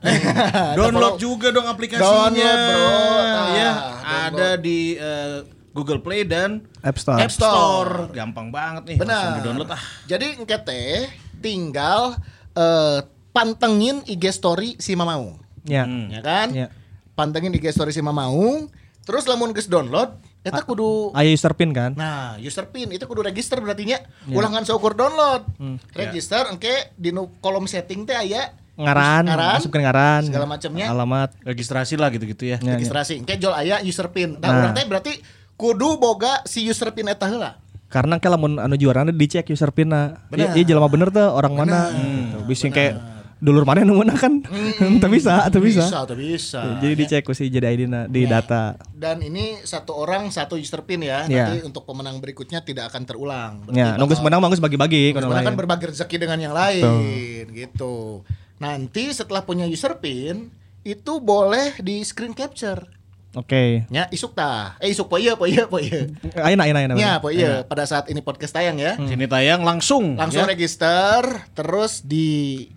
Download 0.76 1.16
juga 1.16 1.49
dong 1.49 1.64
aplikasinya. 1.64 2.05
Download, 2.05 2.61
bro. 2.68 2.85
Nah, 2.85 3.49
ya, 3.57 3.70
download. 3.72 4.20
ada 4.28 4.49
di 4.61 5.01
eh, 5.01 5.39
Google 5.71 6.01
Play 6.01 6.27
dan 6.27 6.66
App 6.81 6.99
Store. 6.99 7.18
App 7.18 7.31
Store. 7.31 8.11
Gampang 8.11 8.51
banget 8.51 8.83
nih. 8.91 8.97
Benar. 8.99 9.14
Langsung 9.14 9.37
di-download 9.39 9.71
ah. 9.71 9.83
Jadi 10.05 10.27
engke 10.37 10.57
teh 10.61 11.07
tinggal 11.39 12.18
eh, 12.53 12.99
pantengin 13.31 14.03
IG 14.05 14.25
story 14.31 14.75
si 14.77 14.93
Mamaung. 14.93 15.39
Ya. 15.62 15.87
Hmm. 15.87 16.11
Ya 16.11 16.21
kan? 16.21 16.51
Ya. 16.51 16.68
Pantengin 17.14 17.53
IG 17.53 17.71
story 17.71 17.91
si 17.91 18.01
Mamaung, 18.01 18.66
terus 19.05 19.25
lamun 19.25 19.53
geus 19.53 19.68
download, 19.68 20.16
eta 20.41 20.64
kudu 20.64 21.12
Aya 21.12 21.29
user 21.29 21.53
pin 21.53 21.71
kan? 21.71 21.93
Nah, 21.93 22.41
user 22.41 22.64
pin 22.66 22.89
itu 22.89 23.05
kudu 23.05 23.21
register 23.21 23.61
berarti 23.61 23.85
nya. 23.85 24.01
Ulangan 24.27 24.64
seukur 24.64 24.97
download. 24.97 25.45
Register 25.93 26.49
engke 26.49 26.91
di 26.97 27.12
nu 27.12 27.31
kolom 27.39 27.68
setting 27.68 28.03
teh 28.03 28.16
aya 28.16 28.57
Ngaran, 28.81 29.29
ngaran, 29.29 29.61
masukin 29.61 29.81
ngaran. 29.85 30.23
segala 30.25 30.47
macamnya. 30.49 30.89
Alamat. 30.89 31.37
Registrasi 31.45 32.01
lah 32.01 32.09
gitu-gitu 32.09 32.49
ya. 32.49 32.57
Ya, 32.64 32.73
ya. 32.73 32.75
registrasi. 32.81 33.21
Engke 33.21 33.37
jol 33.37 33.53
aya 33.53 33.85
user 33.85 34.09
pin. 34.09 34.41
Nah, 34.41 34.49
Nah. 34.49 34.57
urang 34.57 34.73
teh 34.73 34.89
berarti 34.89 35.12
kudu 35.61 36.01
boga 36.01 36.41
si 36.49 36.65
user 36.65 36.89
pin 36.97 37.13
eta 37.13 37.29
heula. 37.29 37.61
Karena 37.93 38.17
kalau 38.17 38.41
lamun 38.41 38.57
anu 38.57 38.81
juarana 38.81 39.13
dicek 39.13 39.45
user 39.53 39.69
pinna. 39.77 40.25
Iya 40.33 40.57
jelema 40.65 40.89
bener 40.89 41.13
tuh 41.13 41.29
orang 41.29 41.53
mana. 41.53 41.93
Gitu. 41.93 42.39
Bisa 42.49 42.71
kayak 42.73 42.97
dulur 43.41 43.65
mana 43.67 43.83
nu 43.83 43.99
meunang 43.99 44.17
kan. 44.21 44.33
Teu 45.03 45.09
bisa, 45.11 45.49
teu 45.51 45.59
bisa. 45.65 45.85
Bisa, 45.85 45.99
tuh 46.07 46.17
bisa. 46.17 46.61
Jadi 46.79 46.93
dicek 46.95 47.25
ku 47.27 47.33
si 47.35 47.51
jadi 47.51 47.73
ID 47.73 47.91
na 47.91 48.05
di 48.07 48.25
Ya. 48.29 48.39
data. 48.41 48.79
Dan 48.95 49.25
ini 49.25 49.59
satu 49.65 49.97
orang 49.97 50.31
satu 50.31 50.55
user 50.55 50.87
pin 50.87 51.03
ya. 51.03 51.25
Ya. 51.27 51.51
Nanti 51.51 51.67
untuk 51.67 51.83
pemenang 51.83 52.21
berikutnya 52.23 52.63
tidak 52.63 52.95
akan 52.95 53.03
terulang. 53.09 53.53
Ya, 53.75 53.97
nunggu 53.99 54.17
menang 54.23 54.45
bagus 54.45 54.63
bagi-bagi 54.63 55.13
kan 55.13 55.27
lain. 55.27 55.57
berbagi 55.59 55.91
rezeki 55.91 56.17
dengan 56.21 56.39
yang 56.39 56.55
lain 56.55 57.51
gitu. 57.51 58.23
Nanti 58.61 59.09
setelah 59.11 59.43
punya 59.43 59.65
user 59.67 59.99
pin 59.99 60.53
itu 60.87 61.19
boleh 61.19 61.81
di 61.83 62.05
screen 62.07 62.37
capture. 62.37 63.00
Oke. 63.31 63.87
Ya, 63.95 64.11
isuk 64.11 64.35
tah. 64.35 64.74
Eh 64.83 64.91
isuk 64.91 65.07
po 65.07 65.14
iya, 65.14 65.39
po 65.39 65.47
iya, 65.47 65.70
po 65.70 65.78
iya. 65.78 66.11
Ayeuna 66.43 66.66
ayeuna 66.66 66.78
ayeuna. 66.83 66.95
Ya, 66.99 67.12
po 67.22 67.31
iya 67.31 67.62
pada 67.62 67.87
saat 67.87 68.11
ini 68.11 68.18
podcast 68.18 68.51
tayang 68.51 68.74
ya. 68.74 68.99
Sini 68.99 69.31
tayang 69.31 69.62
langsung. 69.62 70.18
Langsung 70.18 70.43
ya. 70.45 70.51
register 70.51 71.22
terus 71.55 72.03
di 72.03 72.26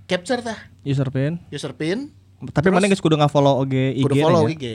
capture 0.05 0.45
tah 0.45 0.69
User 0.85 1.09
pin. 1.09 1.41
user 1.49 1.73
pin. 1.73 2.13
Tapi 2.43 2.69
mana 2.69 2.85
geus 2.85 2.99
kudu 2.99 3.15
nge-follow 3.15 3.63
OG 3.63 3.73
IG. 3.97 4.03
Kudu 4.03 4.15
follow. 4.19 4.43
IG. 4.45 4.65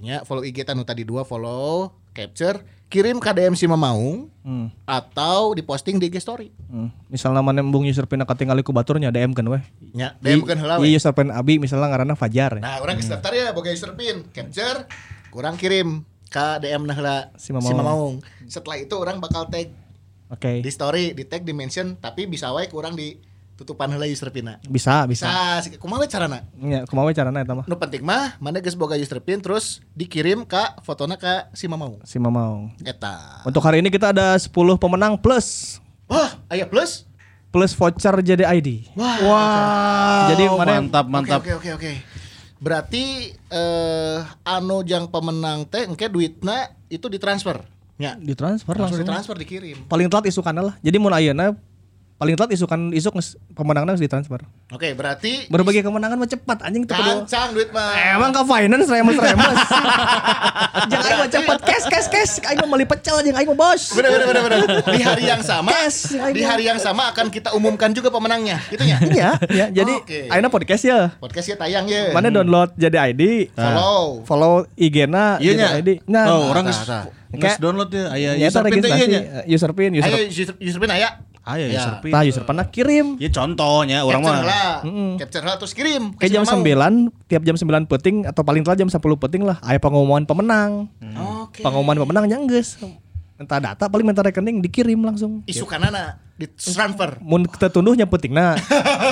Ya, 0.00 0.24
follow 0.24 0.40
IG 0.42 0.64
tanu 0.64 0.80
tadi 0.82 1.04
dua 1.04 1.22
follow, 1.22 1.92
capture, 2.10 2.64
kirim 2.88 3.20
ke 3.20 3.28
DM 3.30 3.52
si 3.52 3.68
Mamaung 3.68 4.32
Hmm. 4.40 4.72
atau 4.88 5.52
diposting 5.52 6.00
di 6.00 6.08
IG 6.08 6.24
story. 6.24 6.48
Hmm. 6.72 6.88
Misalnya 7.12 7.44
mana 7.44 7.60
embung 7.60 7.84
user 7.84 8.08
pin 8.08 8.24
katingali 8.24 8.64
ku 8.64 8.72
baturnya 8.72 9.12
DM 9.12 9.36
kan 9.36 9.44
weh. 9.44 9.60
Ya, 9.92 10.16
DM 10.18 10.40
kan 10.42 10.56
heula. 10.56 10.80
Iya 10.80 10.96
user 10.96 11.12
pin 11.12 11.28
Abi 11.28 11.60
misalnya 11.60 11.92
ngaranna 11.92 12.16
Fajar. 12.16 12.56
Nah, 12.56 12.80
orang 12.80 12.96
geus 12.96 13.12
daftar 13.12 13.36
ya 13.36 13.52
boga 13.52 13.68
user 13.68 13.92
pin, 13.92 14.24
capture, 14.32 14.88
kurang 15.38 15.54
kirim 15.54 16.02
ke 16.26 16.46
DM 16.58 16.82
nah 16.82 16.98
heula 16.98 17.18
Si 17.38 17.46
si 17.46 17.50
Mamaung. 17.54 17.78
Mamaung. 17.78 18.14
Setelah 18.50 18.82
itu 18.82 18.90
orang 18.98 19.22
bakal 19.22 19.46
tag 19.46 19.70
Oke. 20.26 20.58
di 20.58 20.68
story, 20.68 21.14
di 21.14 21.22
tag, 21.22 21.46
di 21.46 21.54
mention, 21.54 21.94
tapi 21.94 22.26
bisa 22.26 22.50
wae 22.50 22.66
kurang 22.66 22.98
di 22.98 23.22
tutupan 23.54 23.86
heula 23.86 24.02
user 24.04 24.34
pinna. 24.34 24.58
Bisa, 24.66 25.06
bisa. 25.06 25.30
Bisa, 25.62 25.78
kumaha 25.78 26.02
we 26.02 26.10
carana? 26.10 26.42
Ya, 26.58 26.82
kumaha 26.84 27.06
we 27.06 27.14
carana 27.14 27.38
eta 27.38 27.54
mah? 27.54 27.70
Nu 27.70 27.78
penting 27.78 28.02
mah 28.02 28.34
mana 28.42 28.58
geus 28.58 28.74
boga 28.74 28.98
user 28.98 29.22
pin 29.22 29.38
terus 29.38 29.78
dikirim 29.94 30.42
ke 30.42 30.58
fotona 30.82 31.14
ke 31.14 31.46
si 31.54 31.70
Mamaung. 31.70 32.02
Si 32.02 32.18
Mamau. 32.18 32.74
Eta. 32.82 33.46
Untuk 33.46 33.62
hari 33.62 33.78
ini 33.78 33.94
kita 33.94 34.10
ada 34.10 34.34
10 34.34 34.50
pemenang 34.74 35.14
plus 35.14 35.78
Wah, 36.10 36.34
aya 36.50 36.66
plus? 36.66 37.06
plus 37.48 37.72
voucher 37.72 38.12
jadi 38.20 38.44
ID. 38.44 38.92
Wah. 38.92 40.28
Jadi 40.28 40.44
Oh, 40.52 40.60
mana 40.60 40.84
mantap 40.84 41.06
mantap. 41.08 41.40
Oke 41.40 41.56
oke 41.56 41.70
oke. 41.80 41.92
Berarti 42.58 43.34
eh 43.34 44.18
anu 44.42 44.82
jang 44.82 45.06
pemenang 45.06 45.62
teh 45.66 45.86
engke 45.86 46.10
duitna 46.10 46.74
itu 46.90 47.06
ditransfer. 47.06 47.62
Ya. 47.98 48.14
ditransfer 48.14 48.78
Langsung 48.78 49.02
langsung. 49.02 49.06
ditransfer 49.06 49.36
dikirim. 49.38 49.86
Paling 49.90 50.06
telat 50.06 50.30
isukan 50.30 50.54
lah. 50.54 50.74
Jadi 50.82 50.96
mun 51.02 51.10
ayeuna 51.10 51.54
paling 52.18 52.34
telat 52.34 52.50
isukan 52.50 52.90
isuk 52.90 53.14
pemenangnya 53.54 53.94
harus 53.94 54.02
ditransfer. 54.02 54.42
Oke, 54.68 54.90
berarti 54.92 55.46
Berbagi 55.46 55.80
kemenangan 55.80 56.14
mah 56.14 56.26
cepat 56.26 56.58
anjing 56.60 56.82
kudu. 56.82 56.98
kancang 56.98 57.54
duit 57.54 57.70
mah. 57.70 57.94
Emang 58.12 58.30
ke 58.30 58.42
finance 58.42 58.86
remes 58.86 59.16
remes. 59.16 59.58
Jangan 60.90 61.06
aing 61.06 61.18
mah 61.18 61.30
cepet 61.30 61.58
cash 61.62 61.84
cash 61.86 62.08
cash. 62.08 62.32
Aing 62.42 62.58
mah 62.58 62.68
meuli 62.68 62.84
pecel 62.84 63.22
jeung 63.22 63.32
aing 63.32 63.48
mah 63.48 63.56
bos. 63.56 63.94
Bener 63.94 64.10
bener 64.10 64.26
bener 64.28 64.42
bener. 64.44 64.68
Di 64.84 65.00
hari 65.00 65.24
yang 65.24 65.40
sama, 65.40 65.70
I 65.70 65.88
di 66.32 66.42
know. 66.42 66.50
hari 66.50 66.64
yang 66.66 66.78
sama 66.78 67.08
akan 67.08 67.30
kita 67.30 67.54
umumkan 67.54 67.90
juga 67.90 68.10
pemenangnya, 68.10 68.58
gitu 68.68 68.82
ya. 68.82 68.98
Iya, 69.00 69.30
ya. 69.48 69.66
Jadi 69.72 69.94
Oke. 69.96 70.20
ayeuna 70.26 70.48
podcast 70.48 70.82
ya. 70.82 71.14
Podcastnya 71.16 71.56
tayang 71.56 71.86
ya. 71.86 72.10
Mana 72.10 72.28
download 72.28 72.74
jadi 72.74 72.98
ID, 73.08 73.54
Follow. 73.54 74.22
follow 74.24 74.54
IG-na 74.74 75.38
Iya 75.38 75.52
nya. 75.54 75.66
jadi 75.72 75.78
ID. 75.78 75.90
Nah, 76.04 76.24
oh, 76.28 76.50
orang 76.50 76.66
geus 76.66 76.82
tah, 76.82 76.86
tah. 76.86 77.02
geus 77.30 77.54
Kayak- 77.54 77.60
download 77.60 77.90
ya 77.90 78.04
aya 78.08 78.30
ya 78.34 78.48
user 78.48 78.64
pin 78.64 78.80
user 79.46 79.70
pin, 79.72 79.90
user 79.92 80.08
Ayo 80.08 80.18
user 80.26 80.54
user 80.58 80.80
pin 80.80 80.90
aya. 80.90 81.08
Aya 81.48 81.64
Ya. 81.64 81.80
user 81.80 81.94
pin. 81.98 82.12
Tah 82.12 82.22
user 82.22 82.44
pin 82.44 82.60
kirim. 82.68 83.06
Ya 83.16 83.32
contohnya 83.32 84.04
orang 84.04 84.20
Capture 84.20 84.36
mah. 84.36 84.44
lah. 84.44 84.72
Capture 85.16 85.44
lah 85.44 85.54
terus 85.56 85.72
kirim. 85.72 86.12
Kayak 86.14 86.30
jam 86.30 86.42
mau. 86.44 86.52
9, 86.52 87.08
tiap 87.24 87.42
jam 87.42 87.56
9 87.56 87.88
peting 87.88 88.16
atau 88.28 88.44
paling 88.44 88.60
telat 88.60 88.76
jam 88.76 88.88
10 88.88 89.00
peting 89.18 89.42
lah. 89.42 89.56
Aya 89.64 89.80
pengumuman 89.80 90.22
pemenang. 90.22 90.92
Oke. 91.48 91.64
Pengumuman 91.64 91.96
pemenangnya 91.96 92.36
geus. 92.44 92.76
Minta 93.34 93.56
data 93.56 93.88
paling 93.88 94.04
minta 94.04 94.20
rekening 94.20 94.60
dikirim 94.60 95.00
langsung. 95.00 95.40
Isu 95.46 95.64
kanana 95.64 96.20
di 96.38 96.46
transfer. 96.46 97.18
Mun 97.18 97.42
ketunduhnya 97.44 98.06
petingna. 98.06 98.54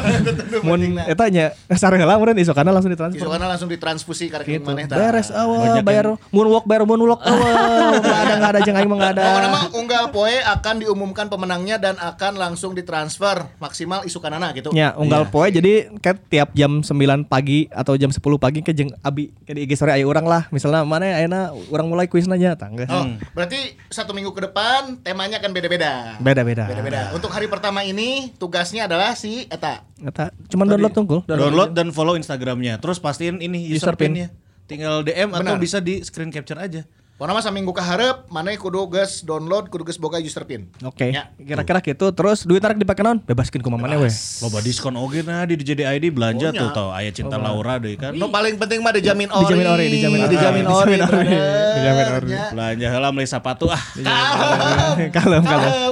Mun 0.67 0.79
eta 1.03 1.27
nya 1.27 1.51
sareula 1.75 2.15
meureun 2.15 2.39
isokana 2.39 2.71
langsung 2.71 2.89
Isu 2.89 2.95
ditransfer. 2.95 3.27
kana 3.27 3.47
langsung 3.51 3.69
ditransfusi 3.69 4.31
ke 4.31 4.37
rekening 4.39 4.63
Gitu. 4.63 4.67
maneh 4.67 4.87
tah. 4.87 4.97
Beres 4.97 5.29
awal 5.35 5.83
bayar 5.83 6.07
moonwalk 6.31 6.65
bayar 6.65 6.87
moonwalk 6.87 7.19
awal. 7.21 7.99
Enggak 7.99 8.19
ada 8.23 8.33
enggak 8.39 8.51
ada 8.55 8.61
jeung 8.63 8.77
aing 8.79 8.87
mah 8.87 8.97
enggak 8.97 9.13
ada. 9.19 9.23
Pokoknya 9.27 9.51
mah 9.51 9.65
unggal 9.75 10.05
poe 10.09 10.37
akan 10.39 10.75
diumumkan 10.81 11.27
pemenangnya 11.27 11.77
dan 11.77 11.99
akan 11.99 12.39
langsung 12.39 12.73
ditransfer 12.73 13.43
maksimal 13.59 14.07
isu 14.07 14.23
kanana 14.23 14.55
gitu. 14.55 14.71
Ya, 14.71 14.95
unggal 14.95 15.27
poe 15.27 15.51
jadi 15.51 15.91
kan 15.99 16.15
tiap 16.23 16.55
jam 16.55 16.81
9 16.81 16.95
pagi 17.27 17.67
atau 17.69 17.99
jam 17.99 18.09
10 18.09 18.23
pagi 18.39 18.63
ke 18.63 18.71
jeung 18.71 18.95
abi 19.03 19.35
ke 19.43 19.51
di 19.51 19.67
IG 19.67 19.75
story 19.75 19.99
aya 19.99 20.07
urang 20.07 20.25
lah. 20.25 20.47
Misalnya 20.49 20.87
mana 20.87 21.11
ayeuna 21.11 21.51
urang 21.69 21.91
mulai 21.91 22.07
kuis 22.07 22.31
nanya 22.31 22.55
tangga. 22.55 22.87
Oh, 22.87 23.03
berarti 23.35 23.75
satu 23.91 24.15
minggu 24.15 24.31
ke 24.31 24.47
depan 24.47 25.03
temanya 25.03 25.43
akan 25.43 25.51
beda-beda. 25.51 26.15
Beda-beda. 26.17 26.65
Beda-beda. 26.65 27.11
Untuk 27.17 27.33
hari 27.33 27.49
pertama 27.49 27.81
ini 27.81 28.29
tugasnya 28.37 28.85
adalah 28.85 29.17
si 29.17 29.49
Eta. 29.49 29.81
Eta 29.97 30.29
cuman 30.53 30.69
download 30.69 30.93
tunggu. 30.93 31.19
Download 31.25 31.73
dan 31.73 31.89
follow 31.89 32.13
Instagramnya. 32.13 32.77
Terus 32.77 33.01
pastiin 33.01 33.41
ini 33.41 33.73
user, 33.73 33.89
User 33.89 33.97
pin. 33.97 34.13
pinnya. 34.13 34.29
Tinggal 34.69 35.01
DM 35.01 35.33
atau 35.33 35.57
Benar. 35.57 35.63
bisa 35.63 35.81
di 35.81 36.05
screen 36.05 36.29
capture 36.29 36.61
aja. 36.61 36.85
Pokoknya 37.17 37.33
mah 37.33 37.41
saminggu 37.41 37.73
ke 37.73 37.81
hareup 37.81 38.29
mana 38.29 38.53
kudu 38.53 38.93
geus 38.93 39.25
download 39.25 39.73
kudu 39.73 39.89
geus 39.89 39.97
boga 39.97 40.21
user 40.21 40.45
pin. 40.45 40.69
Oke. 40.85 41.17
Ya. 41.17 41.33
Kira-kira 41.35 41.81
gitu. 41.81 42.13
Terus 42.13 42.45
duit 42.45 42.61
tarik 42.61 42.77
dipake 42.77 43.01
naon? 43.01 43.25
Bebaskeun 43.25 43.65
ku 43.65 43.73
mamane 43.73 43.97
we. 43.97 44.13
Loba 44.45 44.61
diskon 44.61 44.93
oge 44.95 45.25
nah 45.25 45.41
di 45.43 45.57
JDID 45.57 46.13
belanja 46.13 46.53
Oh, 46.53 46.53
tuh 46.53 46.69
tau 46.71 46.89
aya 46.93 47.09
cinta 47.09 47.41
Laura 47.41 47.81
deh 47.81 47.97
kan. 47.97 48.13
No 48.13 48.29
paling 48.29 48.61
penting 48.61 48.85
mah 48.85 48.93
dijamin 48.93 49.33
ori. 49.33 49.49
Dijamin 49.49 49.65
ori, 49.67 49.85
dijamin 49.89 50.21
ori. 50.21 50.29
Dijamin 50.29 50.65
Ah, 50.67 50.77
ori. 50.77 50.93
dijamin 50.93 51.09
ori. 51.09 51.25
brother. 51.25 51.73
Dijamin 51.73 52.07
ori. 52.13 52.29
Ya. 52.29 52.45
Belanja 52.53 52.87
heula 52.93 53.09
meuli 53.09 53.25
sepatu 53.27 53.65
ah. 53.73 53.81
Kalem. 55.17 55.41
Kalem, 55.41 55.43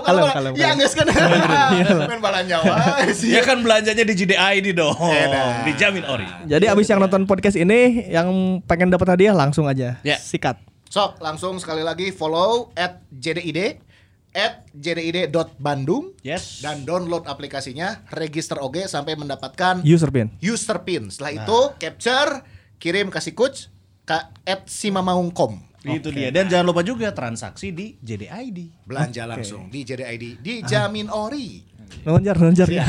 kalem. 0.05 0.29
Kalem. 0.29 0.53
Ya 0.61 0.77
geus 0.77 0.93
kan. 0.93 1.09
Men 2.05 2.21
balanya 2.21 2.61
wae 2.61 3.17
sih. 3.17 3.33
Ya 3.33 3.41
kan 3.41 3.65
belanjanya 3.65 4.05
di 4.05 4.13
JDID 4.13 4.77
dong. 4.77 4.93
Edan. 5.01 5.65
Dijamin 5.65 6.05
ori. 6.05 6.29
Jadi 6.45 6.69
abis 6.69 6.85
yang 6.85 7.01
nonton 7.01 7.25
podcast 7.25 7.57
ini 7.57 8.13
yang 8.13 8.29
pengen 8.69 8.93
dapat 8.93 9.17
hadiah 9.17 9.33
langsung 9.33 9.65
aja. 9.65 9.97
Ya. 10.05 10.21
Sikat. 10.21 10.74
Sok 10.95 11.19
langsung 11.19 11.59
sekali 11.59 11.83
lagi 11.83 12.15
follow 12.15 12.71
at 12.79 13.03
JDID 13.11 13.83
at 14.31 14.63
jdid.bandung 14.71 16.15
Yes. 16.23 16.63
dan 16.63 16.87
download 16.87 17.27
aplikasinya, 17.27 18.07
register 18.15 18.63
oge 18.63 18.87
sampai 18.87 19.19
mendapatkan 19.19 19.83
User 19.83 20.15
pin. 20.15 20.31
user 20.39 20.87
pin. 20.87 21.11
Setelah 21.11 21.43
itu 21.43 21.59
capture, 21.83 22.47
kirim 22.79 23.11
kasih 23.11 23.35
coach 23.35 23.75
ke 24.07 24.15
at 24.47 24.71
simamaungkom. 24.71 25.59
Itu 25.83 26.15
dia. 26.15 26.31
Dan 26.31 26.47
jangan 26.47 26.71
lupa 26.71 26.87
juga 26.87 27.11
transaksi 27.11 27.75
di 27.75 27.99
JDID. 27.99 28.87
Belanja 28.87 29.27
langsung 29.27 29.67
di 29.75 29.83
JDID 29.83 30.47
dijamin 30.47 31.11
ori. 31.11 31.74
Nonjar, 32.05 32.37
nonjar. 32.37 32.69
Keren, 32.69 32.85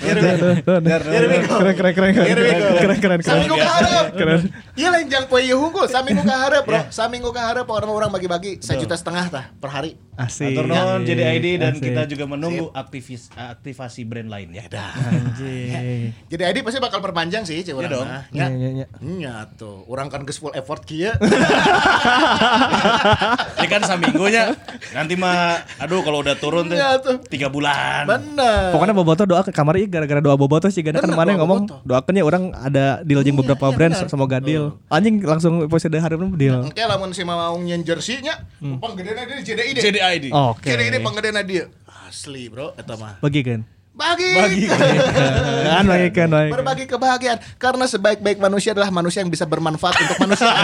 keren, 0.00 0.60
keren, 0.64 1.94
keren. 1.94 2.14
We 2.16 2.52
go. 2.56 2.74
Keren, 2.80 2.98
keren, 2.98 2.98
keren. 3.00 3.20
Saminggu 3.20 3.56
kaharep. 3.60 4.06
Keren. 4.16 4.40
Iya 4.72 4.88
lenjang 4.88 5.24
poe 5.28 5.44
ieu 5.44 5.60
hungkul, 5.60 5.84
saminggu 5.84 6.24
kaharep, 6.24 6.64
Bro. 6.64 6.80
Saminggu 6.88 7.30
kaharep 7.32 7.66
orang-orang 7.68 8.08
bagi-bagi 8.08 8.64
sejuta 8.64 8.96
setengah 8.96 9.24
tah 9.28 9.44
per 9.60 9.68
hari. 9.68 10.03
Asik. 10.14 10.54
Atur 10.54 10.70
nuhun 10.70 11.02
JDID 11.02 11.58
dan 11.58 11.74
Asik. 11.74 11.90
kita 11.90 12.02
juga 12.06 12.24
menunggu 12.30 12.70
aktivis 12.70 13.28
aktivasi 13.34 14.06
brand 14.06 14.30
lain 14.30 14.54
ya. 14.54 14.64
Anjing. 14.70 16.14
JDID 16.30 16.62
pasti 16.62 16.78
bakal 16.78 17.02
perpanjang 17.02 17.42
sih, 17.42 17.66
cewek 17.66 17.86
Iya 17.86 17.90
dong. 17.90 18.06
Iya, 18.30 18.46
iya, 18.54 18.68
iya. 18.82 18.86
Nya 19.02 19.34
tuh, 19.58 19.82
orang 19.90 20.06
kan 20.08 20.22
geus 20.22 20.38
full 20.38 20.54
effort 20.54 20.86
kieu. 20.86 21.10
Ya 23.54 23.66
kan 23.70 23.80
saminggunya. 23.80 24.52
Nanti 24.92 25.16
mah 25.16 25.64
aduh 25.80 26.04
kalau 26.04 26.20
udah 26.20 26.36
turun 26.36 26.68
tuh 26.68 26.76
Iya 26.76 27.00
tuh. 27.00 27.16
tiga 27.32 27.48
bulan. 27.48 28.04
Bener. 28.04 28.76
Pokoknya 28.76 28.92
boboto 28.92 29.24
doa 29.24 29.40
ke 29.40 29.52
kamar 29.56 29.80
ieu 29.80 29.88
gara-gara 29.88 30.20
doa 30.20 30.36
boboto 30.36 30.68
sih 30.68 30.84
karena 30.84 31.00
kan 31.00 31.08
mana 31.16 31.32
ngomong 31.40 31.64
bobotoh. 31.64 31.80
doakan 31.88 32.12
ya 32.12 32.24
orang 32.28 32.44
ada 32.52 33.00
deal 33.02 33.24
jeung 33.24 33.40
beberapa 33.40 33.72
iya, 33.72 33.76
brand 33.76 33.94
semoga 34.04 34.36
deal. 34.36 34.76
Anjing 34.92 35.24
langsung 35.24 35.64
episode 35.64 35.96
hari 35.96 36.20
ini 36.20 36.28
deal. 36.36 36.68
Engke 36.68 36.84
lamun 36.84 37.16
si 37.16 37.24
mau 37.24 37.56
nyen 37.56 37.80
jersey-nya, 37.80 38.44
penggedena 38.60 39.24
dia 39.24 39.36
di 39.40 39.44
JDID. 39.48 39.76
Hmm. 40.04 40.50
Oke. 40.52 40.68
JDID 40.68 40.96
penggedena 41.00 41.40
dia. 41.40 41.64
Asli, 42.04 42.46
Bro, 42.52 42.76
eta 42.76 42.94
mah. 42.94 43.18
Bagikan. 43.18 43.64
Bagi. 43.94 44.26
Bagi. 44.34 44.66
Kan 45.70 45.86
bagikan, 45.86 46.28
bagikan. 46.28 46.54
Berbagi 46.58 46.84
kebahagiaan 46.90 47.38
karena 47.62 47.86
sebaik-baik 47.86 48.42
manusia 48.42 48.74
adalah 48.74 48.90
manusia 48.90 49.22
yang 49.22 49.30
bisa 49.30 49.46
bermanfaat 49.46 49.94
untuk 49.94 50.18
manusia. 50.18 50.50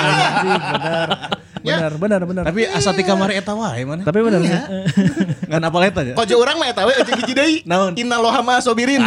benar. 1.62 1.62
Ya. 1.62 1.76
Benar, 1.78 1.92
benar, 1.94 2.20
benar. 2.26 2.44
Tapi 2.50 2.66
asa 2.66 2.90
ti 2.90 3.06
kamari 3.06 3.38
eta 3.38 3.54
wae 3.54 3.86
mana? 3.86 4.02
tapi 4.02 4.18
benar. 4.18 4.42
Iya. 4.42 4.62
Ngan 5.54 5.62
apa 5.62 5.76
eta 5.86 6.00
ya? 6.02 6.14
Kojo 6.18 6.34
urang 6.42 6.58
mah 6.58 6.74
eta 6.74 6.82
we 6.82 6.92
ejeng 6.98 7.18
hiji 7.22 7.34
deui. 7.38 7.56
Naon? 7.62 7.94
Innallaha 7.94 8.42
ma 8.42 8.58
sobirin. 8.58 8.98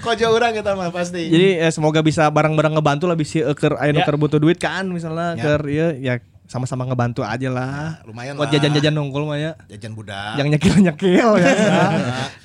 Kojo 0.00 0.26
urang 0.32 0.56
eta 0.56 0.72
mah 0.72 0.88
pasti. 0.88 1.28
Jadi 1.28 1.60
eh, 1.60 1.68
semoga 1.68 2.00
bisa 2.00 2.24
bareng-bareng 2.32 2.72
ngebantu 2.72 3.04
lah 3.04 3.16
bisa 3.20 3.44
eh, 3.44 3.56
keur 3.56 3.76
aya 3.76 3.92
nu 3.92 4.00
Ya. 4.00 4.08
keur 4.08 4.16
butuh 4.16 4.40
duit 4.40 4.56
kan 4.56 4.88
misalnya 4.88 5.36
Ya. 5.36 5.42
keur 5.44 5.62
ieu 5.68 5.88
ya 6.00 6.14
sama-sama 6.50 6.82
ngebantu 6.82 7.22
aja 7.22 7.46
lah. 7.46 8.02
lumayan 8.02 8.34
Buat 8.34 8.50
jajan-jajan 8.50 8.90
nungkul 8.90 9.22
mah 9.22 9.38
ya. 9.38 9.52
jajan 9.70 9.94
budak. 9.94 10.34
Yang 10.34 10.58
nyekil-nyekil 10.58 11.30
ya. 11.38 11.52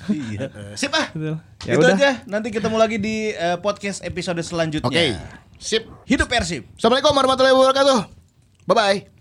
Iya. 0.06 0.46
Eh, 0.46 0.74
Sip 0.78 0.94
ah. 0.94 1.10
Betul. 1.10 1.42
Ya 1.66 1.72
Itu 1.74 1.82
udah. 1.82 1.98
aja. 1.98 2.10
Nanti 2.30 2.54
ketemu 2.54 2.78
lagi 2.78 3.02
di 3.02 3.34
eh, 3.34 3.58
podcast 3.58 4.06
episode 4.06 4.38
selanjutnya. 4.46 4.86
Oke. 4.86 5.18
Sip. 5.58 5.90
Hidup 6.06 6.30
Persib. 6.30 6.70
Assalamualaikum 6.78 7.10
warahmatullahi 7.10 7.54
wabarakatuh. 7.58 7.98
Bye 8.70 8.76
bye. 8.78 9.15